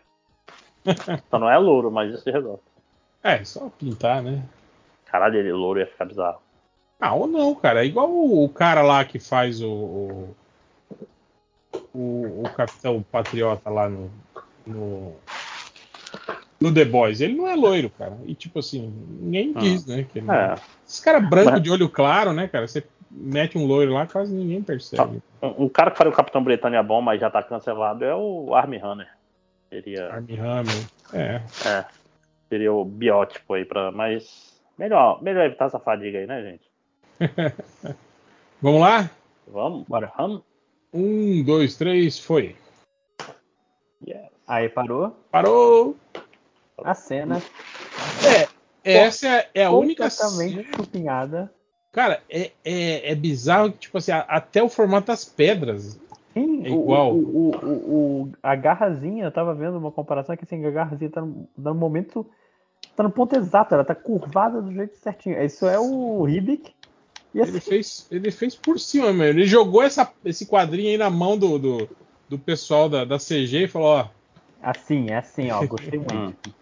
[1.29, 2.61] Só não é louro, mas isso resolve.
[3.23, 4.43] É, só pintar, né?
[5.05, 6.39] Caralho, ele louro ia ficar bizarro.
[6.99, 7.83] Ah, ou não, cara.
[7.83, 10.29] É igual o, cara lá que faz o.
[11.93, 14.11] O, o, Capitão Patriota lá no,
[14.65, 15.15] no.
[16.59, 17.21] no The Boys.
[17.21, 18.17] Ele não é loiro, cara.
[18.25, 18.91] E tipo assim,
[19.21, 19.59] ninguém Ah.
[19.59, 20.05] diz, né?
[20.11, 20.55] Que ele É.
[20.87, 22.67] Esse cara branco Mas- de olho claro, né, cara?
[22.67, 25.21] Você mete um loiro lá, quase ninguém percebe.
[25.41, 28.53] Um, um cara que faria o Capitão Britânia bom, mas já tá cancelado, é o
[28.53, 29.07] Armie Hammer.
[29.69, 30.87] Seria, Armie Hammer.
[31.13, 31.41] É.
[31.67, 31.85] é,
[32.49, 33.91] seria o biótipo aí pra.
[33.91, 36.67] Mas melhor, melhor evitar essa fadiga aí, né, gente?
[38.61, 39.09] Vamos lá?
[39.47, 39.87] Vamos?
[39.87, 40.11] Bora.
[40.17, 40.41] Vamos?
[40.93, 42.55] Um, dois, três, foi.
[44.05, 44.29] Yes.
[44.47, 45.15] Aí parou.
[45.31, 45.95] Parou!
[46.83, 47.41] A cena
[48.83, 50.03] Essa é, é a única.
[50.09, 51.51] completamente chupinhada.
[51.91, 55.99] Cara, é, é, é bizarro que, tipo assim, até o formato das pedras.
[56.33, 57.13] Sim, É igual.
[57.15, 61.09] O, o, o, o- a garrazinha, eu tava vendo uma comparação que assim, a garrazinha
[61.09, 62.25] tá no, tá no momento.
[62.95, 65.41] tá no ponto exato, ela tá curvada do jeito certinho.
[65.43, 66.71] Isso é o Ribic.
[67.37, 69.27] E Ele assim, fez, ele fez por cima, meu.
[69.27, 71.89] Ele jogou essa, esse quadrinho aí na mão do, do,
[72.27, 74.07] do pessoal da, da CG e falou, ó,
[74.61, 76.49] assim, é assim, ó, gostei muito.
[76.49, 76.53] Hum.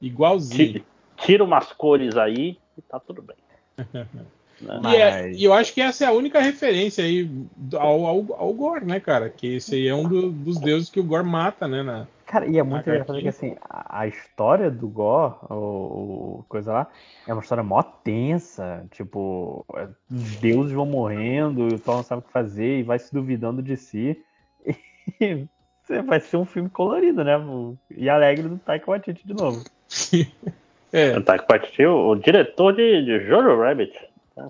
[0.00, 0.84] igualzinho.
[1.16, 3.36] Tira umas cores aí e tá tudo bem.
[4.60, 4.80] Né?
[4.84, 7.28] E, é- Mas- e eu acho que essa é a única referência aí
[7.74, 9.28] ao, ao, ao Gore, né, cara?
[9.30, 11.82] Que esse aí é um do- dos deuses que o Gore mata, né?
[11.82, 12.06] Na...
[12.26, 16.72] Cara, e é muito engraçado que assim, a, a história do Gore, o, o coisa
[16.72, 16.86] lá,
[17.26, 18.84] é uma história mó tensa.
[18.90, 22.82] Tipo, é, os deuses vão morrendo, e o Thor não sabe o que fazer e
[22.82, 24.20] vai se duvidando de si.
[25.20, 27.34] E vai ser um filme colorido, né?
[27.38, 29.64] O- E alegre do Taika Waititi de novo.
[30.90, 31.52] É, Tá com
[31.84, 33.92] o, o diretor de, de Jojo Rabbit.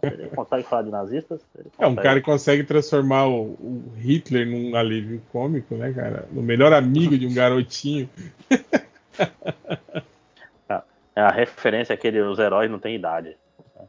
[0.03, 1.41] Ele consegue falar de nazistas.
[1.79, 6.29] é um cara que consegue transformar o, o Hitler num alívio cômico, né, cara?
[6.31, 8.09] No melhor amigo de um garotinho.
[11.19, 13.37] É a referência que ele, os heróis não têm idade.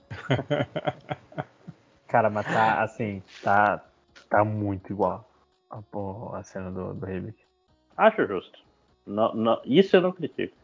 [2.08, 3.86] Cara, mas tá assim, tá,
[4.28, 5.30] tá muito igual
[5.70, 5.80] a,
[6.40, 7.06] a cena do, do.
[7.96, 8.58] Acho justo.
[9.06, 10.58] Não, não, isso eu não critico.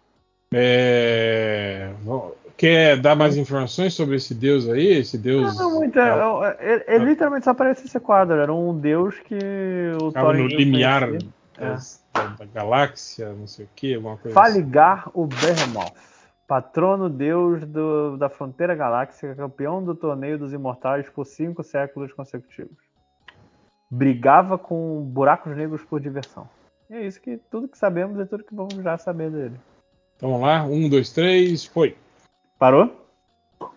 [0.58, 1.92] É,
[2.56, 4.88] Quer dar mais informações sobre esse deus aí?
[4.88, 5.58] Esse deus.
[5.58, 6.00] Não, muito.
[6.00, 6.10] É,
[6.60, 8.36] é, é, é literalmente só aparece esse quadro.
[8.36, 9.36] Era um deus que
[10.02, 11.12] o Ficava no limiar
[11.60, 15.94] das- da, da galáxia, não sei o que, alguma coisa Faligar o Behemoth,
[16.48, 22.78] patrono deus do- da fronteira galáctica, campeão do torneio dos imortais por cinco séculos consecutivos.
[23.92, 26.48] Brigava com buracos negros por diversão.
[26.90, 29.60] E é isso que tudo que sabemos é tudo que vamos já saber dele.
[30.18, 31.96] Então vamos lá, um, dois, três, foi.
[32.58, 33.06] Parou?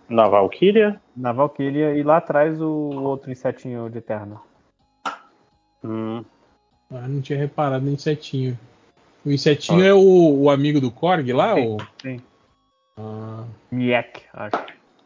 [0.08, 1.00] Na Valkyria.
[1.16, 2.68] Na Valkyria e lá atrás o
[3.02, 4.40] outro insetinho de Eterno.
[5.84, 6.24] Hum,
[6.90, 8.58] Ah, não tinha reparado no insetinho.
[9.24, 11.54] O insetinho é o, o amigo do Korg lá?
[11.54, 12.20] Sim, o- sim.
[12.98, 14.56] Ah, Miek, acho.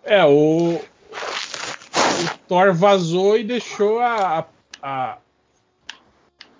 [0.04, 4.46] é, o, o Thor vazou e deixou a,
[4.82, 5.18] a,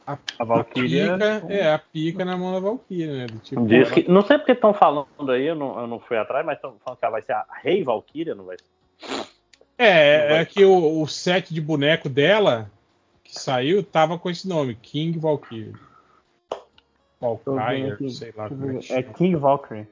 [0.07, 1.12] a, a A Valkyria.
[1.12, 3.26] pica, é, a pica na mão da Valkyria, né?
[3.26, 6.00] Do tipo, diz ela- que, não sei porque estão falando aí, eu não, eu não
[6.00, 8.64] fui atrás, mas estão falando que ela vai ser a Rei Valkyria, não vai ser?
[9.78, 12.70] É, é que o, o set de boneco dela
[13.24, 15.72] que saiu tava com esse nome, King Valkyrie.
[17.20, 19.03] Vendo Valkyrie, sei lá como é que É.
[19.03, 19.86] King Valkyrie.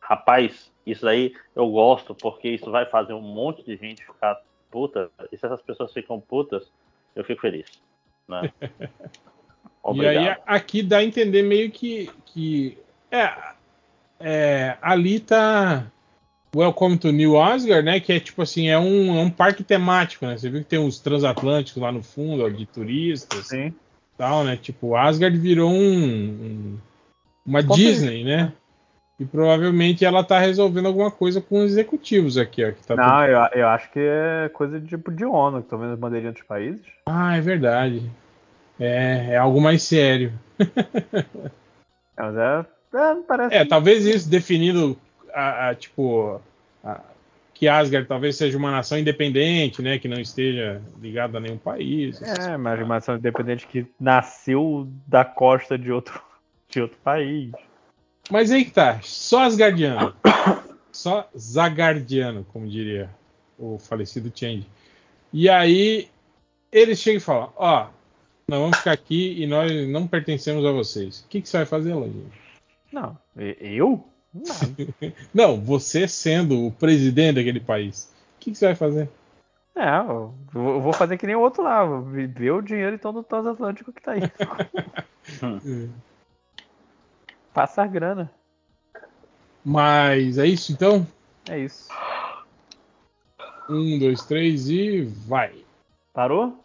[0.00, 4.40] Rapaz, isso aí eu gosto, porque isso vai fazer um monte de gente ficar
[4.70, 5.10] puta.
[5.30, 6.70] E se essas pessoas ficam putas,
[7.14, 7.66] eu fico feliz.
[8.26, 8.50] Né?
[9.88, 10.18] E Obrigado.
[10.18, 12.76] aí a- aqui dá a entender meio que, que
[13.10, 13.30] é,
[14.20, 15.86] é, ali tá
[16.54, 18.00] Welcome to New Asgard, né?
[18.00, 20.36] Que é tipo assim, é um, é um parque temático, né?
[20.36, 23.72] Você viu que tem uns transatlânticos lá no fundo, ó, de turistas Sim.
[24.16, 24.56] tal, né?
[24.56, 26.78] Tipo, Asgard virou um, um-
[27.46, 28.52] uma Disney, né?
[29.20, 32.70] E provavelmente ela tá resolvendo alguma coisa com os executivos aqui, ó.
[32.72, 35.76] Que tá Não, eu, eu acho que é coisa de tipo de ONU, que tô
[35.76, 36.86] vendo as bandeirinhas dos países.
[37.06, 38.02] Ah, é verdade.
[38.78, 40.32] É, é algo mais sério.
[40.58, 41.24] É,
[42.16, 42.66] Mas é.
[42.94, 43.54] é, parece.
[43.54, 44.98] É, talvez isso definindo
[45.32, 46.40] a, a, tipo
[46.82, 47.00] a-
[47.54, 52.22] que Asgard talvez seja uma nação independente, né, que não esteja ligada a nenhum país.
[52.22, 56.22] É, mas uma nação independente que nasceu da costa de outro,
[56.70, 57.50] de outro país.
[58.30, 60.14] Mas aí que tá, só Asgardiano.
[60.92, 63.10] só Zagardiano, como diria
[63.58, 64.66] o falecido Change.
[65.32, 66.08] E aí
[66.70, 67.86] eles chegam e falam: Ó,
[68.48, 71.20] nós vamos ficar aqui e nós não pertencemos a vocês.
[71.20, 72.24] O que, que você vai fazer, Lojinha?
[72.90, 74.02] Não, eu?
[74.32, 75.14] Nada.
[75.34, 78.12] Não, você sendo o presidente daquele país.
[78.36, 79.08] O que, que você vai fazer?
[79.74, 81.84] É, eu vou fazer que nem o outro lá.
[81.84, 84.20] vou Ver o dinheiro então do transatlântico que tá aí.
[85.42, 85.88] É.
[87.52, 88.32] Passa a grana.
[89.62, 91.06] Mas é isso então?
[91.46, 91.90] É isso.
[93.68, 95.52] Um, dois, três e vai.
[96.14, 96.64] Parou?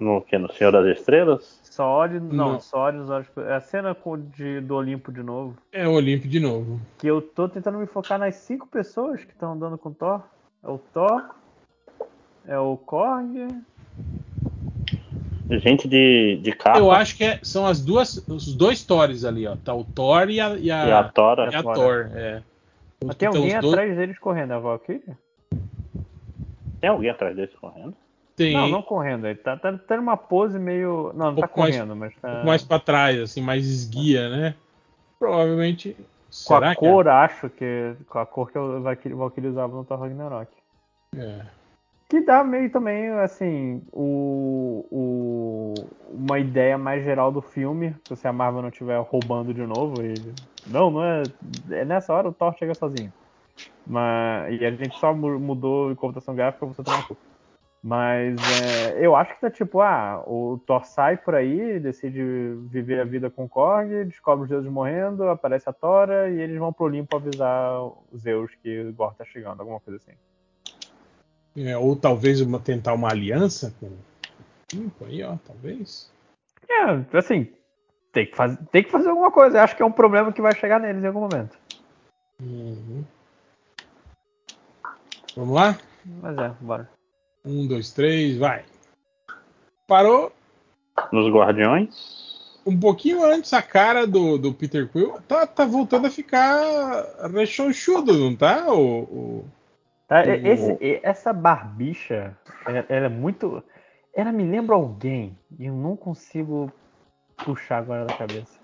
[0.00, 0.38] No que?
[0.38, 1.60] No Senhor das Estrelas?
[1.64, 2.20] Só olhe.
[2.20, 2.60] Não, Não.
[2.60, 3.26] só olhe nos olhos.
[3.38, 5.56] É a cena com- de, do Olimpo de novo.
[5.72, 6.80] É o Olimpo de novo.
[6.98, 10.22] Que eu tô tentando me focar nas cinco pessoas que estão andando com o Thor.
[10.64, 11.30] É o Thor.
[12.46, 13.48] É o Korg.
[15.50, 19.46] Gente de, de capa Eu acho que é- são as duas, os dois Thors ali,
[19.46, 19.56] ó.
[19.56, 21.50] Tá o Thor e a, e a, e a Tora.
[21.50, 21.74] e a Thor.
[21.74, 22.10] Thor.
[22.14, 22.42] É.
[23.04, 25.02] Mas tem Então, alguém os dois- atrás deles correndo, é a Valkyrie?
[26.80, 27.94] Tem alguém atrás desse correndo?
[28.38, 29.26] Tem Não, não correndo.
[29.26, 31.12] Ele tá, tá, tá numa pose meio.
[31.14, 32.28] Não, não tá pouco mais- correndo, mas um tá.
[32.30, 34.54] pouco mais pra trás, assim, mais esguia, né?
[35.18, 35.96] Provavelmente.
[36.46, 36.74] Com a que é?
[36.90, 37.94] cor, acho que.
[38.08, 40.50] Com a cor que o Valkyrie usava no Thor Ragnarok.
[41.16, 41.40] É.
[42.08, 45.74] Que dá meio também, assim, o, o,
[46.10, 50.02] uma ideia mais geral do filme, se a Marvel não estiver roubando de novo.
[50.02, 50.14] E,
[50.66, 51.22] não, não é.
[51.70, 53.12] É nessa hora o Thor chega sozinho.
[53.86, 57.16] Mas, e a gente só mu- mudou em computação gráfica você tomar no cu.
[57.82, 62.22] Mas é, eu acho que tá tipo, ah, o Thor sai por aí, decide
[62.68, 66.58] viver a vida com o Korg, descobre os deuses morrendo, aparece a Tora e eles
[66.58, 67.80] vão pro Olimpo avisar
[68.12, 70.18] os Zeus que o Gore tá chegando, alguma coisa assim.
[71.56, 73.98] É, ou talvez uma, tentar uma aliança com o
[74.74, 76.12] Olimpo aí, ó, talvez.
[76.68, 77.48] É, assim,
[78.12, 79.58] tem que, faz, tem que fazer alguma coisa.
[79.58, 81.56] Eu acho que é um problema que vai chegar neles em algum momento.
[82.42, 83.04] Uhum.
[85.36, 85.78] Vamos lá?
[86.04, 86.97] Mas é, bora.
[87.44, 88.64] Um, dois, três, vai.
[89.86, 90.32] Parou
[91.12, 92.60] Nos Guardiões.
[92.66, 95.14] um pouquinho antes a cara do, do Peter Quill.
[95.26, 98.72] Tá, tá voltando a ficar rechonchudo, não tá?
[98.72, 99.44] O, o-
[100.06, 102.34] Tá, O- esse- e- essa barbicha,
[102.66, 103.62] ela, ela é muito.
[104.14, 106.72] Ela me lembra alguém e eu não consigo
[107.44, 108.57] puxar agora da cabeça.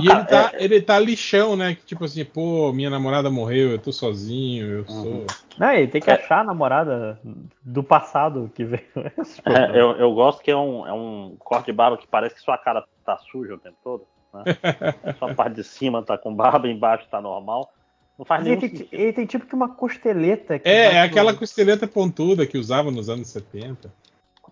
[0.00, 1.74] E ele tá, ele tá lixão, né?
[1.74, 5.26] Que tipo assim, pô, minha namorada morreu, eu tô sozinho, eu sou.
[5.58, 7.20] Não, ele tem que achar a namorada
[7.62, 8.82] do passado que veio.
[9.44, 12.40] É, eu, eu gosto que é um, é um corte de barba que parece que
[12.40, 14.06] sua cara tá suja o tempo todo.
[14.32, 14.44] Né?
[15.18, 17.72] Só a parte de cima tá com barba, embaixo tá normal.
[18.18, 18.88] Não faz ele, nenhum tem, sentido.
[18.92, 20.58] ele tem tipo que uma costeleta.
[20.58, 23.92] Que É, é aquela costeleta pontuda que usava nos anos 70.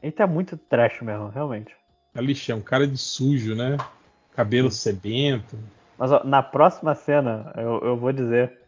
[0.03, 1.75] Ele tá muito trash mesmo, realmente.
[2.13, 3.77] Tá lixão, cara de sujo, né?
[4.41, 5.59] Cabelo sebento.
[5.99, 8.59] Mas ó, na próxima cena, eu, eu vou dizer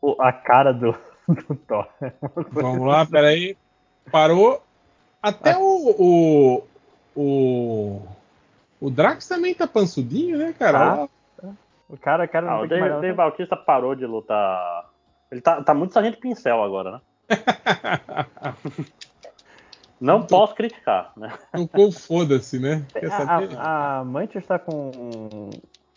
[0.00, 0.94] o- a cara do,
[1.28, 1.88] do Thor.
[2.52, 3.56] Vamos lá, peraí.
[4.12, 4.62] Parou.
[5.20, 5.62] Até o.
[5.98, 6.62] O,
[7.16, 8.02] o,
[8.80, 11.08] o Drax também tá pansudinho, né, cara?
[11.42, 11.48] Ó,
[11.88, 13.00] O cara, o cara Ah, não o Dave, malhar.
[13.00, 14.84] Dave Bautista parou de lutar.
[15.30, 17.00] Ele tá, tá muito sargento pincel agora, né?
[20.00, 21.32] Não posso criticar, né?
[21.52, 22.84] Tocou foda-se, né?
[22.92, 23.56] Quer A, saber?
[23.56, 25.50] a, a Mantis tá com um,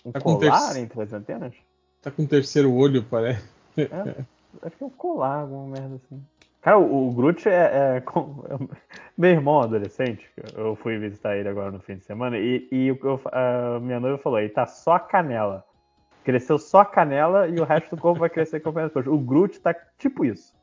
[0.05, 1.53] um Tá com colar terce- entre as antenas?
[2.01, 3.43] Tá com o terceiro olho, parece.
[3.77, 4.23] É,
[4.63, 6.23] acho que é um colar, alguma merda assim.
[6.61, 8.67] Cara, o, o Groot é, é com- um-
[9.17, 10.25] Meu irmão adolescente,
[10.55, 14.17] eu fui visitar ele agora no fim de semana, e, e eu- a minha noiva
[14.17, 15.65] falou, ele tá só a canela.
[16.23, 18.91] Cresceu só a canela e o resto do corpo vai crescer com coisas.
[19.07, 20.53] O Groot tá tipo isso.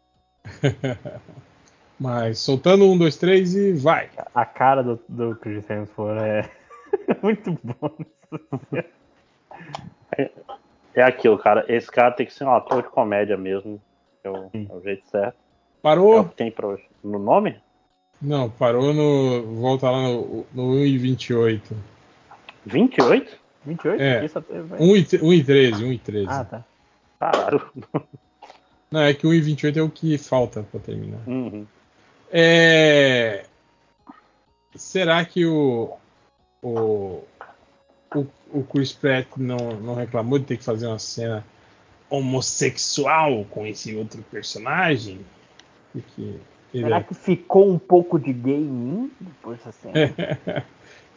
[1.98, 4.10] Mas soltando um, dois, três e vai.
[4.34, 6.50] A cara do, do Chris Hemsworth é
[7.22, 7.90] muito bom.
[10.94, 11.64] É aquilo, cara.
[11.68, 13.80] Esse cara tem que ser um ator de comédia mesmo.
[14.24, 15.36] É o, é o jeito certo.
[15.36, 16.24] É o Parou?
[16.24, 16.82] que tem pra hoje.
[17.02, 17.56] No nome?
[18.20, 19.42] Não, parou no.
[19.56, 21.76] Volta lá no, no 1 e 28.
[22.64, 23.38] 28?
[23.64, 24.02] 28?
[24.02, 24.28] É.
[24.28, 26.26] Teve- 1 e, 1 e 13, 1 e 13.
[26.30, 26.64] Ah, tá.
[27.20, 27.62] Caralho.
[28.90, 31.20] Não, é que 1 e 28 é o que falta pra terminar.
[31.26, 31.66] Uhum.
[32.30, 33.44] É...
[34.74, 35.96] Será que o,
[36.62, 37.22] o,
[38.14, 41.44] o, o Chris Pratt não, não reclamou de ter que fazer uma cena
[42.10, 45.20] homossexual com esse outro personagem?
[45.92, 46.38] Porque
[46.72, 50.14] Será é, que ficou um pouco de gay em mim depois dessa cena?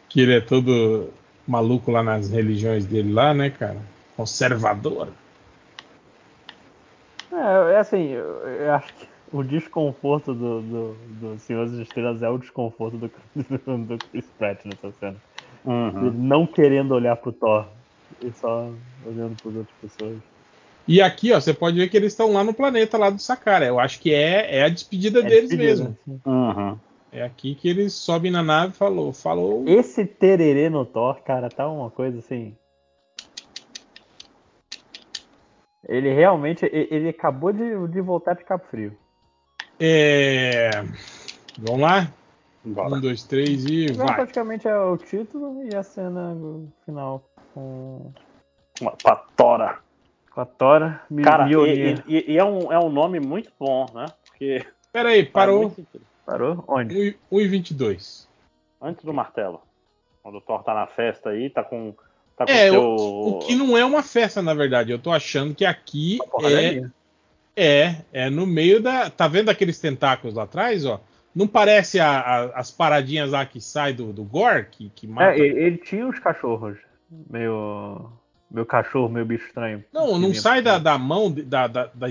[0.08, 1.10] que ele é todo
[1.46, 3.78] maluco lá nas religiões dele lá, né, cara?
[4.16, 5.08] Conservador.
[7.32, 12.22] É, é assim, eu, eu acho que o desconforto do, do, do Senhor das Estrelas
[12.22, 15.16] é o desconforto do, do, do Chris Pratt nessa cena.
[15.64, 16.06] Uhum.
[16.06, 17.66] Ele não querendo olhar pro Thor
[18.22, 18.70] e só
[19.06, 20.18] olhando para outras pessoas.
[20.88, 23.66] E aqui, ó, você pode ver que eles estão lá no planeta lá do Sakara.
[23.66, 25.96] Eu acho que é, é a despedida É deles despedida.
[26.06, 26.22] mesmo.
[26.26, 26.76] Uhum.
[27.12, 29.64] É aqui que eles sobem na nave e falou, falou.
[29.68, 32.56] Esse tererê no Thor, cara, tá uma coisa assim.
[35.88, 38.96] Ele realmente, ele acabou de, de voltar de Cabo Frio.
[39.80, 40.70] É...
[41.58, 42.08] Vamos lá?
[42.64, 42.94] Bora.
[42.96, 44.16] Um, dois, três e Então, vai.
[44.16, 46.36] praticamente é o título e a cena
[46.84, 47.24] final
[47.54, 48.12] com,
[48.80, 49.78] Uma patora.
[50.30, 51.02] com a Tora.
[51.10, 54.04] Mi- Cara, e, e- e é, um, é um nome muito bom, né?
[54.26, 55.74] Porque Pera aí, faz parou.
[56.26, 56.64] Parou?
[56.68, 56.94] Onde?
[56.94, 58.28] 1 e- 1 e 22.
[58.82, 59.62] Antes do martelo.
[60.22, 61.94] Quando o Thor tá na festa aí, tá com.
[62.36, 62.82] Tá com É, seu...
[62.82, 64.92] o, o que não é uma festa, na verdade.
[64.92, 66.82] Eu tô achando que aqui é.
[67.56, 69.10] É, é no meio da.
[69.10, 71.00] Tá vendo aqueles tentáculos lá atrás, ó?
[71.34, 75.32] Não parece a- a- as paradinhas lá que sai do, do Gore, que, que mata?
[75.32, 76.78] É, ele, ele tinha uns cachorros.
[77.30, 78.10] Meio.
[78.50, 79.84] Meio cachorro, meio bicho estranho.
[79.92, 82.08] Não, não sai da, da mão da, da, da,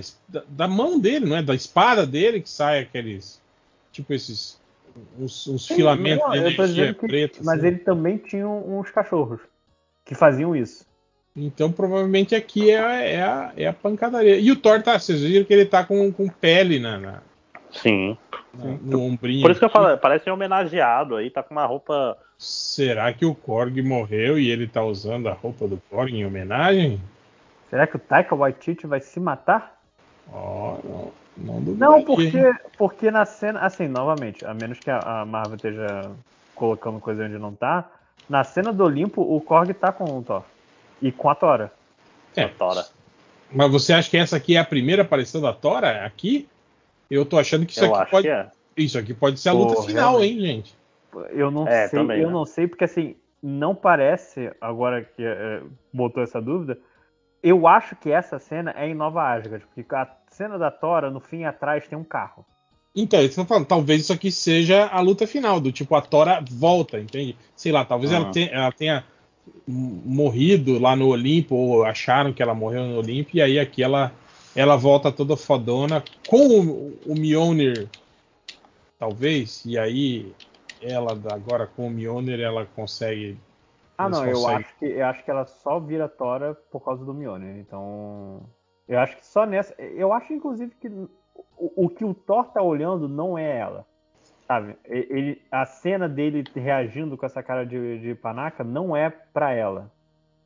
[0.47, 1.41] da- mão dele, não é?
[1.43, 3.41] Da espada dele que sai aqueles.
[3.91, 4.57] Tipo esses.
[5.17, 7.31] Uns, uns Sim, filamentos não, de energia que-.
[7.43, 7.67] Mas assim.
[7.67, 9.41] ele também tinha uns cachorros
[10.05, 10.85] que faziam isso.
[11.45, 14.37] Então provavelmente aqui é, é, a, é a pancadaria.
[14.37, 14.99] E o Thor tá.
[14.99, 17.21] Vocês viram que ele tá com, com pele na, na-
[17.71, 18.17] Sim.
[18.53, 19.41] na- no ombrinho.
[19.41, 22.17] Por isso que eu falo, parece um homenageado aí, tá com uma roupa.
[22.37, 26.99] Será que o Korg morreu e ele tá usando a roupa do Korg em homenagem?
[27.69, 29.79] Será que o Taika Waititi vai se matar?
[30.31, 31.95] Ó, não, não duvidaria.
[31.97, 36.11] Não, porque, porque na cena, assim, novamente, a menos que a, a Marvel esteja
[36.55, 37.89] colocando coisa onde não tá,
[38.29, 40.43] na cena do Olimpo, o Korg tá com o Thor.
[41.01, 41.71] E com a Tora.
[42.35, 42.85] É, Tora.
[43.51, 46.47] Mas você acha que essa aqui é a primeira aparição da Tora aqui?
[47.09, 48.27] Eu tô achando que isso Eu aqui acho pode.
[48.27, 48.47] que é.
[48.77, 50.33] Isso aqui pode ser a luta Pô, final, realmente.
[50.33, 50.75] hein, gente?
[51.31, 52.33] Eu não É, sei, também, eu né?
[52.33, 56.77] não sei, porque assim, não parece, agora que é, botou essa dúvida,
[57.41, 61.19] eu acho que essa cena é em Nova Asgard, porque a cena da Tora, no
[61.19, 62.45] fim atrás, tem um carro.
[62.95, 63.65] Então, é isso que eu tô falando.
[63.67, 67.35] Talvez isso aqui seja a luta final, do tipo, a Tora volta, entende?
[67.55, 68.31] Sei lá, talvez ela, Ah.
[68.31, 69.03] tenha, ela tenha
[69.67, 74.11] morrido lá no Olimpo, ou acharam que ela morreu no Olimpo, e aí aqui ela,
[74.55, 77.87] ela volta toda fodona com o, o Mjolnir,
[78.97, 80.33] talvez, e aí
[80.81, 83.37] ela agora com o Mjolnir ela consegue.
[83.97, 87.03] Ah, não, eu conseguem- acho, que, eu acho que ela só vira Tora por causa
[87.03, 87.57] do Mjolnir.
[87.57, 88.41] Então,
[88.87, 89.73] eu acho que só nessa.
[89.81, 90.87] Eu acho, inclusive, que
[91.57, 93.85] o, o que o Thor tá olhando não é ela.
[94.49, 94.75] Sabe?
[94.85, 99.91] Ele, a cena dele reagindo com essa cara de, de panaca não é pra ela.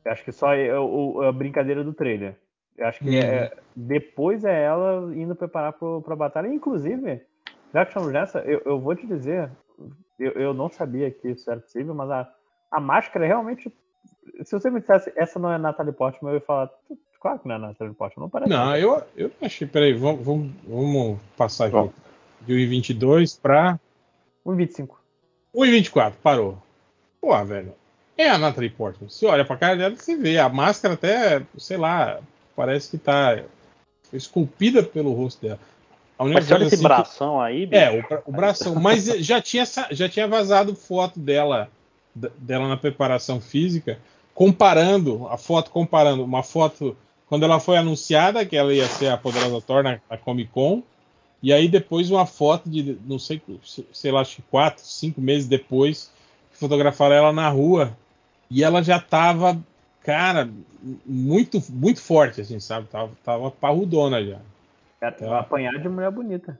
[0.04, 2.36] Eu acho que só é o- a brincadeira do trailer.
[2.76, 3.14] Eu acho que Uhum.
[3.14, 6.48] é- depois é ela indo preparar pro, pra batalha.
[6.48, 7.22] Inclusive,
[7.72, 9.50] já que estamos nessa, eu, eu vou te dizer,
[10.18, 12.30] eu, eu não sabia que isso era possível, mas a,
[12.70, 13.72] a máscara realmente.
[14.42, 16.68] Se você me dissesse essa não é Natalie Portman, eu ia falar,
[17.22, 18.50] claro que não é Natalie Portman, não parece.
[18.50, 19.66] Não, eu, eu achei.
[19.66, 21.72] Peraí, vamos, vamos, vamos passar aqui.
[21.76, 21.90] Bom.
[22.42, 23.80] De 1,22 para
[24.46, 24.88] 1,25.
[25.54, 26.58] 1,24, parou.
[27.20, 27.72] Pô, velho.
[28.16, 29.08] É a Natalie Portman.
[29.08, 30.38] Você olha pra cara dela, você vê.
[30.38, 32.20] A máscara até, sei lá,
[32.54, 33.42] parece que tá
[34.12, 35.58] esculpida pelo rosto dela.
[36.18, 37.82] A única Mas olha coisa esse assim que- bração aí, bicho.
[37.82, 38.74] É, o, o bração.
[38.76, 41.68] Mas já tinha, já tinha vazado foto dela,
[42.14, 43.98] dela na preparação física,
[44.32, 46.96] comparando, a foto comparando, uma foto
[47.28, 50.82] quando ela foi anunciada que ela ia ser a poderosa Thor na, na Comic Con,
[51.44, 53.42] e aí depois uma foto de, não sei,
[53.92, 56.10] sei lá, acho que quatro, cinco meses depois,
[56.50, 57.94] que fotografaram ela na rua,
[58.50, 59.62] e ela já tava,
[60.02, 60.48] cara,
[61.04, 62.86] muito, muito forte, assim, sabe?
[62.88, 64.38] Tava, tava parrudona já.
[65.02, 65.40] Era Tá.
[65.40, 66.58] apanhar de mulher bonita.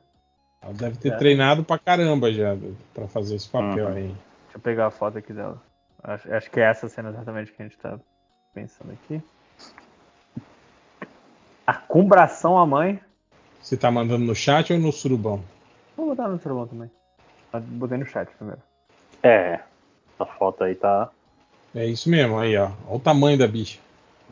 [0.60, 1.16] Ela deve ter É.
[1.16, 2.54] treinado pra caramba já
[2.92, 3.94] pra fazer esse papel Uhum.
[3.94, 4.02] aí.
[4.02, 5.62] Deixa eu pegar a foto aqui dela.
[6.02, 7.98] Acho, acho que é essa cena exatamente que a gente tá
[8.52, 9.22] pensando aqui.
[11.66, 13.00] A cumbração à mãe.
[13.64, 15.42] Você tá mandando no chat ou no surubão?
[15.96, 16.90] Vou botar no celular também.
[17.50, 18.60] Ah, Botei no chat primeiro.
[19.22, 19.58] É.
[20.14, 21.10] Essa foto aí tá.
[21.74, 22.66] É isso mesmo, aí ó.
[22.86, 23.78] Olha o tamanho da bicha.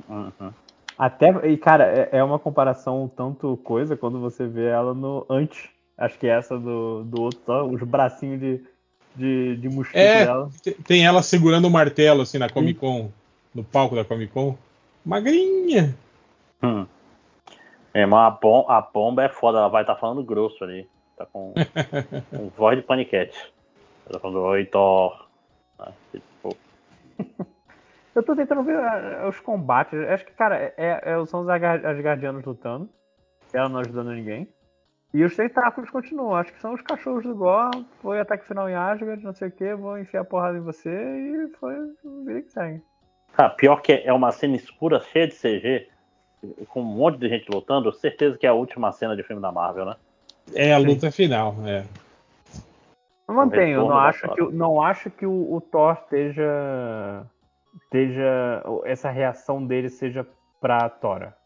[0.07, 0.53] Uhum.
[0.99, 5.25] Até, e cara, é, é uma comparação um tanto coisa quando você vê ela no
[5.31, 5.71] antes.
[5.97, 8.61] Acho que é essa do, do outro, só os bracinhos de,
[9.17, 10.51] de, de mosquito É, dela.
[10.63, 13.11] te- tem ela segurando o martelo assim na Comic Con,
[13.55, 14.59] no palco da Comic Con.
[15.07, 15.97] Magrinha.
[16.63, 16.87] Hum.
[17.95, 20.89] É, mas a, bom, a bomba é foda, ela vai estar falando grosso ali.
[21.17, 21.53] Tá com,
[22.31, 23.53] com voz de paniquete.
[24.07, 25.29] Ela tá falando, oi, Thor.
[25.79, 26.57] Ah, tipo,
[28.15, 29.99] Eu tô tentando ver ah, os combates.
[30.09, 32.89] Acho que, cara, é, é- são os Asgard- Asgardianos lutando.
[33.53, 34.49] Ela não ajudando ninguém.
[35.15, 36.35] E os tentáculos continuam.
[36.35, 37.87] Acho que são os cachorros do Gore.
[38.01, 39.75] Foi ataque final em Asgard, não sei o que.
[39.75, 40.91] Vou enfiar a porrada em você.
[40.91, 41.75] E foi
[42.25, 42.83] vida que segue.
[43.37, 45.89] Ah, pior que é uma cena escura cheia de CG,
[46.69, 49.53] com um monte de gente lutando, certeza que é a última cena de filme da
[49.53, 49.97] Marvel, né?
[50.55, 51.85] É a luta final, é.
[53.29, 57.27] Eu mantenho, retorno não acho, que, o- não acho que o, o Thor esteja.
[57.85, 58.63] esteja.
[58.85, 60.27] essa reação dele seja
[60.61, 61.37] pra Tora.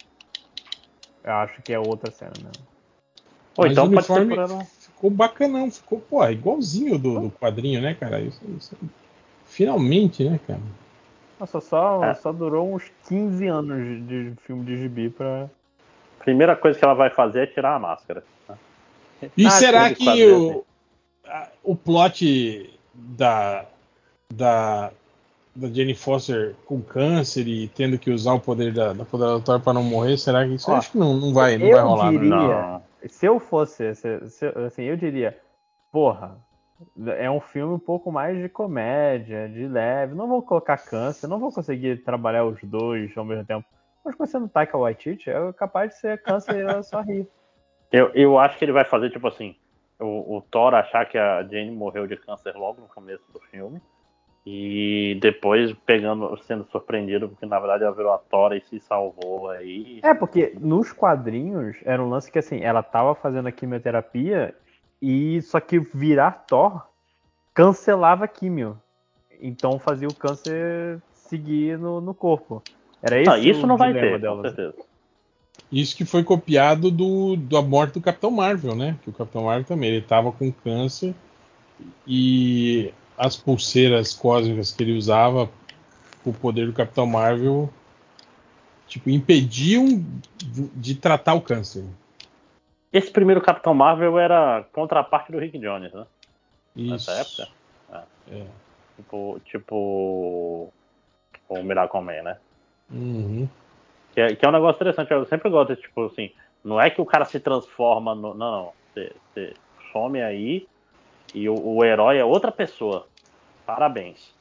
[1.22, 2.66] Eu acho que é outra cena mesmo.
[3.56, 4.64] Ou Mas então o pode ser ela.
[4.64, 8.20] ficou bacanão, ficou, pô, igualzinho do, do quadrinho, né, cara?
[8.20, 8.76] Isso, isso-
[9.44, 10.60] Finalmente, né, cara?
[11.38, 12.14] Nossa, só, É.
[12.14, 15.48] só durou uns 15 anos de, filme de gibi pra.
[16.20, 18.24] Primeira coisa que ela vai fazer é tirar a máscara.
[19.36, 20.64] E Ah, será que o,
[21.26, 23.64] a- o plot da,
[24.32, 24.90] da,
[25.54, 29.60] da Jane Foster com câncer e tendo que usar o poder da, da poderosa Thor
[29.60, 31.82] para não morrer, será que isso Ó, acho que não, não vai, não eu vai
[31.84, 32.12] rolar?
[32.12, 32.18] né?
[32.18, 32.82] diria- Não.
[33.08, 35.38] Se eu fosse, se- se- assim, eu diria,
[35.92, 36.36] porra,
[37.18, 40.14] é um filme um pouco mais de comédia, de leve.
[40.14, 43.66] Não vou colocar câncer, não vou conseguir trabalhar os dois ao mesmo tempo.
[44.04, 47.26] Mas conhecendo Taika Waititi, é capaz de ser câncer e ela só rir.
[47.90, 49.56] Eu, eu acho que ele vai fazer, tipo assim,
[49.98, 53.80] o, o Thor achar que a Jane morreu de câncer logo no começo do filme.
[54.48, 59.50] E depois pegando, sendo surpreendido, porque na verdade ela virou a Thor e se salvou
[59.50, 59.98] aí.
[60.04, 64.54] É, porque nos quadrinhos era um lance que assim, ela tava fazendo a quimioterapia
[65.06, 66.84] e só que virar Thor
[67.54, 68.76] cancelava a quimio.
[69.40, 72.60] Então fazia o câncer seguir no, no corpo.
[73.00, 74.42] Era esse Ah, isso o não vai ter, dela.
[74.42, 74.74] com certeza.
[75.70, 78.98] Isso que foi copiado do, da morte do Capitão Marvel, né?
[79.04, 81.14] Que o Capitão Marvel também, ele tava com câncer
[82.04, 85.48] e as pulseiras cósmicas que ele usava,
[86.24, 87.70] o poder do Capitão Marvel,
[88.88, 90.04] tipo, impediam
[90.74, 91.84] de tratar o câncer.
[92.96, 96.06] Esse primeiro Capitão Marvel era contraparte do Rick Jones, né?
[96.74, 96.90] Isso.
[96.90, 97.48] Nessa época?
[98.30, 98.42] É.
[98.96, 100.72] Tipo, tipo
[101.46, 102.38] o Miracle Man, né?
[102.90, 103.46] Uhum.
[104.14, 105.10] Que é, que é um negócio interessante.
[105.10, 106.32] Eu sempre gosto, de, tipo assim,
[106.64, 108.32] não é que o cara se transforma no.
[108.32, 108.72] Não, não.
[108.94, 109.54] Você, você
[109.92, 110.66] some aí
[111.34, 113.06] e o, o herói é outra pessoa.
[113.66, 114.34] Parabéns.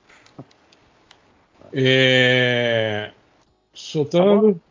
[1.74, 3.12] É...
[3.74, 4.62] Soltando.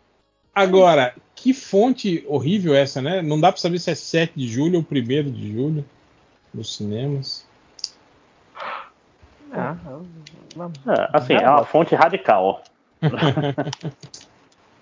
[0.55, 1.15] Agora,
[1.45, 3.21] que fonte horrível essa, né?
[3.21, 5.85] Não dá pra saber se é 7 de julho ou 1 de julho
[6.55, 7.47] nos cinemas.
[9.53, 9.59] É.
[9.59, 12.63] É, assim, é uma fonte radical.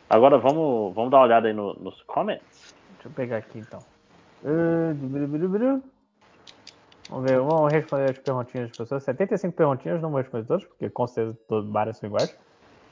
[0.09, 2.73] Agora vamos, vamos dar uma olhada aí no- nos comments.
[2.95, 3.81] Deixa eu pegar aqui então.
[7.11, 9.03] Vamos ver, vamos responder as perguntinhas das pessoas.
[9.03, 12.33] 75 perguntinhas, não vou responder todas, porque com certeza todas, várias são iguais.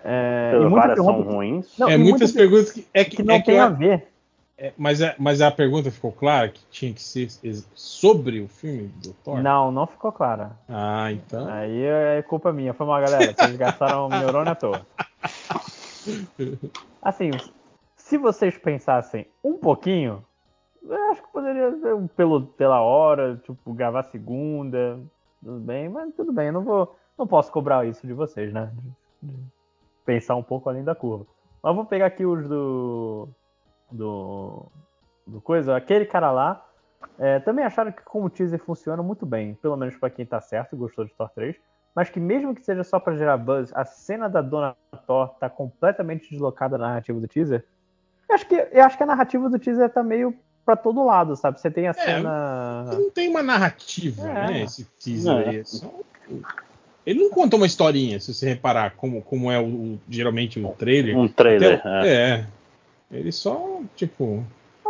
[0.05, 1.79] É, e muita Várias são ruins.
[1.79, 2.87] Não, é e muitas muita- perguntas que.
[2.95, 4.09] É que, que não é que tem eu- a ver.
[4.57, 7.29] é, mas, a, mas a pergunta ficou clara que tinha que ser
[7.75, 9.43] sobre o filme do Thor?
[9.43, 10.53] Não, não ficou clara.
[10.69, 11.49] Ah, então.
[11.49, 12.73] Aí é culpa minha.
[12.75, 13.35] Foi mal, galera.
[13.37, 14.87] Vocês gastaram o neurônio à toa.
[17.03, 17.31] Assim,
[17.97, 20.25] se vocês pensassem um pouquinho,
[20.83, 24.99] eu acho que poderia ser um pelo, pela hora, tipo, gravar segunda,
[25.43, 26.97] tudo bem, mas tudo bem, eu não vou.
[27.19, 28.71] Não posso cobrar isso de vocês, né?
[29.23, 29.35] De- de
[30.11, 31.25] pensar um pouco além da curva.
[31.63, 33.29] Mas vou pegar aqui os do.
[33.93, 34.67] Do.
[35.27, 35.77] Do coisa.
[35.77, 36.67] Aquele cara lá.
[37.19, 40.75] é, também acharam que como teaser funciona muito bem, pelo menos pra quem tá certo
[40.75, 41.55] e gostou de Thor 3.
[41.95, 45.49] Mas que mesmo que seja só pra gerar buzz, a cena da Dona Thor tá
[45.49, 47.65] completamente deslocada da narrativa do teaser.
[48.29, 50.35] Eu acho que, eu acho que a narrativa do teaser tá meio
[50.65, 51.61] pra todo lado, sabe?
[51.61, 52.85] Você tem a cena.
[52.85, 54.33] Não tem uma narrativa, É.
[54.35, 54.63] né?
[54.63, 55.49] Esse teaser É.
[55.49, 55.57] aí.
[55.61, 55.91] é só-
[57.07, 60.69] Ele não conta uma historinha, se você reparar, como, como é o, o- geralmente o
[60.71, 61.17] trailer.
[61.17, 61.81] Um trailer.
[61.85, 62.31] Até é.
[62.31, 62.47] é.
[63.11, 64.45] Ele só, tipo.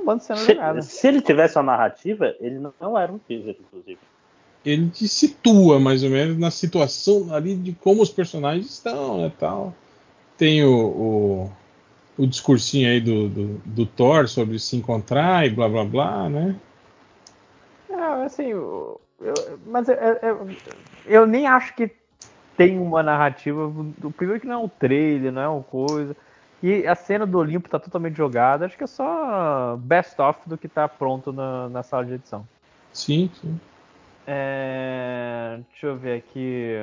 [0.05, 0.83] Banda de cena jogada.
[0.83, 3.99] Se, se ele tivesse uma narrativa, ele não, não era um teaser, inclusive.
[4.65, 9.33] Ele te situa mais ou menos na situação ali de como os personagens estão, né?
[9.39, 9.75] Tal.
[10.39, 11.53] Tem o, o,
[12.23, 16.57] o discursinho aí do, do, do Thor sobre se encontrar e blá blá blá, né?
[17.91, 20.49] É, assim, eu, eu- mas eu, eu-
[21.07, 21.91] eu nem acho que
[22.61, 23.69] tem uma narrativa.
[24.05, 26.15] O primeiro que não é um trailer, não é uma coisa.
[26.63, 28.67] E a cena do Olimpo tá totalmente jogada.
[28.67, 32.47] Acho que é só best of do que tá pronto na, na sala de edição.
[32.93, 33.59] Sim, sim.
[34.27, 36.75] É, deixa eu ver aqui.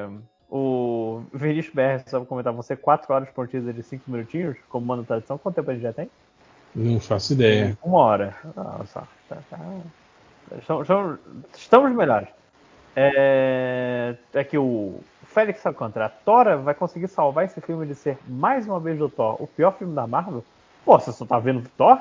[0.49, 5.03] O Vinícius BR só comentar, você 4 horas por teaser de 5 minutinhos, como manda
[5.03, 6.09] tradição, quanto tempo a gente já tem?
[6.73, 7.77] Não faço ideia.
[7.83, 8.35] Uma hora.
[8.57, 9.03] Ah, só.
[9.29, 9.59] Tá, tá.
[10.57, 11.19] Estamos, estamos-
[11.55, 12.29] estamos melhores.
[12.95, 15.01] É, é que o
[15.37, 19.07] Félix Alcântara, a Tora vai conseguir salvar esse filme de ser, mais uma vez, do
[19.07, 20.43] Thor, o pior filme da Marvel?
[20.83, 21.95] Pô, você só tá vendo Thor?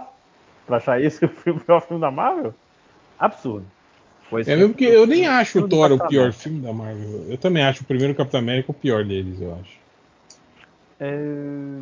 [0.66, 2.54] Pra achar esse o pior filme da Marvel?
[3.18, 3.66] Absurdo.
[4.30, 7.26] Pois É mesmo porque eu nem acho o Thor o pior filme da Marvel.
[7.28, 9.78] Eu também acho o primeiro Capitão América o pior deles, eu acho.
[10.98, 11.14] É,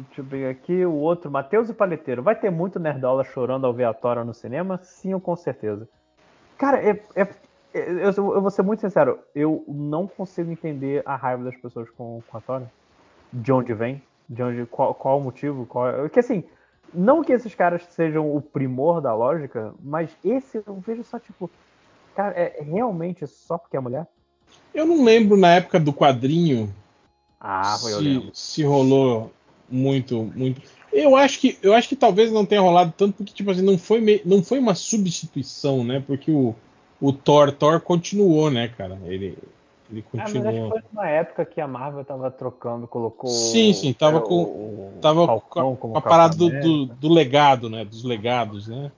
[0.09, 0.85] deixa eu ver aqui.
[0.85, 2.21] O outro, Matheus e Paleteiro.
[2.21, 4.81] Vai ter muito nerdola chorando ao ver a Tora no cinema?
[4.83, 5.89] Sim, com certeza.
[6.59, 7.29] Cara, é, é- é-
[7.75, 9.19] eu, eu vou ser muito sincero.
[9.35, 12.71] Eu não consigo entender a raiva das pessoas com, com a Tora.
[13.33, 14.01] De onde vem?
[14.29, 15.67] De onde, qual, qual o motivo?
[15.67, 16.45] Qual, porque assim,
[16.95, 21.51] não que esses caras sejam o primor da lógica, mas esse eu vejo só tipo.
[22.15, 24.07] Cara, é realmente só porque é mulher?
[24.73, 26.73] Eu não lembro na época do quadrinho
[27.41, 28.31] Ah, foi eu se, lembro.
[28.33, 29.33] se rolou
[29.69, 30.63] muito, muito.
[30.93, 33.77] Eu acho que eu acho que talvez não tenha rolado tanto porque tipo assim não
[33.77, 36.03] foi não foi uma substituição, né?
[36.07, 36.55] Porque o,
[37.09, 38.99] o Thor Thor continuou, né, cara?
[39.05, 39.37] Ele
[39.91, 40.71] ele Ah, mas acho que continuou.
[40.71, 43.29] foi numa época que a Marvel tava trocando, colocou.
[43.31, 47.85] Sim, sim, tava com- o- Tava Falcão com a, parada do, do, do legado, né?
[47.85, 48.91] Dos legados, né?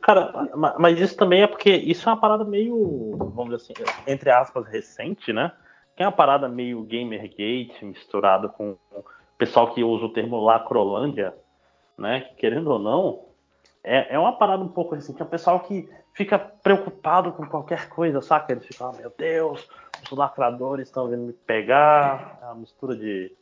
[0.00, 4.00] Cara, ma- mas isso também é porque isso é uma parada meio, vamos dizer assim,
[4.06, 5.50] entre aspas, recente, né?
[5.96, 9.04] Que é uma parada meio Gamergate misturado com o
[9.36, 11.34] pessoal que usa o termo Lacrolândia,
[11.98, 12.20] né?
[12.20, 13.22] Que, Querendo ou não,
[13.82, 15.20] é, é uma parada um pouco recente.
[15.20, 15.88] É o pessoal que
[16.20, 18.52] fica preocupado com qualquer coisa, saca?
[18.52, 19.66] Eles ficam, ah, meu Deus,
[20.04, 22.38] os lacradores estão vindo me pegar.
[22.42, 23.32] É uma mistura de,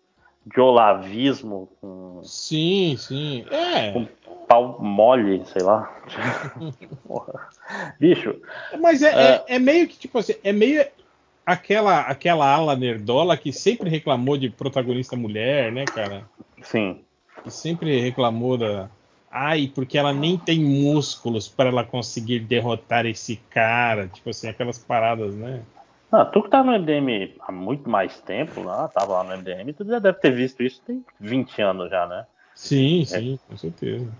[0.46, 3.44] de olavismo com Sim, sim.
[3.50, 4.06] É.
[4.46, 5.92] pau mole, sei lá.
[7.98, 8.40] Bicho,
[8.80, 10.86] Mas é, é, é meio que, tipo assim, é meio
[11.44, 16.24] aquela, aquela ala nerdola que sempre reclamou de protagonista mulher, né, cara?
[16.62, 17.00] sim.
[17.42, 18.88] Que sempre reclamou da.
[19.40, 24.08] Ai, porque ela nem tem músculos para ela conseguir derrotar esse cara.
[24.08, 25.62] Tipo assim, aquelas paradas, né?
[26.10, 29.72] Ah, tu que tá no MDM há muito mais tempo, lá, tava lá no MDM,
[29.74, 32.26] tu já deve ter visto isso tem 20 anos já, né?
[32.52, 34.10] Sim, sim, com certeza.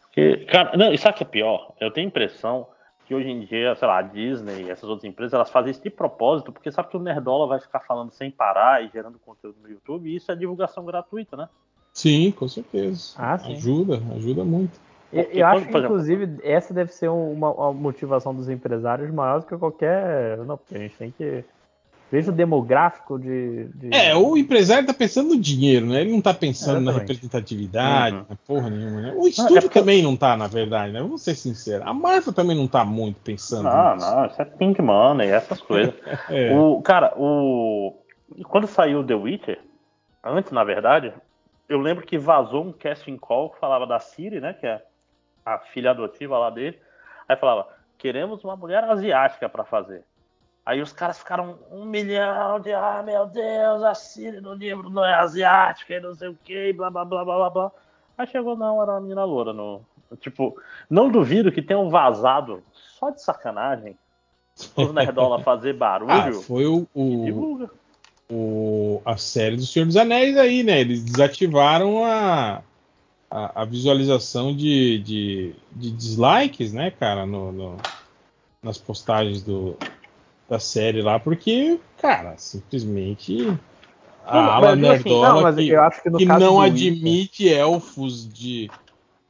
[0.00, 1.72] Porque, cara, não, e sabe o que é pior?
[1.78, 2.66] Eu tenho a impressão
[3.06, 5.82] que hoje em dia, sei lá, a Disney e essas outras empresas, elas fazem isso
[5.82, 9.58] de propósito, porque sabe que o Nerdola vai ficar falando sem parar e gerando conteúdo
[9.62, 11.48] no YouTube, e isso é divulgação gratuita, né?
[11.94, 13.14] Sim, com certeza.
[13.16, 13.52] Ah, sim.
[13.54, 14.78] Ajuda, ajuda muito.
[15.12, 19.40] Eu, eu acho que, inclusive, essa deve ser um, uma, uma motivação dos empresários maior
[19.40, 20.38] do que qualquer.
[20.38, 21.44] Não, porque a gente tem que.
[22.10, 23.64] Veja o demográfico de.
[23.74, 26.00] de- É, o empresário tá pensando no dinheiro, né?
[26.00, 27.08] Ele não tá pensando na Exatamente.
[27.12, 28.24] representatividade, Uhum.
[28.28, 29.14] na porra nenhuma, né?
[29.16, 31.00] O estúdio é porque- também não tá, na verdade, né?
[31.00, 31.86] Vamos ser sinceros.
[31.86, 34.10] A Marvel também não tá muito pensando Não, nisso.
[34.10, 35.94] não, isso é pink money, essas coisas.
[36.28, 36.52] É.
[36.56, 37.94] O, cara, o.
[38.48, 39.60] Quando saiu The Witcher,
[40.24, 41.12] antes, na verdade,
[41.68, 44.52] eu lembro que vazou um casting call que falava da Siri, né?
[44.52, 44.84] Que é
[45.44, 46.78] a filha adotiva lá dele.
[47.28, 50.04] Aí falava, queremos uma mulher asiática pra fazer.
[50.64, 55.04] Aí os caras ficaram um milhão de, ah, meu Deus, a Siri no livro não
[55.04, 57.72] é asiática e não sei o que, blá blá blá blá blá blá.
[58.16, 59.52] Aí chegou, não, era uma menina loura.
[59.52, 59.84] No,
[60.20, 60.58] tipo,
[60.88, 63.98] não duvido que tenham vazado só de sacanagem
[64.76, 67.68] os Nerdola fazer Ah, barulho foi o, o.
[68.30, 70.80] o- a série do Senhor dos Anéis aí, né?
[70.80, 72.62] Eles desativaram a,
[73.30, 77.76] a, a visualização de, de, de dislikes, né, cara, no, no-
[78.62, 79.76] nas postagens do,
[80.48, 83.46] da série lá, porque, cara, simplesmente
[84.26, 88.70] a Não, ala assim, nerdola Não, mas que, que não admite elfos de,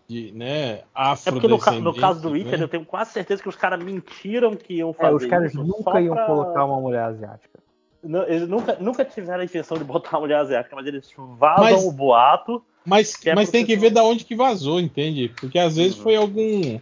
[0.09, 2.65] de né, É porque no, ca- no caso do Witcher, né?
[2.65, 5.65] eu tenho quase certeza que os caras mentiram que iam É, fazer os caras isso
[5.65, 7.64] nunca só iam pra- colocar uma mulher asiática.
[8.05, 11.65] Não, eles nunca, nunca tiveram a intenção de botar a mulher asiática, mas eles vazam
[11.65, 12.65] Mas- o boato.
[12.87, 15.31] Mas, Que é mas tem que ver da onde que vazou, entende?
[15.41, 16.03] Porque às vezes Uhum.
[16.03, 16.79] foi algum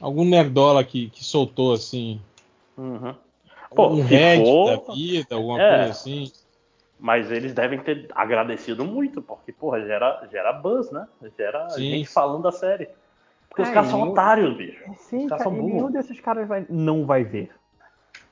[0.00, 2.20] algum nerdola que, que soltou assim,
[2.76, 3.14] Uhum.
[3.74, 5.76] Pô, um Reddit for- da vida, alguma É.
[5.76, 6.32] coisa assim.
[6.98, 11.06] Mas eles devem ter agradecido muito, porque, porra, gera, gera buzz, né?
[11.38, 12.88] Gera Sim, gente falando da série.
[13.48, 14.82] Porque os É, caras são otários, bicho.
[14.96, 15.72] Sim, Os caras cara, são e burros.
[15.74, 17.50] nenhum desses caras vai, não vai ver.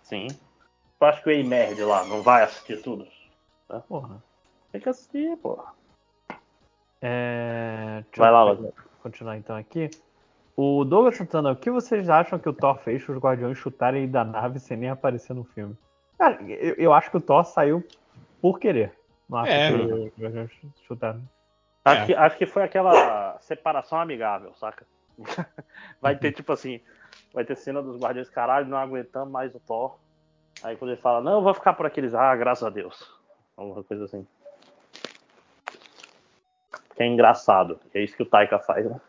[0.02, 0.36] Sim.
[1.00, 3.06] Eu acho que o Ei-Nerd lá não vai assistir tudo.
[3.88, 4.22] Porra.
[4.72, 5.72] Tem que assistir, porra.
[7.00, 8.02] É...
[8.06, 8.72] deixa Vai lá, Lázaro.
[9.02, 9.88] continuar então aqui.
[10.56, 14.10] O Douglas Santana, o que vocês acham que o Thor fez para os Guardiões chutarem
[14.10, 15.76] da nave sem nem aparecer no filme?
[16.18, 17.86] Cara, eu, eu acho que o Thor saiu
[18.42, 18.92] por querer.
[19.28, 19.70] Não acho É.
[19.70, 20.50] que os Guardiões
[20.84, 21.22] chutaram.
[21.84, 22.06] Acho, É.
[22.06, 24.84] que, acho que foi aquela separação amigável, saca?
[26.02, 26.80] Vai ter, tipo assim,
[27.32, 29.96] vai ter cena dos Guardiões, caralho, não aguentando mais o Thor.
[30.62, 32.96] Aí quando ele fala, não, eu vou ficar por aqueles, ah, graças a Deus.
[33.56, 34.26] Alguma coisa assim.
[36.94, 37.78] Que é engraçado.
[37.94, 39.00] É isso que o Taika faz, né?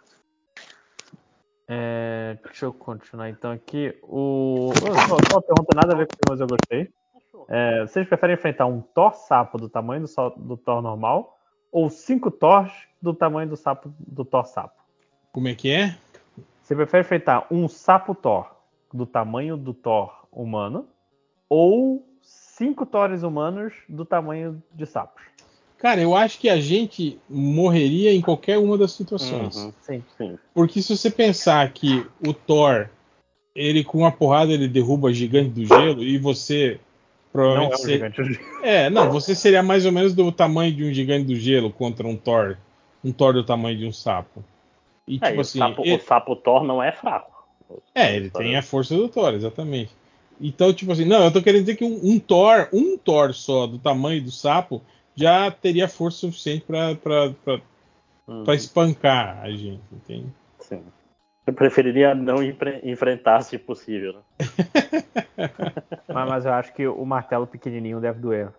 [1.67, 3.95] É, deixa eu continuar então aqui.
[4.03, 4.71] O.
[4.75, 6.91] Só, só uma pergunta nada a ver com o mas eu gostei.
[7.47, 11.39] É, vocês preferem enfrentar um Thor sapo do tamanho do, só- do Thor normal
[11.71, 12.71] ou cinco Thors
[13.01, 14.81] do tamanho do sapo do Thor sapo?
[15.31, 15.97] Como é que é?
[16.61, 18.51] Você prefere enfrentar um sapo Thor
[18.93, 20.87] do tamanho do Thor humano
[21.49, 25.21] ou cinco Thors humanos do tamanho de sapos?
[25.77, 29.55] Cara, eu acho que a gente morreria em qualquer uma das situações.
[29.55, 30.03] Uhum, Sim.
[30.17, 30.37] sim.
[30.53, 32.89] Porque se você pensar que o Thor,
[33.55, 36.79] ele com uma porrada ele derruba gigante do gelo e você
[37.33, 37.81] Não é provavelmente
[38.21, 38.41] um ser- gigante.
[38.61, 42.05] É, não, você seria mais ou menos do tamanho de um gigante do gelo contra
[42.05, 42.57] um Thor,
[43.01, 44.43] um Thor do tamanho de um sapo.
[45.07, 47.31] E É, tipo e assim, o, sapo, ele- o sapo Thor não é fraco.
[47.95, 49.91] É, ele tem a força do Thor, exatamente.
[50.39, 53.67] Então, tipo assim, não, eu tô querendo dizer que um, um Thor, um Thor só,
[53.67, 54.81] do tamanho do sapo,
[55.15, 57.61] já teria força suficiente pra, pra, pra,
[58.27, 58.43] Uhum.
[58.45, 60.27] pra espancar a gente, entende?
[60.59, 60.83] Sim.
[61.47, 64.19] Eu preferiria não enfre- enfrentar se possível, né?
[66.07, 68.49] Mas, mas eu acho que o martelo pequenininho deve doer.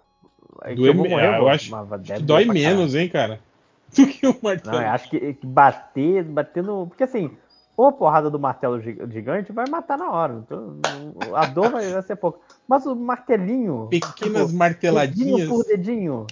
[0.62, 2.94] É Doer eu vou me- morrer, ah, eu acho mas Acho deve que dói menos,
[2.94, 3.40] hein, cara?
[3.96, 4.76] Do que o martelo.
[4.76, 6.86] Não, eu acho que, que bater, bater no.
[6.86, 7.36] Porque assim,
[7.80, 10.34] ou a porrada do martelo gi- gigante vai matar na hora.
[10.44, 10.76] Então,
[11.34, 12.38] a dor vai, ser pouco.
[12.68, 13.86] Mas o martelinho.
[13.88, 15.48] Pequenas tipo, dedinho marteladinhas.
[15.48, 16.26] por dedinho.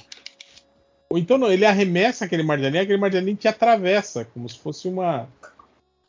[1.10, 5.26] Ou então não, ele arremessa aquele martelinho, aquele martelinho te atravessa, como se fosse uma,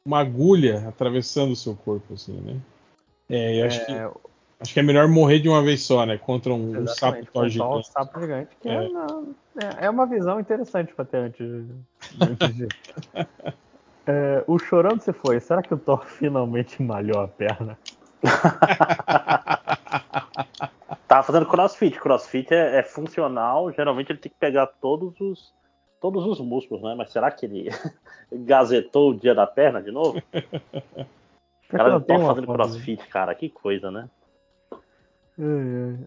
[0.05, 2.57] uma agulha atravessando o seu corpo, assim, né?
[3.29, 4.11] É, eu acho, que, É,
[4.59, 6.17] acho que é melhor morrer de uma vez só, né?
[6.17, 7.87] Contra um, um sapo Thor gigante.
[7.93, 8.49] sapo gigante.
[8.59, 8.73] Que é.
[8.73, 8.89] É.
[8.89, 11.47] não, é- é uma visão interessante pra ter antes,
[12.19, 12.75] antes disso.
[14.09, 15.39] É, o chorando se foi.
[15.39, 17.77] Será que o Thor finalmente malhou a perna?
[21.07, 21.99] Tava fazendo crossfit.
[21.99, 23.71] Crossfit é, é funcional.
[23.71, 25.53] Geralmente ele tem que pegar todos os
[26.01, 26.95] todos os músculos, né?
[26.97, 27.69] Mas será que ele
[28.33, 30.19] gazetou o dia da perna de novo?
[31.69, 33.35] Cara não tá fazendo crossfit, cara.
[33.35, 34.09] Que coisa, né?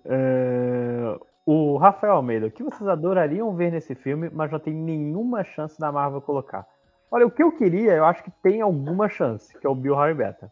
[0.04, 5.44] É, o Rafael Almeida, o que vocês adorariam ver nesse filme, mas não tem nenhuma
[5.44, 6.66] chance da Marvel colocar?
[7.12, 9.94] Olha, o que eu queria, eu acho que tem alguma chance, que é o Bill
[9.94, 10.50] Harry Beta.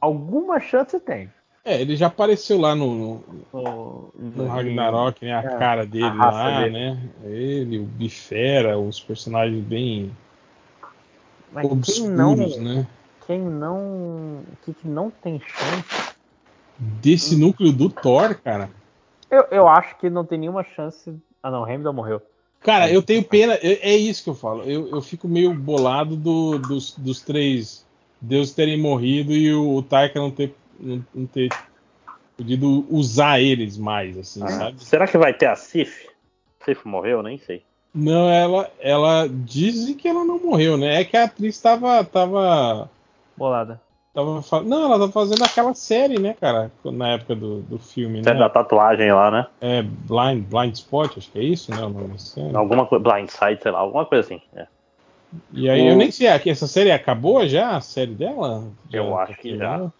[0.00, 1.30] Alguma chance tem.
[1.64, 5.32] É, ele já apareceu lá no, no, No, no Ragnarok, né?
[5.32, 6.70] A é, cara dele a lá, dele.
[6.72, 6.98] né?
[7.22, 10.10] Ele, o Bifera, os personagens bem
[11.52, 12.86] Mas quem não, obscuros, né?
[13.24, 16.10] quem não, que, que não tem chance,
[16.80, 18.70] Desse núcleo do Thor, cara.
[19.30, 21.14] eu, eu acho que não tem nenhuma chance.
[21.42, 22.22] Ah não, Heimdall morreu.
[22.60, 24.62] Cara, eu tenho pena, é é isso que eu falo.
[24.64, 27.84] Eu, eu fico meio bolado do- dos, dos três
[28.20, 31.48] deuses terem morrido e o, o Taika não ter, não, não ter
[32.36, 34.84] podido usar eles mais, assim, Ah, sabe?
[34.84, 36.06] será que vai ter a Sif?
[36.64, 37.22] Sif morreu?
[37.22, 37.62] Nem sei.
[37.94, 41.00] Não, ela, ela dizem que ela não morreu, né?
[41.00, 42.88] É que a atriz tava, tava,
[43.36, 43.80] Bolada.
[44.14, 46.70] Tava fa- não, ela tava fazendo aquela série, né, cara?
[46.84, 48.44] Na época do, do filme, Série né?
[48.44, 49.46] da tatuagem lá, né?
[49.60, 51.82] É Blind, Blind Spot, acho que é isso, né?
[51.84, 52.58] o nome da?
[52.58, 53.02] Alguma coisa.
[53.02, 54.42] Blindside, sei lá, alguma coisa assim.
[54.54, 54.66] é.
[55.52, 57.76] E aí O- eu nem sei, aqui, essa série acabou já?
[57.76, 58.64] A série dela?
[58.92, 59.90] Eu Já acho que já.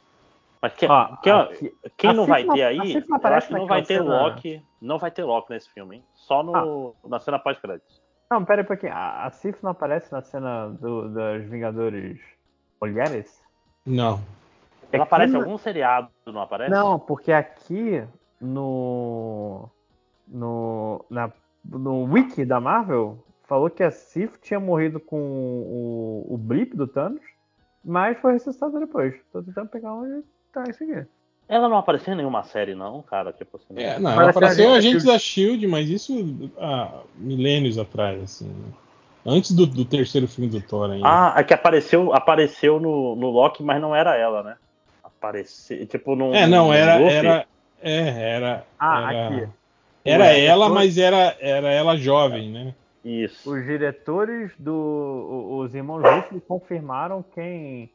[0.61, 3.17] Mas que- Ó, que- aqui- quem a não vai ter a aí, Sif não eu
[3.17, 4.63] aparece acho que não vai ter cena- Loki.
[4.83, 6.05] Não vai ter Loki nesse filme, hein?
[6.15, 8.01] Só no, na cena pós-créditos.
[8.31, 8.93] Não, pera aí um pouquinho.
[8.93, 12.19] A, a Sif não aparece na cena do, dos Vingadores
[12.83, 13.41] Mulheres?
[13.91, 14.21] Não.
[14.93, 16.71] Ela É aparece em algum seriado, não aparece?
[16.71, 18.03] Não, porque aqui
[18.41, 19.69] no.
[20.27, 21.05] No.
[21.11, 21.31] Na,
[21.65, 26.87] no wiki da Marvel falou que a Sif tinha morrido com o, o blip do
[26.87, 27.21] Thanos,
[27.85, 29.15] mas foi ressuscitada depois.
[29.33, 30.23] Tô tentando pegar onde
[30.53, 31.07] tá isso aqui.
[31.49, 33.33] Ela não apareceu em nenhuma série, não, cara.
[33.33, 33.75] Tipo assim.
[33.77, 36.15] É, não, ela apareceu agente Agentes da Shield, mas isso
[36.59, 38.47] há milênios atrás, assim.
[38.47, 38.73] né?
[39.25, 41.07] Antes do, do terceiro filme do Thor ainda.
[41.07, 44.57] Ah, é que apareceu, apareceu no, no Loki, mas não era ela, né?
[45.05, 46.35] Apareceu, tipo, num.
[46.35, 47.01] é, não, era.
[47.01, 47.47] era
[47.83, 48.67] é, era.
[48.79, 49.49] Ah, era, aqui.
[50.05, 52.75] Era Ué, ela, depois- mas era, era ela jovem, né?
[53.05, 53.53] Isso.
[53.53, 55.59] Os diretores do.
[55.59, 57.91] Os irmãos Russo confirmaram quem,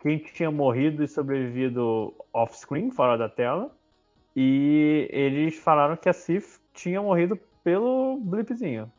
[0.00, 3.70] quem tinha morrido e sobrevivido off-screen, fora da tela.
[4.36, 8.90] E eles falaram que a Sif tinha morrido pelo blipzinho.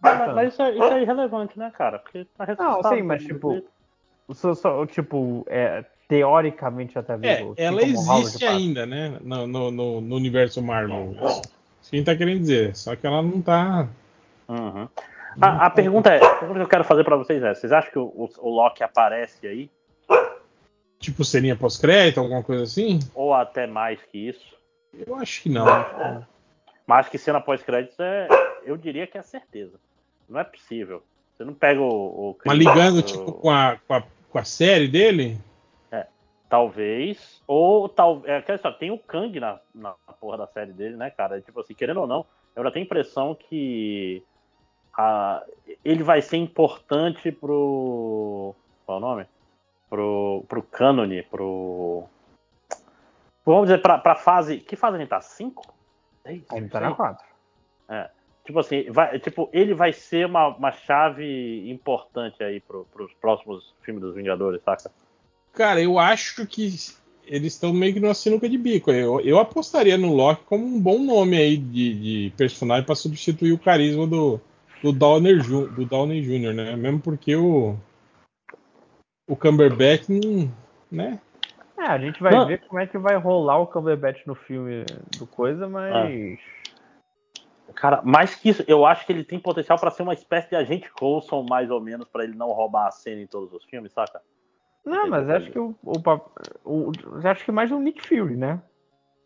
[0.00, 1.98] Mas, mas isso, é, isso é irrelevante, né, cara?
[1.98, 3.62] Porque tá Não, sim, mas tá tipo,
[4.32, 7.54] Só, só, tipo, é, teoricamente até É, vivo.
[7.56, 9.18] ela assim como Howard existe ainda, né?
[9.22, 11.12] No, no, no- no universo Marvel.
[11.80, 12.76] Isso que a gente tá querendo dizer.
[12.76, 13.88] Só que ela não tá.
[14.48, 14.88] Uhum.
[15.40, 17.90] A, a pergunta é, a pergunta que eu quero fazer pra vocês é: vocês acham
[17.90, 19.70] que o, o- o Loki aparece aí?
[20.98, 22.98] Tipo, seria pós-crédito, alguma coisa assim?
[23.14, 24.56] Ou até mais que isso?
[25.06, 25.66] Eu acho que não.
[26.86, 28.28] Mas acho que cena pós-créditos é.
[28.66, 29.78] Eu diria que é certeza.
[30.28, 31.02] Não é possível.
[31.36, 32.30] Você não pega o.
[32.30, 35.38] o Mas ligando, o- tipo, com a, com, a, com a série dele?
[36.48, 37.42] Talvez.
[37.46, 38.28] Ou talvez.
[38.32, 41.40] É, quer dizer, tem o Kang na, na porra da série dele, né, cara?
[41.40, 42.24] Tipo assim, querendo ou não,
[42.54, 44.22] eu já tenho a impressão que
[44.96, 45.44] a,
[45.84, 48.54] ele vai ser importante pro.
[48.84, 49.26] Qual é o nome?
[49.90, 52.04] Pro, pro cânone, pro.
[53.44, 54.58] Vamos dizer, pra, pra fase.
[54.58, 55.20] Que fase a gente tá?
[55.20, 55.74] 5?
[56.58, 57.26] Ele tá na 4.
[58.46, 63.74] Tipo assim, vai, tipo, ele vai ser uma, uma chave importante aí pro, pros próximos
[63.82, 64.90] filmes dos Vingadores, saca?
[65.52, 66.62] Cara, eu acho que
[67.24, 68.92] eles estão meio que numa sinuca de bico.
[68.92, 73.52] Eu, eu apostaria no Loki como um bom nome aí de, de personagem para substituir
[73.52, 74.40] o carisma do,
[74.80, 76.76] do, Downey, Ju- do Downey Jr., né?
[76.76, 77.74] Mesmo porque o,
[79.28, 80.08] o Cumberbatch
[80.88, 81.18] né?
[81.76, 82.46] É, a gente vai Não.
[82.46, 84.84] ver como é que vai rolar o Cumberbatch no filme
[85.18, 86.38] do coisa, mas.
[87.76, 90.56] Cara, mais que isso, eu acho que ele tem potencial pra ser uma espécie de
[90.56, 93.92] agente Coulson, mais ou menos, pra ele não roubar a cena em todos os filmes,
[93.92, 94.20] saca?
[94.84, 95.92] Não, mas acho que o, o,
[96.64, 96.92] o-
[97.28, 98.62] acho que mais um Nick Fury, né?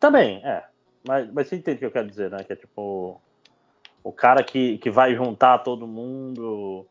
[0.00, 0.64] Também, é.
[1.06, 2.42] Mas, mas você entende o que eu quero dizer, né?
[2.44, 3.20] Que é tipo.
[4.02, 6.86] O cara que, que vai juntar todo mundo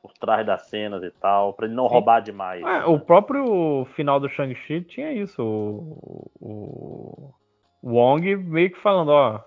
[0.00, 1.94] por trás das cenas e tal, pra ele não Sim.
[1.94, 2.62] roubar demais.
[2.64, 2.84] Ah, né?
[2.86, 5.42] o próprio final do Shang-Chi tinha isso.
[5.42, 7.34] O, o,
[7.82, 9.40] o Wong meio que falando, ó,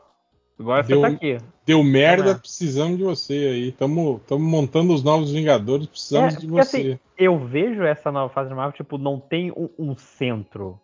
[0.59, 1.37] agora Deu- você tá aqui.
[1.65, 2.35] Deu merda, É.
[2.35, 3.71] precisamos de você aí.
[3.71, 6.77] Tamo, tamo montando os novos Vingadores, precisamos É, de porque você.
[6.77, 10.79] assim, eu vejo essa nova fase de Marvel, tipo, não tem um, um centro.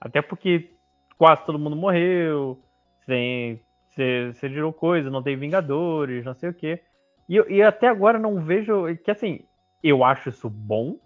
[0.00, 0.70] Até porque
[1.18, 2.58] quase todo mundo morreu,
[3.00, 3.60] você
[3.96, 6.80] você gerou coisa, não tem Vingadores, não sei o quê.
[7.28, 8.84] E, e até agora não vejo.
[9.04, 9.40] Que assim,
[9.82, 10.96] eu acho isso bom,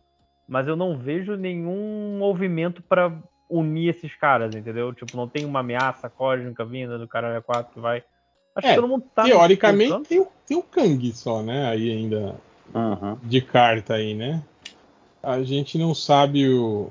[0.48, 3.16] mas eu não vejo nenhum movimento pra
[3.50, 4.92] unir esses caras, entendeu?
[4.94, 8.02] Tipo, não tem uma ameaça cósmica vinda do Caralho 4 que vai.
[8.54, 9.24] Acho É, que todo mundo tá.
[9.24, 11.68] Teoricamente tem o, tem o Kang só, né?
[11.68, 12.36] Aí ainda
[12.74, 13.16] Uhum.
[13.22, 14.42] de carta aí, né?
[15.22, 16.90] A gente não sabe o.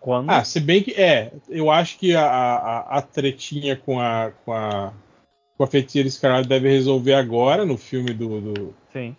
[0.00, 0.30] Quando.
[0.30, 4.52] Ah, se bem que é, eu acho que a, a, a tretinha com a, com
[4.52, 4.92] a
[5.56, 9.16] com a feiticeira escarlate deve resolver agora no filme do, do, Sim.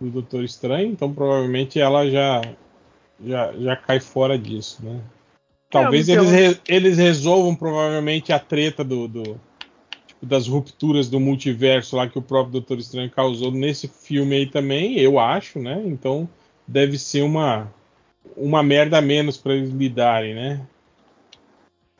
[0.00, 2.40] do Doutor Estranho, então provavelmente ela já
[3.22, 5.00] já, já cai fora disso, né?
[5.70, 9.40] Talvez É, eles, então- re- eles resolvam provavelmente a treta do, do-
[10.06, 14.46] tipo, das rupturas do multiverso lá que o próprio Doutor Estranho causou nesse filme aí
[14.46, 15.80] também, eu acho, né?
[15.86, 16.28] Então
[16.66, 17.72] deve ser uma
[18.36, 20.66] uma merda a menos para eles lidarem, né?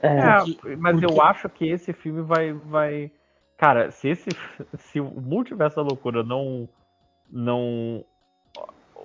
[0.03, 3.11] É, Porque- mas eu porque- acho que esse filme vai, vai.
[3.57, 4.29] Cara, se esse.
[4.79, 6.69] Se o Multiverso da Loucura não.
[7.31, 8.05] Não.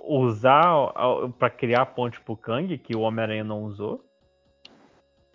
[0.08, 0.62] Usar
[0.94, 4.04] a- pra criar a ponte pro Kang, que o Homem-Aranha não usou.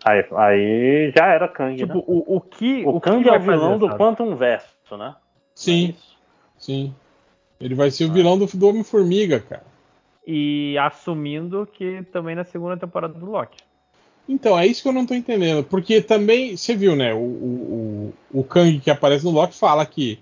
[0.04, 2.04] Aí, aí já era Kang, Tipo, né?
[2.06, 2.82] o, o que.
[2.84, 3.96] O que Kang é vai o vilão fazer, do?
[3.96, 5.14] Quantum Verso, né?
[5.54, 5.94] Sim, é
[6.58, 6.94] sim.
[7.60, 8.12] Ele vai ser o Ah.
[8.12, 9.64] vilão do, do Homem-Formiga, cara.
[10.26, 13.58] E assumindo que também na segunda temporada do Loki.
[14.28, 15.64] Então, é isso que eu não tô entendendo.
[15.64, 17.12] Porque também, você viu, né?
[17.12, 20.20] O, o, o, o Kang que aparece no Loki fala que,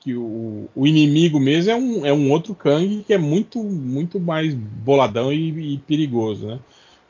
[0.00, 4.18] que o, o inimigo mesmo é um, é um outro Kang que é muito, muito
[4.18, 6.58] mais boladão e, e perigoso, né?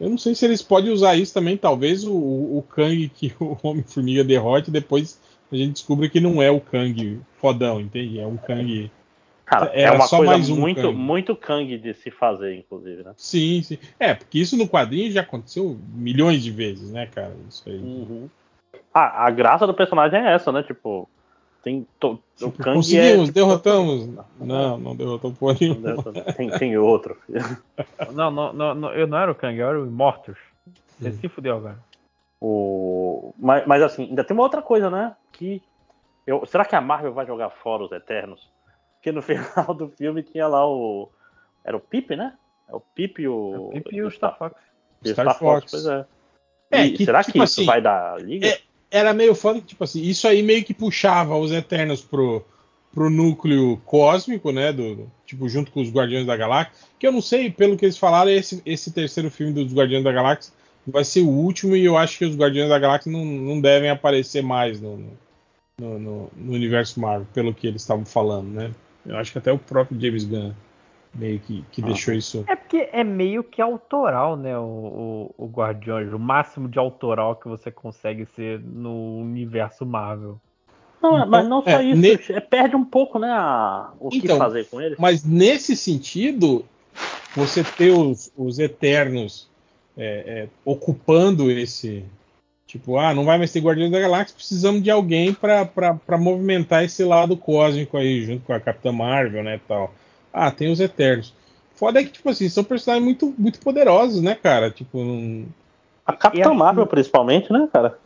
[0.04, 1.56] Eu não sei se eles podem usar isso também.
[1.56, 5.18] Talvez o, o Kang que o Homem-Formiga derrote, depois
[5.50, 8.20] a gente descubra que não é o Kang fodão, entende?
[8.20, 8.90] É um Kang.
[9.46, 10.94] Cara, é uma coisa um muito, Kang.
[10.94, 13.12] muito Kang de se fazer, inclusive, né?
[13.16, 13.78] Sim, sim.
[13.98, 17.34] É, porque isso no quadrinho já aconteceu milhões de vezes, né, cara?
[17.48, 17.78] Isso aí.
[17.78, 18.28] Uhum.
[18.92, 20.62] Ah, a graça do personagem é essa, né?
[20.62, 21.08] Tipo,
[21.64, 22.22] tem to...
[22.42, 24.06] o Kang conseguimos, é, tipo, derrotamos.
[24.38, 26.02] Não, não derrotou porra Não nenhuma.
[26.36, 27.16] Tem, tem outro.
[28.12, 30.36] Não, não, não, não, eu não era o Kang, eu era o Immortus.
[31.00, 31.78] Você se fudeu agora.
[32.40, 33.34] O...
[33.38, 35.16] Mas, mas assim, ainda tem uma outra coisa, né?
[35.32, 35.60] Que
[36.26, 36.46] eu...
[36.46, 38.48] Será que a Marvel vai jogar fora os Eternos?
[38.94, 41.10] Porque no final do filme tinha lá o.
[41.64, 42.34] Era o Pip, né?
[42.68, 43.68] É o Pip e o.
[43.68, 44.54] O Pip e o Star Fox.
[45.04, 45.70] e o Star Star Fox, Fox.
[45.70, 46.06] pois é.
[46.70, 48.46] É, E que, será tipo que isso assim, vai dar liga?
[48.48, 48.60] é-
[48.90, 52.44] Era meio foda que, tipo assim, isso aí meio que puxava os Eternos pro,
[52.92, 54.72] pro núcleo cósmico, né?
[54.72, 56.72] Do, tipo, junto com os Guardiões da Galáxia.
[56.98, 60.12] Que eu não sei, pelo que eles falaram, esse, esse terceiro filme dos Guardiões da
[60.12, 60.52] Galáxia
[60.86, 63.90] vai ser o último, e eu acho que os Guardiões da Galáxia não, não devem
[63.90, 64.98] aparecer mais no,
[65.78, 68.70] no, no- no universo Marvel, pelo que eles estavam falando, né?
[69.06, 70.52] Eu acho que até o próprio James Gunn
[71.14, 71.86] meio que, que Ah.
[71.86, 72.44] deixou isso.
[72.48, 74.58] É porque é meio que autoral, né?
[74.58, 76.12] O, o, o Guardiões.
[76.12, 80.40] O máximo de autoral que você consegue ser no universo Marvel.
[81.02, 82.00] Não, Então, mas não só é, isso.
[82.00, 83.28] ne- é, perde um pouco, né?
[83.30, 84.98] a- O que Então, fazer com eles.
[84.98, 86.64] Mas nesse sentido,
[87.36, 89.48] você ter os, os Eternos
[89.96, 92.04] é, é, ocupando esse.
[92.66, 97.04] Tipo, ah, não vai mais ter Guardiões da Galáxia, precisamos de alguém para movimentar esse
[97.04, 99.94] lado cósmico aí, junto com a Capitã Marvel, né, tal.
[100.34, 101.32] Ah, tem os Eternos.
[101.76, 104.68] Foda é que, tipo assim, são personagens muito, muito poderosos, né, cara?
[104.68, 105.46] Tipo, não...
[106.04, 107.96] A Capitã acho Marvel, principalmente, né, cara?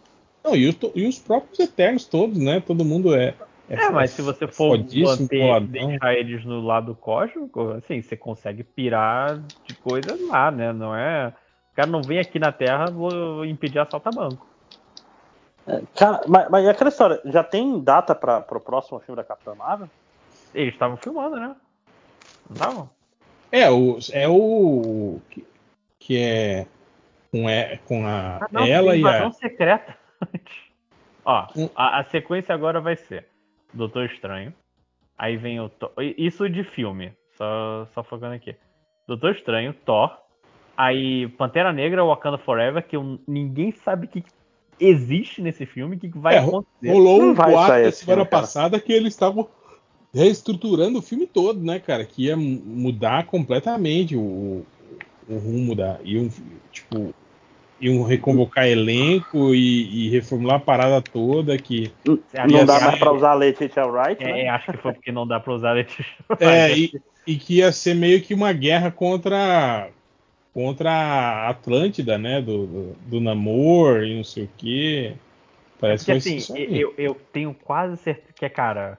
[0.44, 2.60] Não, e, os, to- e os próprios Eternos todos, né?
[2.60, 3.34] Todo mundo é.
[3.68, 5.88] É, mas se você for manter, boladão.
[5.88, 10.72] deixar eles no lado cósmico, assim, você consegue pirar de coisas lá, né?
[10.72, 11.32] Não é.
[11.72, 14.46] O cara não vem aqui na Terra vou impedir assalta-banco.
[15.96, 19.54] Cara, mas, mas é aquela história, já tem data para o próximo filme da Capitã
[19.54, 19.88] Marvel?
[20.54, 21.54] Eles estavam filmando, né?
[22.48, 22.90] Não estavam?
[23.50, 25.20] É, o, é o.
[25.30, 25.46] Que,
[25.98, 26.66] que é.
[27.30, 29.32] Com, é, com a, Ah, não, ela tem e invasão a.
[29.32, 29.96] secreta.
[31.24, 33.26] Ó, Um- a, a sequência agora vai ser
[33.72, 34.52] Doutor Estranho.
[35.16, 35.92] Aí vem o Thor.
[36.16, 37.12] Isso de filme.
[37.36, 38.56] Só, só focando aqui.
[39.06, 40.16] Doutor Estranho, Thor,
[40.76, 44.24] Aí Pantera Negra, Wakanda Forever, que eu- ninguém sabe o que
[44.78, 46.92] existe nesse filme, o que, que vai É, acontecer.
[46.92, 48.40] Rolou Não um boato semana cara.
[48.42, 49.48] passada que eles estavam
[50.14, 52.04] reestruturando o filme todo, né, cara?
[52.04, 54.64] Que ia mu- mudar completamente o,
[55.28, 55.98] o rumo da.
[56.02, 56.28] Iam,
[56.72, 57.14] tipo,
[57.80, 61.56] iam reconvocar elenco e, e reformular a parada toda.
[61.58, 61.90] Que,
[62.48, 64.48] Não dá mais pra usar Letitia Wright, É, né?
[64.48, 66.04] acho que foi porque não dá pra usar Letícia.
[66.40, 66.92] é, e,
[67.26, 69.90] e que ia ser meio que uma guerra contra.
[70.54, 72.40] Contra a Atlântida, né?
[72.40, 75.12] Do, do, do Namor e não sei o quê.
[75.78, 78.98] Parece Porque que assim, eu, eu tenho quase certeza que, cara,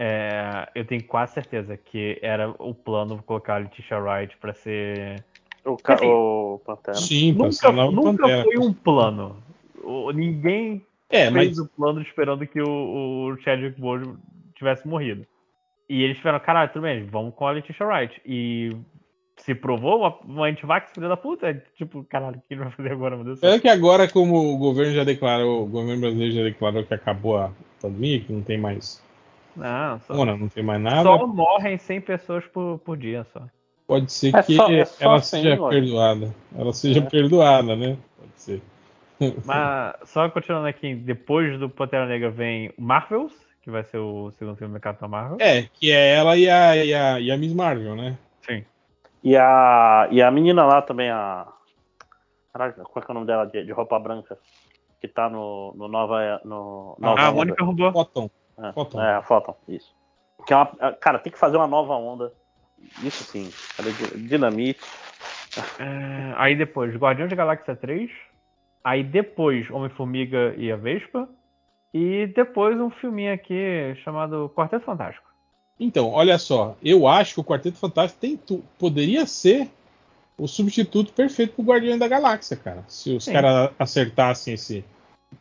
[0.00, 5.24] é, eu tenho quase certeza que era o plano colocar a Letitia Wright pra ser.
[5.64, 5.94] O, ca...
[5.94, 6.96] Assim, o Pantera.
[6.96, 8.44] Sim, pra ser Nunca, nunca Pantera.
[8.44, 9.36] foi um plano.
[9.82, 14.16] O- ninguém É, mas fez o plano esperando que o, o Chadwick Boseman
[14.54, 15.26] tivesse morrido.
[15.88, 18.20] E eles tiveram, caralho, tudo bem, vamos com a Letitia Wright.
[18.24, 18.76] E
[19.36, 22.70] se provou uma, uma antivax filha da puta, é tipo, caralho, o que ele vai
[22.70, 23.40] fazer agora, meu Deus?
[23.40, 27.36] Será que agora, como o governo já declarou, o governo brasileiro já declarou que acabou
[27.38, 27.50] a
[27.82, 29.02] pandemia, que não tem mais
[29.58, 33.42] Não, só, corona, não tem mais nada, só morrem 100 pessoas por, por dia só.
[33.86, 35.80] pode ser É que só- é só ela assim, seja olha.
[35.80, 36.34] perdoada.
[36.56, 37.02] Ela seja É.
[37.02, 37.96] perdoada, né?
[38.16, 38.62] Pode ser.
[39.44, 43.32] Mas só continuando aqui, depois do Pantera Negra vem Marvels,
[43.62, 45.38] que vai ser o segundo filme da Capitã Marvel.
[45.40, 48.16] É, que é ela e a, e a, e a Miss Marvel, né?
[48.42, 48.64] Sim.
[49.24, 51.48] E a, e a menina lá também, a.
[52.52, 54.38] Caralho, qual é, que é o nome dela de, de roupa branca?
[55.00, 56.40] Que tá no, no Nova.
[56.44, 57.36] No, nova Ah, a Onda.
[57.36, 57.92] Mônica roubou.
[57.92, 58.30] Photon.
[58.58, 59.00] É, Photon.
[59.02, 59.94] É, a Photon, isso.
[60.46, 60.66] Que é uma,
[61.00, 62.32] cara, tem que fazer uma nova onda.
[63.02, 63.50] Isso sim.
[64.16, 64.80] Dinamite.
[65.78, 68.10] É, aí depois, Guardiões da Galáxia 3.
[68.84, 71.28] Aí depois, Homem-Formiga e a Vespa.
[71.92, 75.26] E depois um filminho aqui chamado Quarteto Fantástico.
[75.80, 79.70] Então, olha só, eu acho que o Quarteto Fantástico tem tu- poderia ser
[80.36, 82.84] o substituto perfeito pro Guardião da Galáxia, cara.
[82.88, 84.84] Se os caras acertassem esse.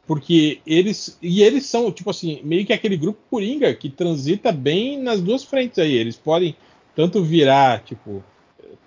[0.08, 1.18] Porque eles.
[1.22, 5.44] E eles são, tipo assim, meio que aquele grupo Coringa que transita bem nas duas
[5.44, 5.94] frentes aí.
[5.94, 6.56] Eles podem
[6.96, 8.24] tanto virar, tipo,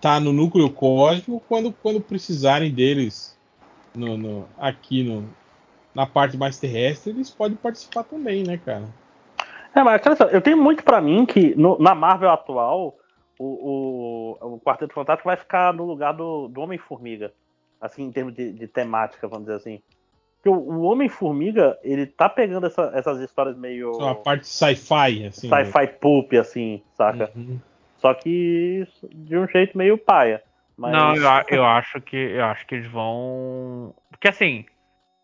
[0.01, 3.39] tá no núcleo cósmico quando, quando precisarem deles
[3.95, 5.29] no, no- aqui no,
[5.95, 8.89] na parte mais terrestre, eles podem participar também, né, cara?
[9.75, 10.01] É, mas
[10.33, 12.97] eu tenho muito pra mim que no- na Marvel atual
[13.39, 17.33] o, o, o Quarteto Fantástico vai ficar no lugar do, do Homem-Formiga.
[17.81, 19.81] Assim, em termos de, de temática, vamos dizer assim.
[20.43, 25.27] Porque o, o Homem-Formiga, ele tá pegando essa- essas histórias meio Só a parte sci-fi,
[25.27, 25.49] assim.
[25.51, 25.65] né?
[25.65, 27.31] sci-fi pulp, assim, saca?
[27.37, 27.59] Uhum.
[27.99, 30.43] Só que de um jeito meio paia.
[30.79, 30.93] Mas...
[30.93, 33.95] Não, eu, eu acho que eu acho que eles vão.
[34.11, 34.65] Porque assim,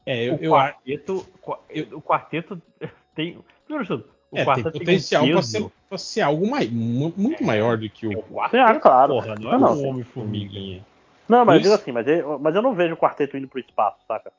[0.05, 0.75] É, eu, o, eu acho.
[0.75, 1.61] quarteto, qua-
[1.93, 2.63] o quarteto
[3.15, 3.39] tem.
[3.65, 5.51] Primeiro de tudo, o É, tem quarteto potencial um pra peso.
[5.51, 9.15] ser, pra ser algo mai- muito maior do que o O quarteto, Ah, claro.
[9.15, 9.89] porra, não é Não, o sim.
[9.89, 10.51] Homem-Formiga.
[10.53, 10.85] Formiguinha.
[11.27, 13.59] Não, mas eu digo assim, mas eu, mas eu não vejo o quarteto indo pro
[13.59, 14.31] espaço, saca?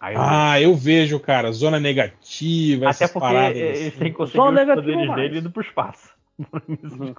[0.00, 3.56] Aí eu- Ah, eu vejo, cara, zona negativa, Até essas porque paradas.
[3.56, 3.98] eles assim.
[3.98, 5.14] têm que conseguir Só os poderes mais.
[5.20, 6.14] dele indo pro espaço.
[6.82, 7.14] Isso Uhum.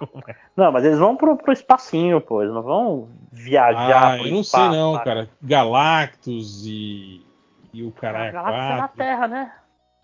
[0.56, 2.42] Não, mas eles vão pro, pro espacinho, pô.
[2.42, 5.04] Eles não vão viajar Ah, pro eu não sei espaço, não, saca?
[5.04, 5.28] cara.
[5.40, 7.24] Galactus e,
[7.72, 8.96] e o caralho galáxia é na 4.
[8.96, 9.52] Terra, né?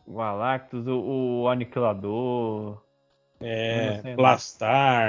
[0.07, 2.81] O Galactus, o, o Aniquilador.
[3.41, 4.15] Eu É, sei.
[4.15, 5.09] Blastar.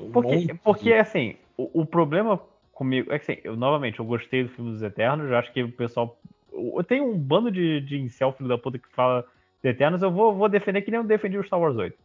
[0.00, 2.40] um Porque, porque de- assim, o, o problema
[2.72, 5.62] comigo é que assim, eu novamente eu gostei do filme dos Eternos, eu acho que
[5.62, 6.16] o pessoal.
[6.52, 9.24] Eu tenho um bando de, de incel, filho da puta, que fala
[9.62, 11.96] de Eternos, eu vou, vou defender que nem eu defendi o Star Wars 8.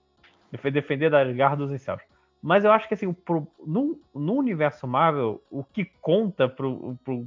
[0.51, 2.01] Defe- Defender das garras dos incels.
[2.41, 7.25] Mas eu acho que assim, pro- no, no universo Marvel, o que conta pro, pro,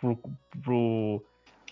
[0.00, 0.18] pro,
[0.62, 1.24] pro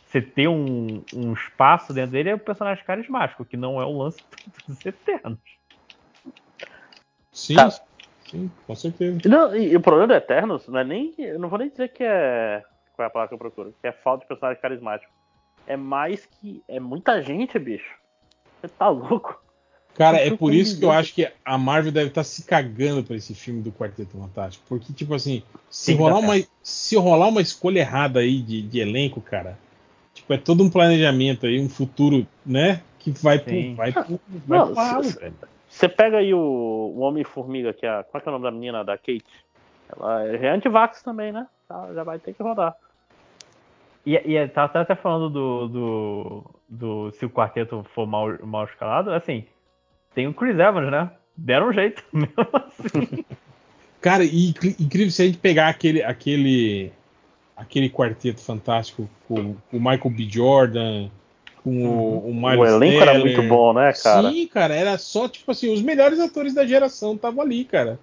[0.05, 3.97] você ter um, um espaço dentro dele é o personagem carismático, que não é o
[3.97, 4.21] lance
[4.69, 5.39] dos Eternos.
[7.33, 7.71] Sim, Cara.
[8.27, 9.21] sim, com certeza.
[9.25, 11.15] E, não, e- e o problema do Eternos não é nem.
[11.19, 12.63] Eu não vou nem dizer que é.
[12.95, 13.75] Qual é a palavra que eu procuro?
[13.81, 15.13] Que é falta de personagem carismático.
[15.67, 16.63] É mais que.
[16.69, 17.95] É muita gente, bicho.
[18.61, 19.41] Você tá louco?
[19.95, 23.15] Cara, é por isso que eu acho que a Marvel deve estar se cagando pra
[23.15, 24.65] esse filme do Quarteto Fantástico.
[24.67, 28.63] Porque, tipo assim, se que rolar, dar uma, se rolar uma escolha errada aí de,
[28.63, 29.59] de elenco, cara,
[30.15, 32.83] tipo, é todo um planejamento aí, um futuro, né?
[32.99, 33.75] Que vai pro.
[33.75, 35.33] Vai pro, vai Não, pro.
[35.69, 37.91] Você pega aí o, o Homem-Formiga, que é.
[37.91, 38.85] a- Qual é, que é o nome da menina?
[38.85, 39.25] Da Kate?
[39.97, 41.47] Ela é antivax também, né?
[41.69, 42.75] Tá, já vai ter que rodar.
[44.05, 49.13] E, e tá, até falando do, do, do se o quarteto for mal, mal escalado,
[49.13, 49.45] assim,
[50.15, 51.11] tem o Chris Evans, né?
[51.37, 53.25] Deram um jeito, mesmo assim.
[54.01, 54.49] Cara, e
[54.81, 56.93] incrível se a gente pegar aquele, aquele,
[57.57, 60.29] aquele quarteto fantástico com, com o Michael B.
[60.29, 61.09] Jordan,
[61.63, 63.37] com o, o Miles o elenco era Teller.
[63.37, 64.31] muito bom, né, cara?
[64.31, 68.01] Sim, cara, era só, tipo assim, os melhores atores da geração estavam ali, cara.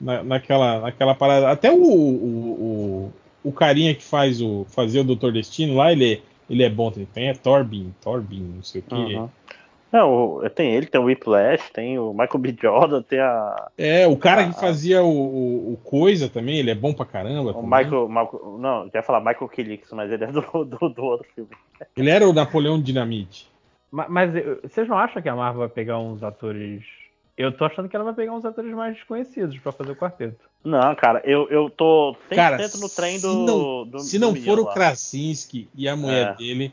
[0.00, 1.50] Na, naquela, naquela parada.
[1.50, 3.12] Até o, o,
[3.42, 6.70] o, o carinha que faz o fazer o Doutor Destino lá, ele é, ele é
[6.70, 6.90] bom.
[6.90, 8.94] Tem é Torbin, Torbin, não sei o quê.
[8.94, 9.28] Uhum.
[9.90, 12.56] Não, tem ele, tem o Whiplash, tem o Michael B.
[12.60, 13.70] Jordan, tem a.
[13.78, 17.06] É, o cara a, que fazia o, o, o, Coisa também, ele é bom pra
[17.06, 17.52] caramba.
[17.52, 21.02] O Michael, Michael, Não, já ia falar Michael Kilix, mas ele é do, do, do,
[21.02, 21.50] outro filme.
[21.96, 23.48] Ele era o Napoleão Dinamite.
[23.90, 24.30] Mas, mas
[24.62, 26.84] vocês não acham que a Marvel vai pegar uns atores.
[27.38, 30.50] Eu tô achando que ela vai pegar uns atores mais desconhecidos pra fazer o quarteto.
[30.64, 33.30] Não, cara, eu, eu tô 100% cara, no trem do.
[33.30, 34.74] Se não, do, se do não menino for o lá.
[34.74, 36.34] Krasinski e a mulher É.
[36.34, 36.72] dele,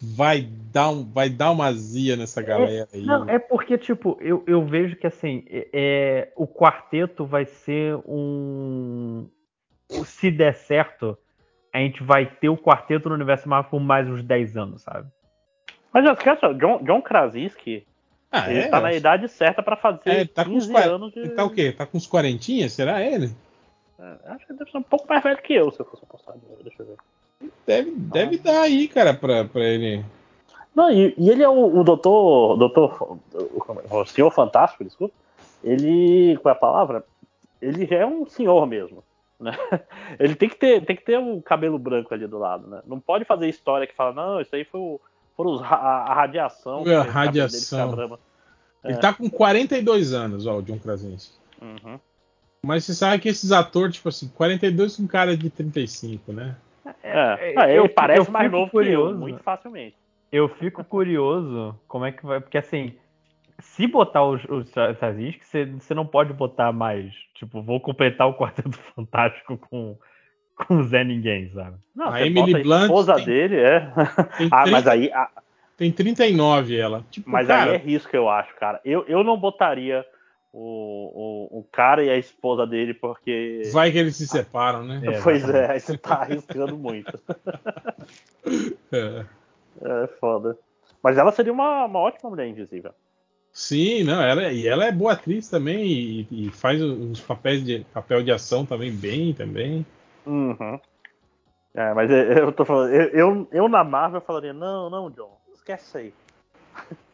[0.00, 0.40] vai
[0.72, 3.02] dar, um, vai dar uma zia nessa galera aí.
[3.02, 7.96] Não, é porque, tipo, eu, eu vejo que assim, é, é, o quarteto vai ser
[8.06, 9.28] um.
[10.02, 11.16] Se der certo,
[11.74, 15.10] a gente vai ter o quarteto no universo Marvel por mais uns 10 anos, sabe?
[15.92, 17.86] Mas já esquece, John, John Krasinski,
[18.30, 18.68] Ah, ele é?
[18.68, 21.18] tá na idade certa pra fazer É, tá com 15 uns 40 anos de.
[21.20, 21.72] Ele tá o quê?
[21.72, 22.68] Tá com uns quarentinha?
[22.68, 23.34] Será ele?
[23.98, 26.04] É, Acho que ele deve ser um pouco mais velho que eu, se eu fosse
[26.04, 26.34] apostar.
[26.62, 27.50] Deixa eu ver.
[27.66, 30.04] Deve, deve dar aí, cara, pra, pra ele.
[30.74, 32.56] Não, e, e ele é o, o doutor.
[32.56, 35.14] doutor o, o senhor fantástico, desculpa.
[35.62, 36.36] Ele.
[36.38, 37.04] Qual é a palavra?
[37.60, 39.02] Ele já é um senhor mesmo.
[39.38, 39.52] Né?
[40.18, 42.80] Ele tem que ter tem que ter um cabelo branco ali do lado, né?
[42.86, 45.00] Não pode fazer história que fala, não, isso aí foi o,
[45.36, 46.82] foram a, a radiação.
[46.84, 48.18] Foi a dele radiação.
[48.84, 48.96] Ele É.
[48.98, 51.34] tá com 42 anos, ó, o John Krasinski.
[51.60, 51.98] Uhum.
[52.62, 56.56] Mas você sabe que esses atores, tipo assim, 42 com cara de 35, né?
[57.02, 57.52] É.
[57.52, 59.08] É, Ah, ele eu- parece eu mais novo curioso.
[59.10, 59.96] que eu, muito facilmente.
[60.32, 62.40] Eu fico curioso como é que vai.
[62.40, 62.94] Porque assim,
[63.60, 67.12] se botar os, os Krasinski, você, você não pode botar mais.
[67.34, 69.96] Tipo, vou completar o Quarteto Fantástico com,
[70.56, 71.76] com Zé Ninguém, sabe?
[71.94, 73.92] Não, A Emily Blunt esposa tem- dele, é.
[74.50, 75.28] Ah, 30 mas aí, ah,
[75.76, 77.04] tem 39 ela.
[77.10, 78.80] Tipo, mas cara, aí é risco, eu acho, cara.
[78.84, 80.04] Eu, eu não botaria
[80.52, 83.62] o, o, o cara e a esposa dele, porque.
[83.72, 85.00] vai que eles se separam, né?
[85.04, 87.18] É, pois é, aí você tá arriscando muito.
[88.92, 89.24] É.
[89.82, 90.56] É foda.
[91.02, 92.92] Mas ela seria uma, uma ótima mulher invisível.
[93.52, 97.84] Sim, não, ela, e ela é boa atriz também e, e faz os papéis de
[97.92, 99.84] papel de ação também bem também.
[100.26, 100.80] Uhum.
[101.74, 105.38] É, mas eu, eu tô falando, eu, eu, eu na Marvel falaria, não, não, John,
[105.54, 106.14] esquece aí.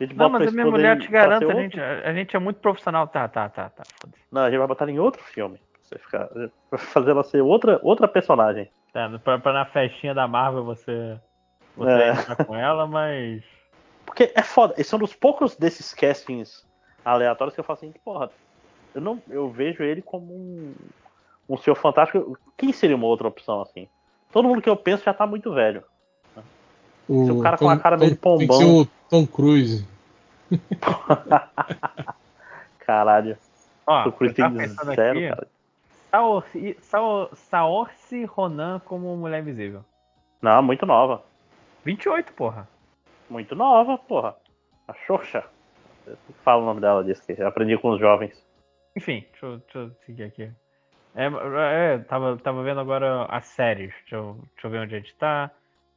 [0.00, 2.58] A gente Não, mas a minha mulher te ser a gente, a gente é muito
[2.58, 3.06] profissional.
[3.06, 3.84] Tá, tá, tá, tá.
[4.30, 5.60] Não, a gente vai botar em outro filme.
[5.82, 6.28] Você ficar,
[6.68, 8.68] pra fazer ela ser outra, outra personagem.
[8.92, 11.16] Tá, pra, pra na festinha da Marvel você,
[11.76, 12.10] você É.
[12.10, 13.44] entrar com ela, mas.
[14.04, 14.74] Porque é foda.
[14.76, 16.66] Esse é um dos poucos desses castings
[17.04, 18.30] aleatórios que eu falo assim, porra,
[18.94, 20.74] eu não, eu vejo ele como um,
[21.48, 22.36] um senhor fantástico.
[22.56, 23.88] Quem seria uma outra opção assim?
[24.32, 25.84] Todo mundo que eu penso já tá muito velho.
[27.08, 28.58] O, Se o cara com uma cara meio de Tem que pombão.
[28.58, 29.86] ser o Tom Cruise.
[32.80, 33.36] Caralho.
[33.86, 35.48] Ó, eu tava tem zero, aqui, cara.
[38.24, 39.84] Ronan como Mulher Invisível.
[40.40, 41.22] Não, muito nova.
[41.84, 42.68] 28, porra.
[43.28, 44.34] Muito nova, porra.
[44.88, 45.44] A Xoxa.
[46.42, 48.32] Fala o nome dela disso que aprendi com os jovens.
[48.96, 50.50] Enfim, deixa eu, deixa eu seguir aqui.
[51.14, 51.26] É,
[51.94, 53.92] é, tava, tava vendo agora as séries.
[54.00, 55.50] Deixa eu, deixa eu ver onde a gente tá.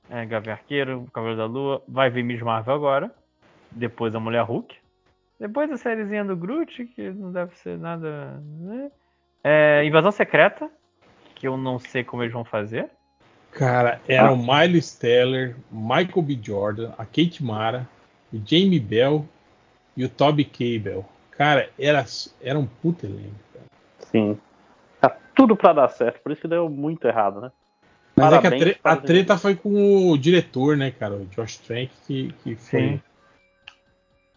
[0.09, 1.83] É, Gavião Arqueiro, Cavaleiro da Lua.
[1.87, 3.11] Vai vir Miss Marvel agora.
[3.71, 4.75] Depois a Mulher Hulk.
[5.39, 8.41] Depois a sériezinha do Groot, que não deve ser nada.
[8.59, 8.91] Né?
[9.43, 10.69] É, Invasão Secreta,
[11.35, 12.89] que eu não sei como eles vão fazer.
[13.51, 16.39] Cara, era o Miles Teller, Michael B.
[16.41, 17.87] Jordan, a Kate Mara,
[18.31, 19.25] o Jamie Bell
[19.95, 21.03] e o Toby Cable.
[21.31, 22.05] Cara, era,
[22.41, 23.35] era um puta elenco.
[23.53, 23.65] cara.
[23.99, 24.39] Sim.
[25.37, 27.51] Tudo pra dar certo, por isso que deu muito errado, né?
[28.15, 31.13] Mas é que a, Parabéns tre- para a treta foi com o diretor, né, cara?
[31.13, 32.79] O Josh Trank, que, que foi.
[32.81, 33.01] Sim.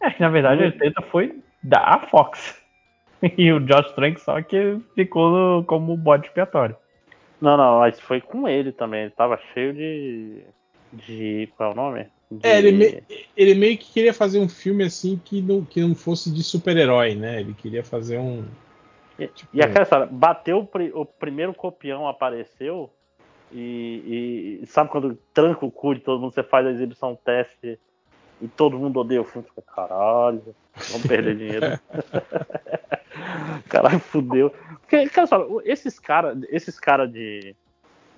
[0.02, 2.60] É que na verdade a treta foi da Fox.
[3.36, 6.74] E o Josh Trank só que ficou no- como bode expiatório.
[7.38, 9.02] Não, não, mas foi com ele também.
[9.02, 10.42] Ele tava cheio de.
[10.92, 11.48] de.
[11.54, 12.06] Qual é o nome?
[12.30, 13.02] De- É, ele, me-
[13.36, 17.14] ele meio que queria fazer um filme assim que não, que não fosse de super-herói,
[17.14, 17.40] né?
[17.40, 18.42] Ele queria fazer um.
[19.20, 22.90] E, tipo, e aquela história, bateu o, pri- o primeiro copião, apareceu.
[23.52, 27.78] E, e sabe quando tranca o cu de todo mundo, você faz a exibição teste
[28.40, 30.54] e todo mundo odeia o filme, fica, caralho,
[30.90, 31.78] vamos perder dinheiro.
[33.68, 34.50] caralho, fudeu.
[34.80, 37.54] Porque, cara, só, esses caras esses cara de,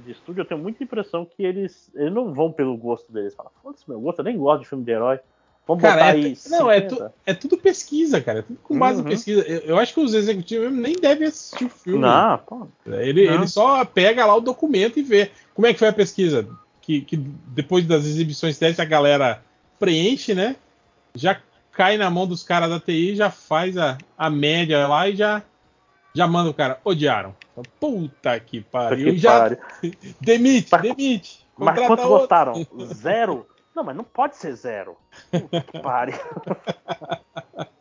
[0.00, 3.34] de estúdio, eu tenho muita impressão que eles, eles não vão pelo gosto deles.
[3.34, 5.18] Falam, foda-se meu gosto, eu nem gosto de filme de herói.
[5.66, 6.96] Vamos Cara, botar é tu- não, é, 50.
[7.08, 8.40] tu- é tudo pesquisa, cara.
[8.40, 9.06] É tudo com base Uhum.
[9.06, 9.42] em pesquisa.
[9.42, 12.00] Eu, eu acho que os executivos nem devem assistir o filme.
[12.00, 12.66] Não, pô.
[12.86, 13.34] Ele, Não.
[13.34, 15.30] ele só pega lá o documento e vê.
[15.54, 16.48] Como é que foi a pesquisa?
[16.80, 19.40] Que, que depois das exibições testes a galera
[19.78, 20.56] preenche, né?
[21.14, 21.40] Já
[21.70, 25.42] cai na mão dos caras da TI, já faz a, a média lá e já,
[26.12, 26.80] já manda o cara.
[26.84, 27.36] Odiaram.
[27.78, 29.12] Puta que pariu.
[29.12, 29.56] Que já
[30.20, 31.46] demite, demite.
[31.56, 32.18] Mas quantos outro.
[32.18, 32.66] gostaram?
[32.94, 33.46] Zero?
[33.74, 34.96] Não, mas não pode ser zero.
[35.30, 36.18] Puta pariu.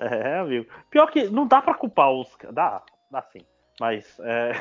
[0.00, 0.64] É, amigo.
[0.88, 2.28] Pior que não dá pra culpar os.
[2.52, 3.40] Dá, dá sim.
[3.80, 4.52] Mas é.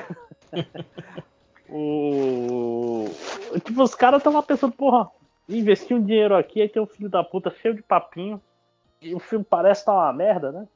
[1.70, 3.06] o.
[3.64, 5.10] Tipo, os caras estão lá pensando, porra,
[5.48, 8.42] investir um dinheiro aqui, aí tem um filho da puta cheio de papinho.
[9.00, 10.68] E o filme parece estar uma merda, né?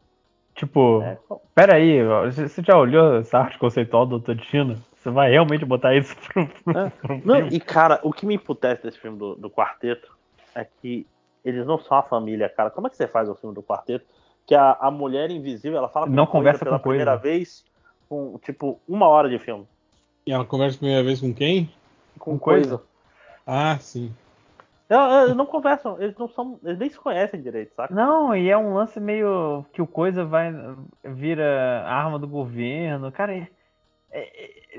[0.53, 1.18] Tipo, É,
[1.56, 4.76] pera aí, ó, você você já olhou essa arte conceitual do Totino?
[5.02, 6.90] Você vai realmente botar isso pro, pro, É.
[6.90, 7.56] pro Não, filme?
[7.56, 10.15] e cara, o que me emputece desse filme do, do quarteto
[10.53, 11.07] é que
[11.44, 12.69] eles não são a família, cara.
[12.69, 14.06] Como é que você faz o filme do quarteto?
[14.45, 16.99] Que a, a mulher invisível, ela fala com Não coisa conversa pela com coisa.
[17.03, 17.65] primeira vez
[18.07, 19.65] com, tipo, uma hora de filme.
[20.26, 21.72] E ela conversa a primeira vez com quem?
[22.19, 22.78] Com Com coisa.
[22.78, 22.84] coisa.
[23.48, 24.14] Ah, sim.
[24.88, 26.60] Eles, eles não conversam, eles não são.
[26.64, 27.94] Eles nem se conhecem direito, saca?
[27.95, 30.53] Não, e é um lance meio que o coisa vai
[31.03, 33.11] vira arma do governo.
[33.11, 33.48] Cara,
[34.12, 34.22] é,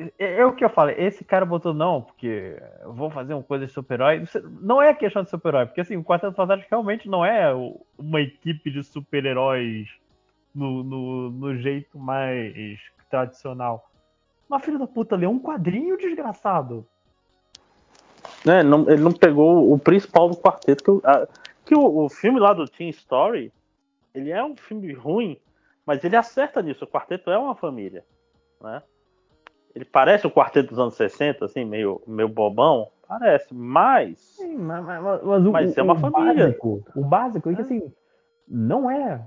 [0.01, 0.91] é- é- é o que eu falo.
[0.91, 4.25] Esse cara botou não, porque eu vou fazer uma coisa de super-herói.
[4.61, 7.53] Não é questão de super-herói, porque assim, o Quarteto Fantástico realmente não é
[7.99, 9.89] uma equipe de super-heróis
[10.55, 12.79] no, no, no jeito mais
[13.11, 13.89] tradicional.
[14.49, 16.87] Mas filho da puta, lê um quadrinho desgraçado.
[18.45, 20.83] Ele, não, ele não pegou o principal do quarteto.
[20.85, 21.29] Que, o- a-
[21.65, 23.53] que o, o filme lá do Teen Story,
[24.15, 25.39] ele é um filme ruim,
[25.87, 26.85] mas ele acerta nisso.
[26.85, 28.05] O quarteto é uma família.
[28.61, 28.83] Né?
[29.75, 32.89] Ele parece o quarteto dos anos 60, assim, meio, meio bobão.
[33.09, 34.19] Parece, mas.
[34.19, 36.47] Sim, mas, mas- mas o, Mas o- é uma o família.
[36.47, 37.93] Básico, o básico é que assim,
[38.47, 39.25] não é,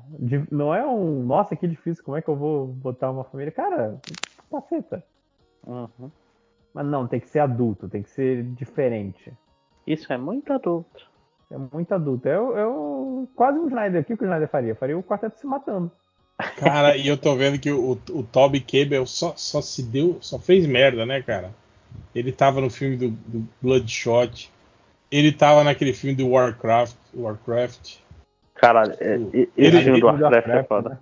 [0.51, 3.51] não é um, nossa, que difícil, como é que eu vou botar uma família?
[3.51, 3.99] Cara,
[4.51, 5.03] caceta.
[5.65, 6.11] Uhum.
[6.73, 9.33] Mas não, tem que ser adulto, tem que ser diferente.
[9.87, 11.09] Isso é muito adulto.
[11.49, 12.27] É muito adulto.
[12.27, 12.65] É, é
[13.35, 14.01] quase um Snyder.
[14.01, 14.75] O que, que o Snyder faria?
[14.75, 15.91] Faria o quarteto se matando.
[16.57, 20.37] Cara, e eu tô vendo que o, o Toby Cable só, só se deu, só
[20.37, 21.53] fez merda, né, cara?
[22.13, 24.51] Ele tava no filme do, do Bloodshot.
[25.11, 26.95] Ele tava naquele filme do Warcraft.
[27.13, 27.97] Warcraft.
[28.55, 29.15] Caralho, é,
[29.57, 30.89] Ele- filme do Warcraft é Warcraft, foda.
[30.89, 30.99] né?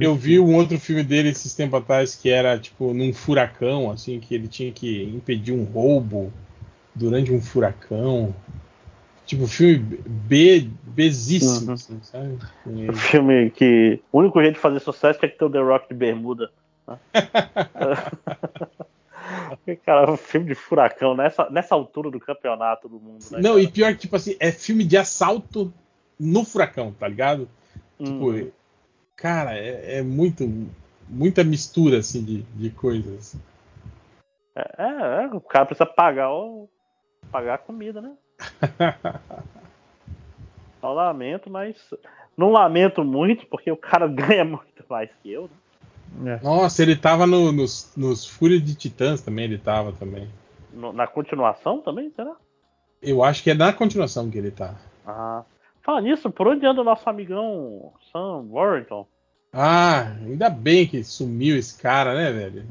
[0.00, 4.18] Eu vi um outro filme dele esses tempos atrás que era tipo num furacão, assim,
[4.18, 6.32] que ele tinha que impedir um roubo
[6.94, 8.34] durante um furacão.
[9.26, 11.74] Tipo, filme B, Bzíssimo, Uhum.
[11.74, 12.38] assim, sabe?
[12.66, 12.92] Ele.
[12.94, 14.00] filme que.
[14.12, 16.50] O único jeito de fazer sucesso é que ter o The Rock de bermuda.
[16.86, 16.98] né?
[19.84, 23.40] Cara, um filme de furacão nessa, nessa altura do campeonato do mundo, né?
[23.42, 23.62] Não, cara?
[23.62, 25.72] e pior que, tipo assim, é filme de assalto
[26.18, 27.48] no furacão, tá ligado?
[27.98, 28.50] Tipo, Uhum.
[29.16, 30.48] cara, é, é muito.
[31.08, 33.36] Muita mistura, assim, de, de coisas.
[34.56, 36.68] É, é, é, o cara precisa pagar o.
[37.30, 38.12] pagar a comida, né?
[40.82, 41.76] Eu lamento, mas.
[42.36, 45.50] Não lamento muito, porque o cara ganha muito mais que eu,
[46.18, 46.38] né?
[46.40, 46.44] É.
[46.44, 50.28] Nossa, ele tava no- nos, nos Fúria de Titãs também, ele tava também.
[50.72, 52.36] No- na continuação também, será?
[53.02, 54.74] Eu acho que é na continuação que ele tá.
[55.06, 55.42] Ah.
[55.82, 59.06] Fala nisso, por onde anda o nosso amigão Sam Warrington?
[59.52, 62.66] Ah, ainda bem que sumiu esse cara, né, velho?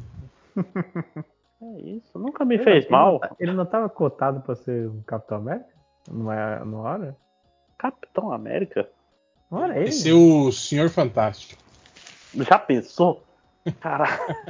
[1.62, 3.12] É isso, nunca me Ele fez não- mal.
[3.12, 5.70] Ele não, tá- ele não tava cotado pra ser o Capitão América?
[6.12, 7.16] Não é não era?
[7.78, 8.88] Capitão América?
[9.50, 9.90] Não era ele?
[9.90, 11.62] Esse é o Senhor Fantástico.
[12.34, 13.24] Já pensou?
[13.82, 14.06] Cara,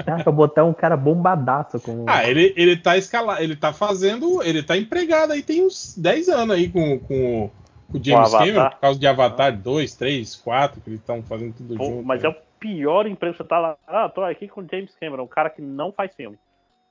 [0.05, 2.03] Dá pra botar um cara bombadaço com.
[2.05, 6.27] Ah, ele, ele tá escalado, ele tá fazendo, ele tá empregado aí tem uns 10
[6.27, 7.49] anos aí com, com,
[7.89, 8.47] com o James Avatar.
[8.47, 12.03] Cameron, por causa de Avatar 2, 3, 4, que eles estão fazendo tudo pô, junto.
[12.03, 12.27] mas né?
[12.27, 13.77] é o pior emprego que você tá lá.
[13.87, 16.37] Ah, tô aqui com o James Cameron, um cara que não faz filme.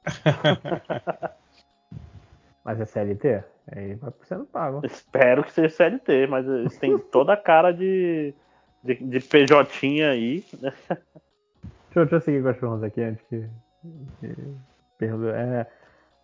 [2.64, 3.44] Mas é CLT?
[3.72, 4.80] Aí vai sendo pago.
[4.84, 8.34] Espero que seja CLT, mas eles têm toda a cara de,
[8.82, 10.44] de, de PJ aí.
[10.60, 10.72] né?
[10.88, 11.00] Deixa,
[11.96, 13.46] eu- deixa eu seguir com as perguntas aqui antes que.
[15.02, 15.66] É,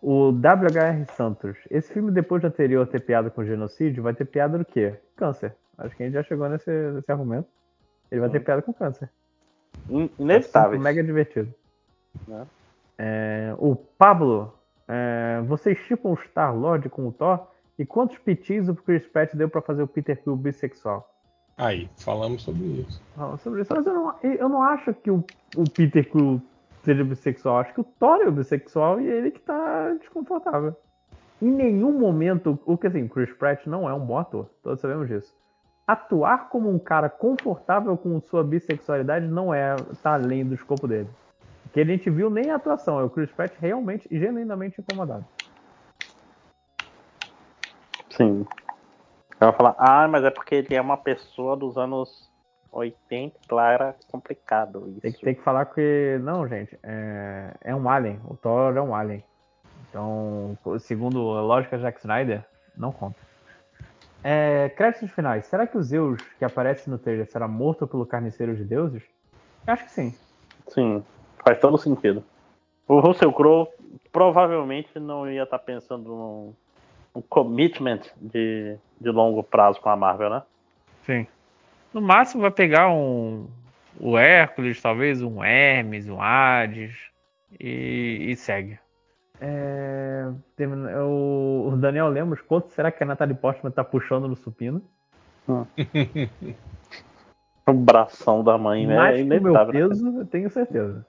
[0.01, 1.57] o WHR Santos.
[1.69, 4.95] Esse filme, depois de anterior ter piada com genocídio, vai ter piada do quê?
[5.15, 5.55] Câncer.
[5.77, 7.47] Acho que a gente já chegou nesse, nesse argumento.
[8.11, 8.43] Ele vai ter Hum.
[8.43, 9.09] piada com câncer.
[10.17, 10.79] Inevitável.
[10.79, 11.53] Mega divertido.
[12.27, 12.45] Né?
[12.97, 14.53] É, o Pablo.
[14.87, 17.47] É, vocês chipam o Star-Lord com o Thor?
[17.79, 21.09] E quantos pitis o Chris Pratt deu pra fazer o Peter Quill bissexual?
[21.57, 23.01] Aí, falamos sobre isso.
[23.15, 25.23] Fala sobre isso, mas eu não, eu não acho que o,
[25.55, 26.41] o Peter Quill
[26.83, 27.59] seja bissexual.
[27.59, 30.75] Acho que o Thor é o bissexual e ele que tá desconfortável.
[31.41, 35.07] Em nenhum momento, o que assim, Chris Pratt não é um bom ator, todos sabemos
[35.07, 35.33] disso.
[35.87, 41.09] Atuar como um cara confortável com sua bissexualidade não é tá além do escopo dele.
[41.73, 45.25] Que a gente viu nem a atuação, é o Chris Pratt realmente e genuinamente incomodado.
[48.09, 48.45] Sim.
[49.39, 52.29] Ela vai falar, ah, mas é porque ele é uma pessoa dos anos
[52.71, 55.01] 80, Clara, complicado isso.
[55.01, 56.19] Tem que, tem que falar que.
[56.21, 56.77] Não, gente.
[56.83, 58.19] É, é um alien.
[58.25, 59.23] O Thor é um alien.
[59.89, 62.45] Então, segundo a lógica de Zack Snyder,
[62.77, 63.19] não conta.
[64.23, 65.45] É, créditos finais.
[65.47, 69.03] Será que o Zeus que aparece no trailer será morto pelo carniceiro de deuses?
[69.65, 70.15] Acho que sim.
[70.67, 71.03] Sim,
[71.43, 72.23] faz todo sentido.
[72.87, 73.67] O Russell Crowe
[74.11, 76.53] provavelmente não ia estar pensando num,
[77.15, 80.43] num commitment de, de longo prazo com a Marvel, né?
[81.03, 81.27] Sim.
[81.93, 83.47] No máximo vai pegar um
[83.99, 86.95] o Hércules, talvez um Hermes, um Hades
[87.59, 88.79] e, e segue.
[89.39, 90.27] É,
[91.03, 94.81] o, Daniel Lemos, quanto será que a Natalie Portman tá puxando no supino?
[95.49, 95.65] Hum.
[97.67, 98.95] o bração da mãe, né?
[98.95, 99.65] Mais é meu né?
[99.71, 101.05] peso, eu tenho certeza.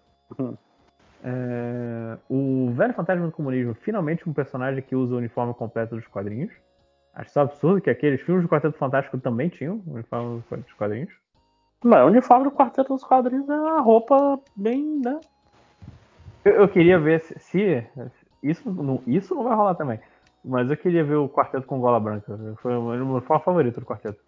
[1.24, 6.06] É, o Velho Fantasma do Comunismo, finalmente um personagem que usa o uniforme completo dos
[6.06, 6.52] quadrinhos.
[7.14, 11.12] Acho isso absurdo que aqueles filmes do Quarteto Fantástico também tinham o uniforme dos quadrinhos.
[11.84, 15.18] Mas o uniforme do Quarteto dos Quadrinhos é uma roupa bem, né?
[16.44, 17.86] Eu, eu queria ver se, se,
[18.42, 20.00] isso, não, isso não vai rolar também.
[20.44, 22.36] Mas eu queria ver o quarteto com gola branca.
[22.60, 24.20] Foi o meu favorito do quarteto.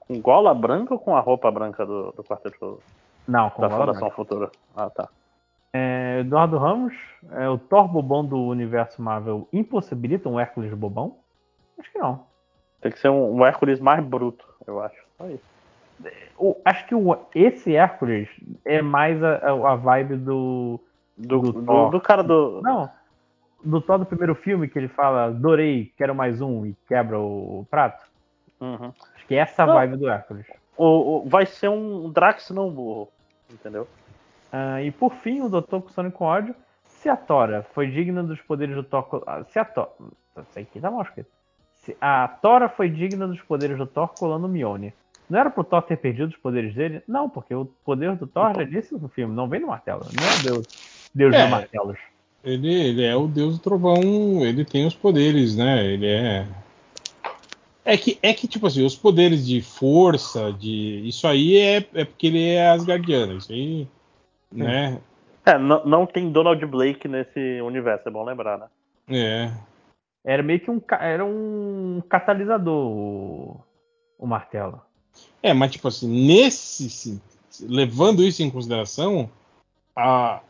[0.00, 2.80] Com gola branca ou com a roupa branca do, do quarteto?
[3.26, 4.16] Não, com da gola Fundação branca.
[4.16, 4.50] Futura.
[4.76, 5.08] Ah, tá.
[5.72, 6.94] É, Eduardo Ramos,
[7.32, 11.16] é, o Thor bobão do universo Marvel impossibilita um Hércules bobão?
[11.78, 12.24] Acho que não.
[12.80, 15.00] Tem que ser um, um Hércules mais bruto, eu acho.
[15.16, 15.44] Só isso.
[16.38, 18.28] O, acho que o, esse Hércules
[18.64, 20.80] é mais a, a vibe do.
[21.16, 22.60] Do, do, do, do cara do.
[22.62, 22.90] Não.
[23.62, 27.60] Do Thor do primeiro filme que ele fala, adorei, quero mais um e quebra o,
[27.60, 28.02] o prato.
[28.58, 28.92] Uhum.
[29.14, 29.74] Acho que é essa não.
[29.74, 30.46] vibe do Hércules.
[30.78, 33.08] O, o, vai ser um Drax não burro,
[33.52, 33.86] entendeu?
[34.52, 36.54] Uh, e por fim, o Doutor Sonic com ódio.
[36.84, 39.22] Se a Tora foi digna dos poderes do Thor.
[39.48, 39.90] Se a Tora.
[40.48, 41.30] Isso aqui tá mal escrito.
[41.74, 44.92] Se a Tora foi digna dos poderes do Thor colando Mione.
[45.28, 47.02] Não era pro Thor ter perdido os poderes dele?
[47.06, 50.02] Não, porque o poder do Thor já disse no filme, não vem no martelo.
[50.12, 50.66] Não é Deus,
[51.14, 51.98] Deus é, martelos.
[52.42, 55.86] Ele, ele é o Deus do Trovão, ele tem os poderes, né?
[55.86, 56.46] Ele é.
[57.84, 61.02] É que, é que, tipo assim, os poderes de força, de.
[61.06, 63.36] Isso aí é, é porque ele é Asgardiano.
[63.38, 63.86] Isso aí.
[64.52, 64.62] Sim.
[64.62, 65.00] Né?
[65.46, 68.66] É, não, não tem Donald Blake nesse universo, é bom lembrar, né?
[69.08, 69.52] É.
[70.24, 73.60] Era meio que um, era um catalisador o,
[74.18, 74.80] o martelo.
[75.42, 77.20] É, mas tipo assim, nesse.
[77.62, 79.28] Levando isso em consideração,
[79.94, 80.40] a,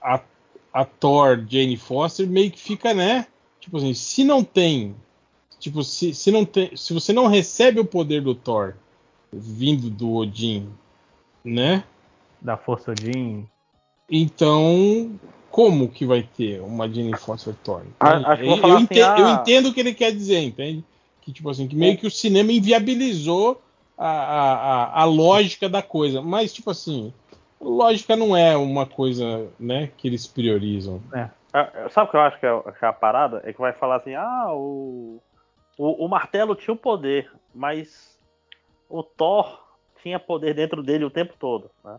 [0.00, 0.20] a,
[0.72, 3.26] a Thor Jane Foster meio que fica, né?
[3.58, 4.94] Tipo assim, se não tem.
[5.58, 6.76] Tipo, se, se não tem.
[6.76, 8.74] Se você não recebe o poder do Thor
[9.32, 10.68] vindo do Odin,
[11.44, 11.84] né?
[12.40, 13.46] Da Força Odin.
[14.10, 15.18] Então,
[15.50, 17.82] como que vai ter uma Jane Foster Thor?
[17.98, 19.20] Acho eu, eu, assim, entendo, ah...
[19.20, 20.84] eu, entendo, o que ele quer dizer, entende?
[21.20, 21.96] Que tipo assim, que meio é.
[21.96, 23.60] que o cinema inviabilizou
[23.98, 26.22] a, a, a, lógica da coisa.
[26.22, 27.12] Mas, tipo assim,
[27.60, 31.02] lógica não é uma coisa né, que eles priorizam.
[31.12, 31.28] É.
[31.52, 33.42] é sabe o que eu acho que é, que é, a parada?
[33.44, 35.20] É que vai falar assim, ah, o,
[35.76, 38.18] o, o martelo tinha o poder, mas
[38.88, 39.62] o Thor
[40.02, 41.70] tinha poder dentro dele o tempo todo.
[41.84, 41.98] Né?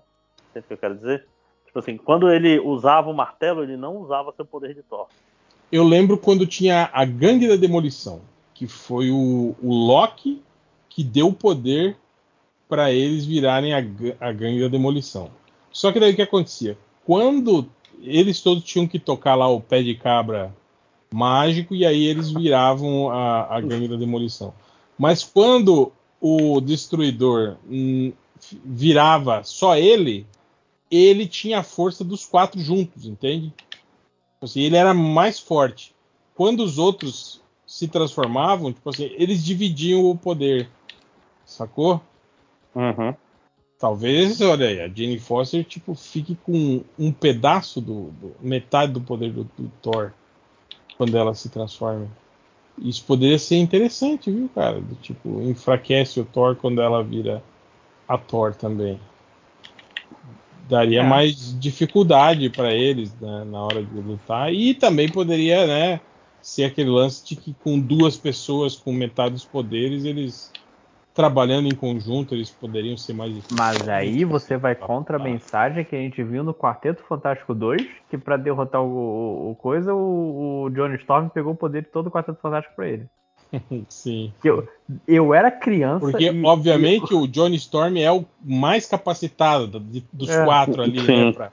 [0.51, 1.25] Entende o que eu quero dizer?
[1.65, 5.07] Tipo assim, quando ele usava o martelo, ele não usava seu poder de Thor.
[5.71, 8.21] Eu lembro quando tinha a Gangue da Demolição,
[8.53, 10.41] que foi o, o Loki
[10.89, 11.97] que deu o poder
[12.67, 13.79] para eles virarem a,
[14.19, 15.29] a gangue da demolição.
[15.71, 16.77] Só que daí o que acontecia?
[17.05, 17.67] Quando
[18.01, 20.55] eles todos tinham que tocar lá o pé de cabra
[21.13, 24.53] mágico e aí eles viravam a, a gangue da demolição.
[24.97, 28.13] Mas quando o destruidor hum,
[28.63, 30.25] virava só ele,
[30.91, 33.53] ele tinha a força dos quatro juntos, entende?
[34.41, 35.95] Assim, ele era mais forte.
[36.35, 40.69] Quando os outros se transformavam, tipo assim, eles dividiam o poder.
[41.45, 42.01] Sacou?
[42.75, 43.15] Uhum.
[43.79, 49.01] Talvez, olha aí, a Jane Foster tipo, fique com um pedaço do, do metade do
[49.01, 50.13] poder do, do, Thor
[50.97, 52.07] quando ela se transforma.
[52.77, 54.79] Isso poderia ser interessante, viu, cara?
[54.79, 57.43] Do, tipo, enfraquece o Thor quando ela vira
[58.07, 58.99] a Thor também.
[60.71, 61.03] Daria é.
[61.03, 65.99] mais dificuldade para eles né, na hora de lutar e também poderia, né,
[66.41, 70.49] ser aquele lance de que com duas pessoas com metade dos poderes eles
[71.13, 73.59] trabalhando em conjunto, eles poderiam ser mais difíceis.
[73.59, 77.85] Mas aí você vai contra a mensagem que a gente viu no Quarteto Fantástico 2,
[78.09, 81.89] que para derrotar o, o, o, coisa, o, o Johnny Storm pegou o poder de
[81.89, 83.09] todo o Quarteto Fantástico para ele.
[83.89, 84.33] Sim.
[84.43, 84.67] Eu,
[85.07, 85.99] eu era criança.
[85.99, 87.15] Porque, e, obviamente, e...
[87.15, 89.79] o Johnny Storm é o mais capacitado
[90.11, 90.45] dos é.
[90.45, 91.25] quatro ali, Sim.
[91.25, 91.31] né?
[91.33, 91.51] Pra,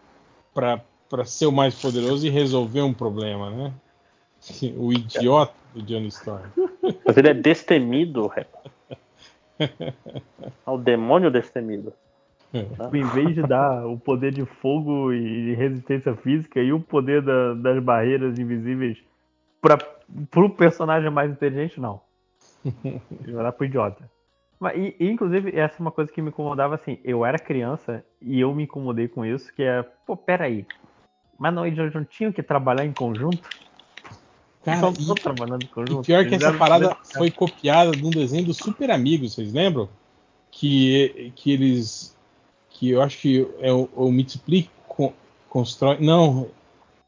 [0.54, 3.72] pra, pra ser o mais poderoso e resolver um problema, né?
[4.76, 6.44] O idiota do Johnny Storm.
[7.04, 8.72] Mas ele é destemido, rapaz.
[10.64, 11.92] Ao demônio destemido.
[12.54, 17.54] Em vez de dar o poder de fogo e resistência física e o poder da-
[17.54, 18.96] das barreiras invisíveis
[19.60, 19.76] para
[20.30, 22.00] pro personagem mais inteligente, não.
[23.26, 24.10] Dar pro idiota.
[24.58, 26.98] Mas, e, e, inclusive, essa é uma coisa que me incomodava assim.
[27.04, 30.66] Eu era criança e eu me incomodei com isso, que é, pô, peraí.
[31.38, 33.48] Mas não, eles não tinham que trabalhar em conjunto?
[34.64, 36.04] Cara, Não e- trabalhando em conjunto.
[36.04, 39.88] pior que essa parada foi copiada de um desenho dos Super Amigos, vocês lembram?
[40.50, 42.16] Que, que eles.
[42.70, 44.10] Que eu acho que é o, o
[45.48, 45.98] constrói.
[46.00, 46.48] Não.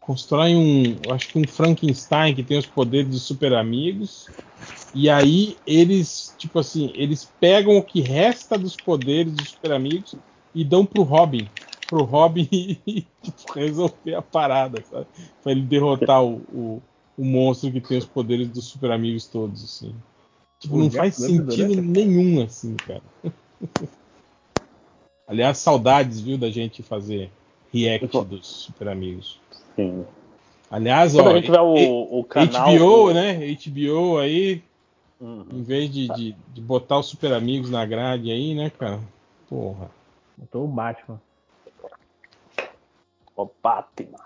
[0.01, 1.13] Constrói um.
[1.13, 4.29] Acho que um Frankenstein que tem os poderes dos Super Amigos.
[4.95, 10.15] E aí eles, tipo assim, eles pegam o que resta dos poderes dos Super Amigos
[10.55, 11.49] e dão pro Robin.
[11.87, 12.45] Pro Robin
[13.23, 15.07] tipo, resolver a parada, sabe?
[15.43, 16.83] Pra ele derrotar o, o,
[17.17, 19.95] o monstro que tem os poderes dos super amigos todos, assim.
[20.59, 21.83] Tipo, não faz sentido né?
[21.83, 23.03] nenhum, assim, cara.
[25.27, 27.31] Aliás, saudades, viu, da gente fazer
[27.73, 29.40] react dos super amigos.
[29.77, 30.05] Sim.
[30.71, 32.69] Aliás, Quando ó, a gente tiver o, o canal.
[32.71, 33.35] HBO, né?
[33.55, 34.63] HBO aí,
[35.21, 35.45] Uhum.
[35.53, 39.01] em vez de, de, de botar os super amigos na grade aí, né, cara?
[39.49, 39.91] Porra.
[40.39, 41.21] Botou o Batman.
[43.37, 44.19] O Batman.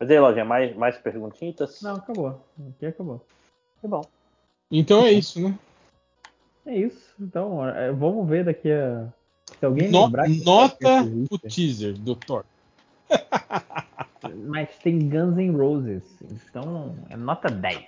[0.00, 1.80] Mas aí, Lojinha, mais, mais perguntinhas?
[1.82, 2.40] Não, acabou.
[2.70, 3.20] Aqui acabou.
[3.80, 4.02] Que bom.
[4.70, 5.58] Então é isso, né?
[6.64, 7.14] É isso.
[7.20, 9.08] Então, é, vamos ver daqui a.
[9.58, 10.24] Se alguém No- lembrar.
[10.26, 11.28] que nota existe.
[11.34, 12.44] o teaser do Thor.
[14.48, 16.02] Mas tem Guns N' Roses.
[16.22, 17.84] Então, é nota 10.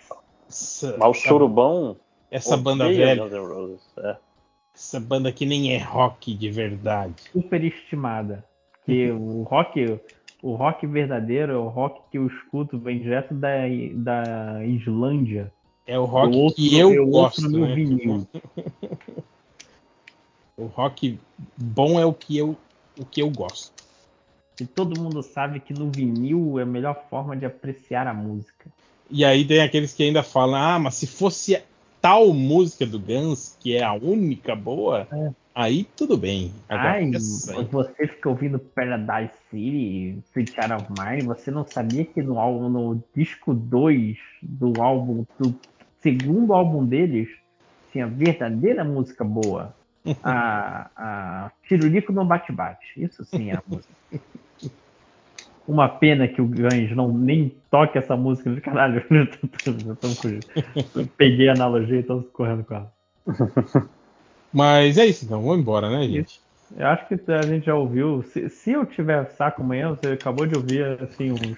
[0.49, 1.97] Essa, Mas o Chorubão.
[2.31, 3.23] essa banda velha.
[3.23, 3.81] Guns N' Roses.
[3.99, 4.17] É.
[4.75, 7.15] Essa banda que nem é rock de verdade.
[7.33, 8.45] Superestimada.
[8.85, 10.01] Que o rock.
[10.43, 13.51] O rock verdadeiro é o rock que eu escuto, vem direto da,
[13.95, 15.53] da Islândia.
[15.87, 17.75] É o rock ouço- que eu, eu ouço gosto, no né?
[17.75, 18.27] vinil.
[20.57, 21.19] O rock
[21.57, 22.55] bom é o que eu,
[22.99, 23.80] o que eu gosto.
[24.61, 28.71] E todo mundo sabe que no vinil é a melhor forma de apreciar a música.
[29.11, 31.61] E aí tem aqueles que ainda falam: ah, mas se fosse
[32.01, 35.09] tal música do Guns, que é a única boa,
[35.55, 36.53] aí tudo bem.
[36.69, 37.11] Agora, Ai,
[37.71, 42.69] você fica ouvindo Paradise City, Sweet Child of Mine, você não sabia que no álbum,
[42.69, 45.55] no disco 2 do álbum, do
[46.01, 47.29] segundo álbum deles,
[47.93, 49.75] tinha verdadeira música boa.
[50.25, 52.87] A, a Tirurico não bate-bate.
[52.97, 53.93] Isso sim é a música.
[55.69, 58.61] Uma pena que o Guns não nem toque essa música.
[58.61, 60.47] Caralho, já estamos fugindo.
[61.17, 62.93] Peguei a analogia e estamos correndo com ela.
[64.53, 66.41] Mas é isso, então, vamos embora, né, gente?
[66.77, 68.23] Eu acho que a gente já ouviu.
[68.23, 71.57] Se, se eu tiver saco amanhã, você acabou de ouvir assim uns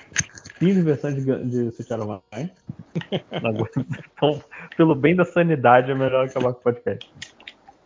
[0.58, 1.72] 15 versões de, de
[2.34, 2.50] Mine.
[4.14, 4.42] Então,
[4.76, 7.10] pelo bem da sanidade, é melhor acabar com o podcast.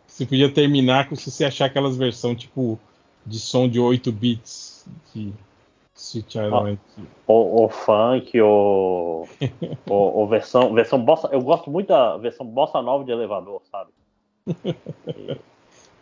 [0.05, 2.79] Você podia terminar com se você achar aquelas versões tipo
[3.25, 5.33] de som de 8 bits de
[5.97, 6.57] Sweet Child Ah.
[6.59, 6.79] of Mine.
[7.27, 9.27] O, o funk, o,
[9.89, 11.27] o, o versão, versão bossa.
[11.31, 13.91] Eu gosto muito da versão bossa nova de elevador, sabe?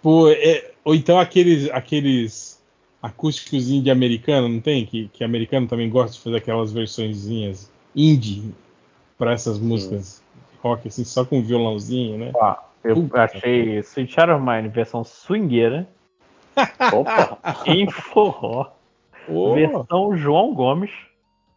[0.04, 2.64] Pô, é- ou então aqueles, aqueles
[3.02, 4.86] acústicos de americano, não tem?
[4.86, 8.54] Que, que americano também gosta de fazer aquelas versõezinhas indie
[9.18, 10.22] para essas músicas
[10.62, 12.32] rock, assim, só com violãozinho, né?
[12.36, 13.24] Ó, eu Puta.
[13.24, 15.88] achei Sweet Child of Mine versão swingueira
[16.94, 17.40] Opa!
[17.66, 18.75] em forró.
[19.28, 20.92] Ô, Versão João Gomes.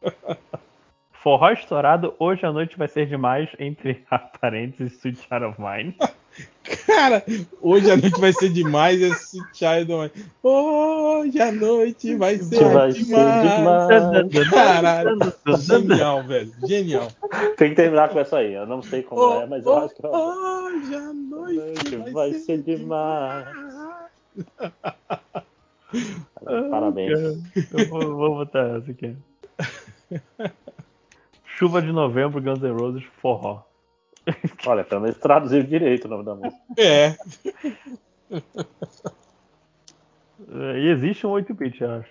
[1.20, 4.04] Forró estourado, hoje à noite vai ser demais, entre
[4.40, 5.96] parênteses, Sweet Child of Mine.
[6.86, 7.24] cara,
[7.60, 10.26] hoje a noite vai ser demais esse Child of Mine.
[10.44, 13.56] Hoje a noite vai ser Vai ser demais.
[13.56, 14.48] demais.
[14.50, 15.18] Caralho,
[15.58, 17.08] genial, velho, genial.
[17.56, 18.54] Tem que terminar com essa aí.
[18.54, 20.10] Eu não sei como é, mas eu acho que eu...
[20.10, 23.48] Hoje a noite vai, vai ser, ser demais.
[26.70, 27.18] Parabéns.
[27.72, 29.16] Eu vou, vou botar essa aqui.
[31.44, 33.62] Chuva de novembro, Guns N' Roses, forró.
[34.66, 36.56] Olha, pelo menos traduziu direito o nome da música.
[36.76, 37.16] É,
[40.50, 42.10] E existe um 8-bit, eu acho.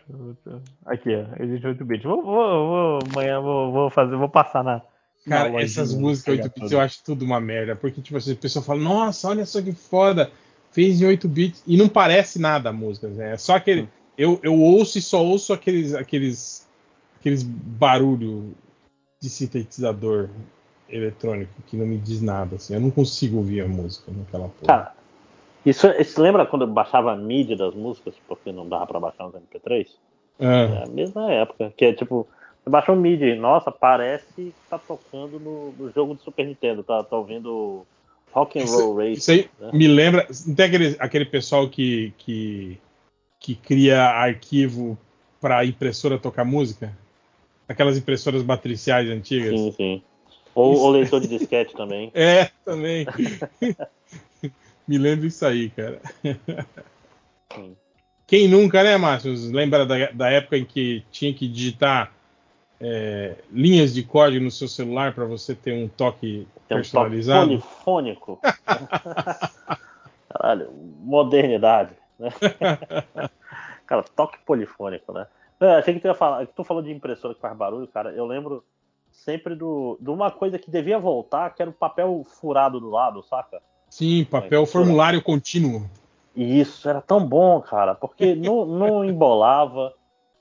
[0.86, 2.06] Aqui, ó, existe um 8-bit.
[2.06, 4.82] Vou, vou, vou, amanhã vou, vou fazer, vou passar na.
[5.28, 6.74] Cara, na essas músicas pegar 8 bits tudo.
[6.74, 7.76] eu acho tudo uma merda.
[7.76, 10.32] Porque, tipo assim, a pessoa fala, nossa, olha só que foda,
[10.78, 11.64] fez em 8 bits.
[11.66, 13.08] E não parece nada a música.
[13.08, 13.34] né?
[13.34, 13.90] É só aquele.
[14.16, 16.68] Eu, eu ouço e só ouço aqueles, aqueles,
[17.20, 18.54] aqueles barulho
[19.20, 20.30] de sintetizador
[20.88, 22.58] eletrônico que não me diz nada.
[22.58, 22.76] Assim.
[22.76, 24.68] Eu não consigo ouvir a música naquela porra.
[24.68, 24.94] Cara,
[25.66, 29.24] isso, isso lembra quando eu baixava a mídia das músicas, porque não dava pra baixar
[29.26, 29.88] nos MP3?
[30.40, 32.28] É Ah, a mesma época, que é tipo,
[32.64, 36.84] você baixa um MIDI, nossa, parece que tá tocando no, no jogo do Super Nintendo,
[36.84, 37.84] tá, tá ouvindo
[38.32, 39.20] Rock and Roll Race.
[39.20, 39.72] isso aí né?
[39.74, 40.28] me lembra.
[40.46, 42.78] Não tem aquele, aquele pessoal que, que,
[43.40, 44.98] que cria arquivo
[45.42, 46.96] para impressora tocar música?
[47.68, 49.60] Aquelas impressoras matriciais antigas.
[49.60, 50.02] Sim, sim.
[50.56, 50.84] Ou Isso.
[50.84, 52.12] o leitor de disquete também.
[52.16, 53.06] É, também.
[54.88, 56.02] Me lembro isso aí, cara.
[57.54, 57.76] Sim.
[58.26, 59.34] Quem nunca, né, Márcio?
[59.52, 62.14] Lembra da, da época em que tinha que digitar
[62.80, 66.92] é, linhas de código no seu celular para você ter um toque Tem um toque
[66.92, 67.48] personalizado?
[67.48, 68.40] polifônico.
[70.30, 71.94] Caralho, modernidade.
[72.20, 72.30] Né?
[73.86, 75.28] cara, toque polifônico, né?
[75.60, 76.46] Não, achei que tu ia falar.
[76.46, 78.12] Tu falou de impressora que faz barulho, cara.
[78.12, 78.64] Eu lembro
[79.12, 83.24] sempre do, de uma coisa que devia voltar, que era o papel furado do lado,
[83.24, 83.62] saca?
[83.90, 85.90] Sim, papel formulário contínuo.
[86.36, 89.94] E isso era tão bom, cara, porque não, não embolava,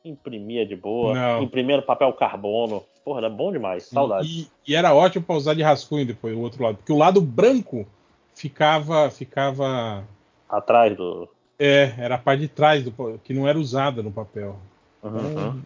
[0.08, 1.42] imprimia de boa, Não.
[1.42, 2.82] imprimia no papel carbono.
[3.04, 4.26] Porra, era bom demais, saudade.
[4.26, 6.76] E, e era ótimo para usar de rascunho depois, o outro lado.
[6.76, 7.86] Porque o lado branco
[8.34, 9.10] ficava.
[9.10, 10.04] ficava
[10.48, 11.28] Atrás do.
[11.58, 12.92] é, era a parte de trás, do,
[13.24, 14.56] que não era usada no papel.
[15.02, 15.62] Uhum.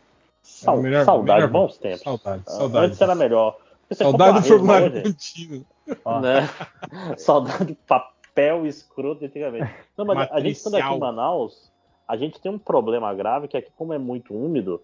[0.63, 2.01] Era o melhor- saudade, melhor- bons tempos.
[2.01, 2.87] Saudade, Ah, saudade.
[2.87, 3.57] Antes era melhor.
[3.93, 5.65] Saudade do formulário hoje, contínuo.
[6.05, 6.49] Ó, né?
[7.19, 9.71] Saudade do papel escroto antigamente.
[9.97, 11.13] Não, mas a gente estando aqui em Matricial.
[11.15, 11.71] Manaus,
[12.11, 14.83] a gente tem um problema grave que aqui, como é muito úmido,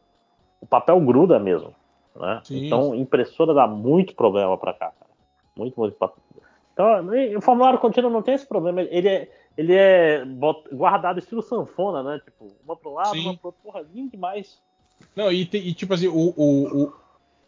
[0.61, 1.75] o papel gruda mesmo.
[2.15, 2.41] Né?
[2.45, 2.67] Sim.
[2.67, 5.11] Então, impressora dá muito problema para cá, cara.
[5.57, 5.97] Muito, muito.
[6.73, 8.81] Então, o formulário contínuo não tem esse problema.
[8.83, 10.25] Ele é, ele é
[10.73, 12.21] guardado estilo sanfona, né?
[12.25, 13.25] Tipo, uma pro lado, Sim.
[13.25, 13.61] uma pro outro.
[13.65, 14.63] Porra, lindo demais.
[15.15, 16.93] Não, e, tem- e tipo assim, o, o- o-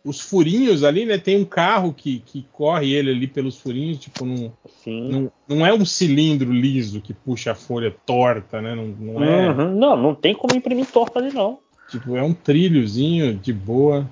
[0.04, 1.18] os furinhos ali, né?
[1.18, 5.30] Tem um carro que, que corre ele ali pelos furinhos, tipo, não, Sim.
[5.48, 8.74] não, é um cilindro liso que puxa a folha torta, né?
[8.74, 9.50] Não, não é.
[9.50, 9.76] Uhum.
[9.76, 11.58] Não, não tem como imprimir torta ali, não.
[11.90, 14.06] Tipo, é um trilhozinho de boa.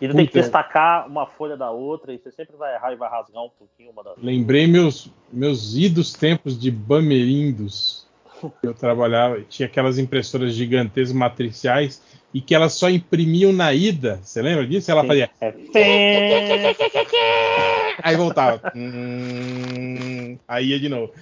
[0.00, 0.42] E tu tem que Puta.
[0.42, 3.90] destacar uma folha da outra e você sempre vai errar e vai rasgar um pouquinho
[3.90, 8.06] uma das Lembrei meus, meus idos tempos de Bamerindos.
[8.62, 12.02] Eu trabalhava, tinha aquelas impressoras gigantescas matriciais
[12.36, 14.20] e que elas só imprimiam na ida.
[14.22, 14.90] Você lembra disso?
[14.90, 15.08] Ela Sim.
[15.08, 15.30] fazia.
[15.40, 15.54] É.
[18.02, 18.60] Aí voltava.
[18.76, 21.14] Hum, aí ia de novo.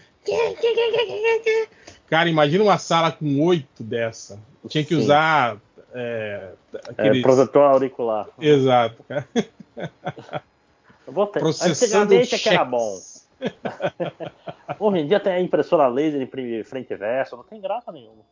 [2.11, 4.41] Cara, imagina uma sala com oito dessa.
[4.69, 5.03] Tinha que Sim.
[5.03, 5.57] usar.
[5.95, 7.23] É, É, aqueles...
[7.23, 8.27] protetor auricular.
[8.41, 9.24] Exato, cara.
[9.32, 9.49] Ter.
[11.39, 12.70] Processando Antigamente é que era cheques.
[12.73, 12.99] bom.
[14.81, 18.24] Hoje em dia tem a impressora laser, imprime frente e verso, não tem graça nenhuma.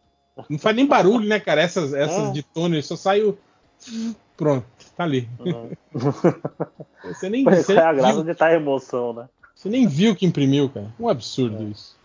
[0.49, 1.61] Não faz nem barulho, né, cara?
[1.61, 2.33] Essas, essas É.
[2.33, 3.37] de toner só sai o.
[4.37, 4.65] Pronto,
[4.97, 5.29] tá ali.
[7.05, 9.29] Você nem, Mas você é a nem graça viu, de estar a emoção, né?
[9.55, 10.87] você nem viu que imprimiu, cara.
[10.99, 11.97] Um absurdo isso.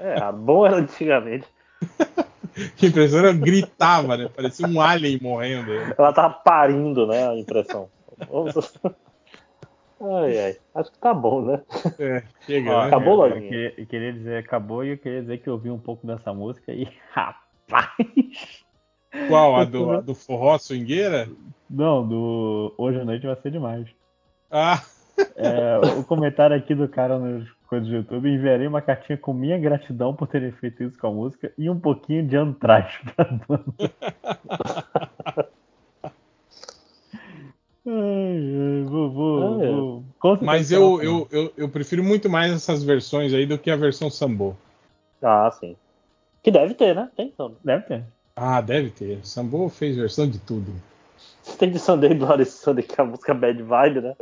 [0.00, 1.46] É, a bom era antigamente.
[2.56, 4.28] A impressora gritava, né?
[4.28, 5.72] Parecia um alien morrendo.
[5.98, 7.88] Ela tava parindo, né, a impressão.
[10.04, 10.56] Ai, ai.
[10.74, 11.62] Acho que tá bom, né?
[11.98, 12.86] É, chega, ó, né?
[12.88, 15.70] acabou, eu, eu, queria, eu queria dizer acabou e eu queria dizer que eu ouvi
[15.70, 18.64] um pouco dessa música e rapaz.
[19.28, 19.56] Qual?
[19.56, 21.28] A do, a do forró swingueira?
[21.70, 23.88] Não, do hoje à noite vai ser demais.
[24.50, 24.82] Ah,
[25.36, 29.58] É, o comentário aqui do cara nos coisas do YouTube, enviarei uma cartinha com minha
[29.58, 33.74] gratidão por terem feito isso com a música e um pouquinho de antraz pra banda.
[37.84, 39.70] Vou, vou, Ah, é.
[39.70, 40.04] vou-
[40.40, 43.70] mas será eu, um eu, eu, eu prefiro muito mais essas versões aí do que
[43.70, 44.56] a versão Sambo.
[45.22, 45.76] Ah, sim.
[46.42, 47.10] Que deve ter, né?
[47.16, 47.56] Tem então.
[47.62, 48.04] Deve ter.
[48.36, 49.20] Ah, deve ter.
[49.22, 50.72] Sambo fez versão de tudo.
[51.58, 54.16] Tem de Sunday Bloody Sunday, que é a música Bad Vibe, né?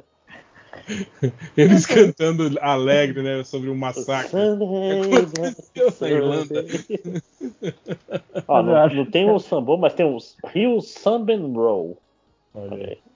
[1.57, 3.45] Eles cantando alegre, né?
[3.45, 4.31] Sobre um massacre.
[4.31, 5.27] Sunday,
[6.01, 6.65] na Irlanda?
[8.49, 11.97] Ó, Eu não, não tem o Sambo, mas tem o Rio Sunben Roll.
[12.55, 13.12] Olha aí.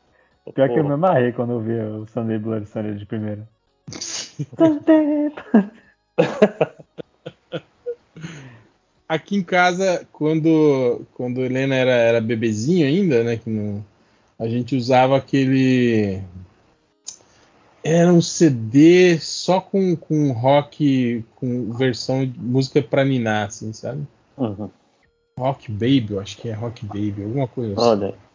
[0.55, 0.95] Pior que eu me Porra.
[0.95, 3.49] amarrei quando eu vi o Sunday Bloody Sunday de primeira.
[9.09, 13.37] Aqui em casa, quando, quando Helena era, era bebezinho ainda, né?
[13.37, 13.85] Que não,
[14.39, 16.21] a gente usava aquele.
[17.85, 24.05] Era um CD só com, com rock, com versão de música pra ninar, assim, sabe?
[24.37, 24.69] Uhum.
[25.39, 27.83] Rock Baby, eu acho que é Rock Baby, alguma coisa assim.
[27.83, 28.26] Olha.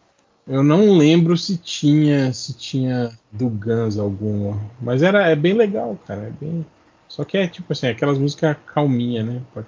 [0.46, 5.96] Eu não lembro se tinha se tinha do Guns alguma, mas era é bem legal,
[6.06, 6.66] cara, é bem.
[7.08, 9.62] Só que é tipo assim, aquelas músicas calminha, né, pra,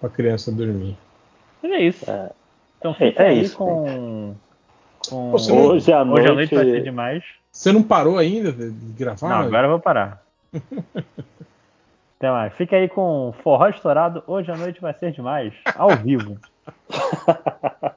[0.00, 0.96] pra criança dormir.
[1.62, 2.10] E é isso.
[2.10, 2.30] É.
[2.78, 4.34] Então É- fica é aí isso, com.
[5.08, 5.30] com...
[5.32, 6.34] Pô, não- Hoje à Hoje à noite.
[6.34, 7.22] noite vai ser demais.
[7.52, 9.28] Você não parou ainda de de gravar?
[9.28, 10.22] Não, agora eu vou parar.
[12.18, 12.54] Até mais.
[12.54, 14.22] Fica aí com Forró Estourado.
[14.26, 15.52] Hoje à noite vai ser demais.
[15.74, 16.38] Ao vivo.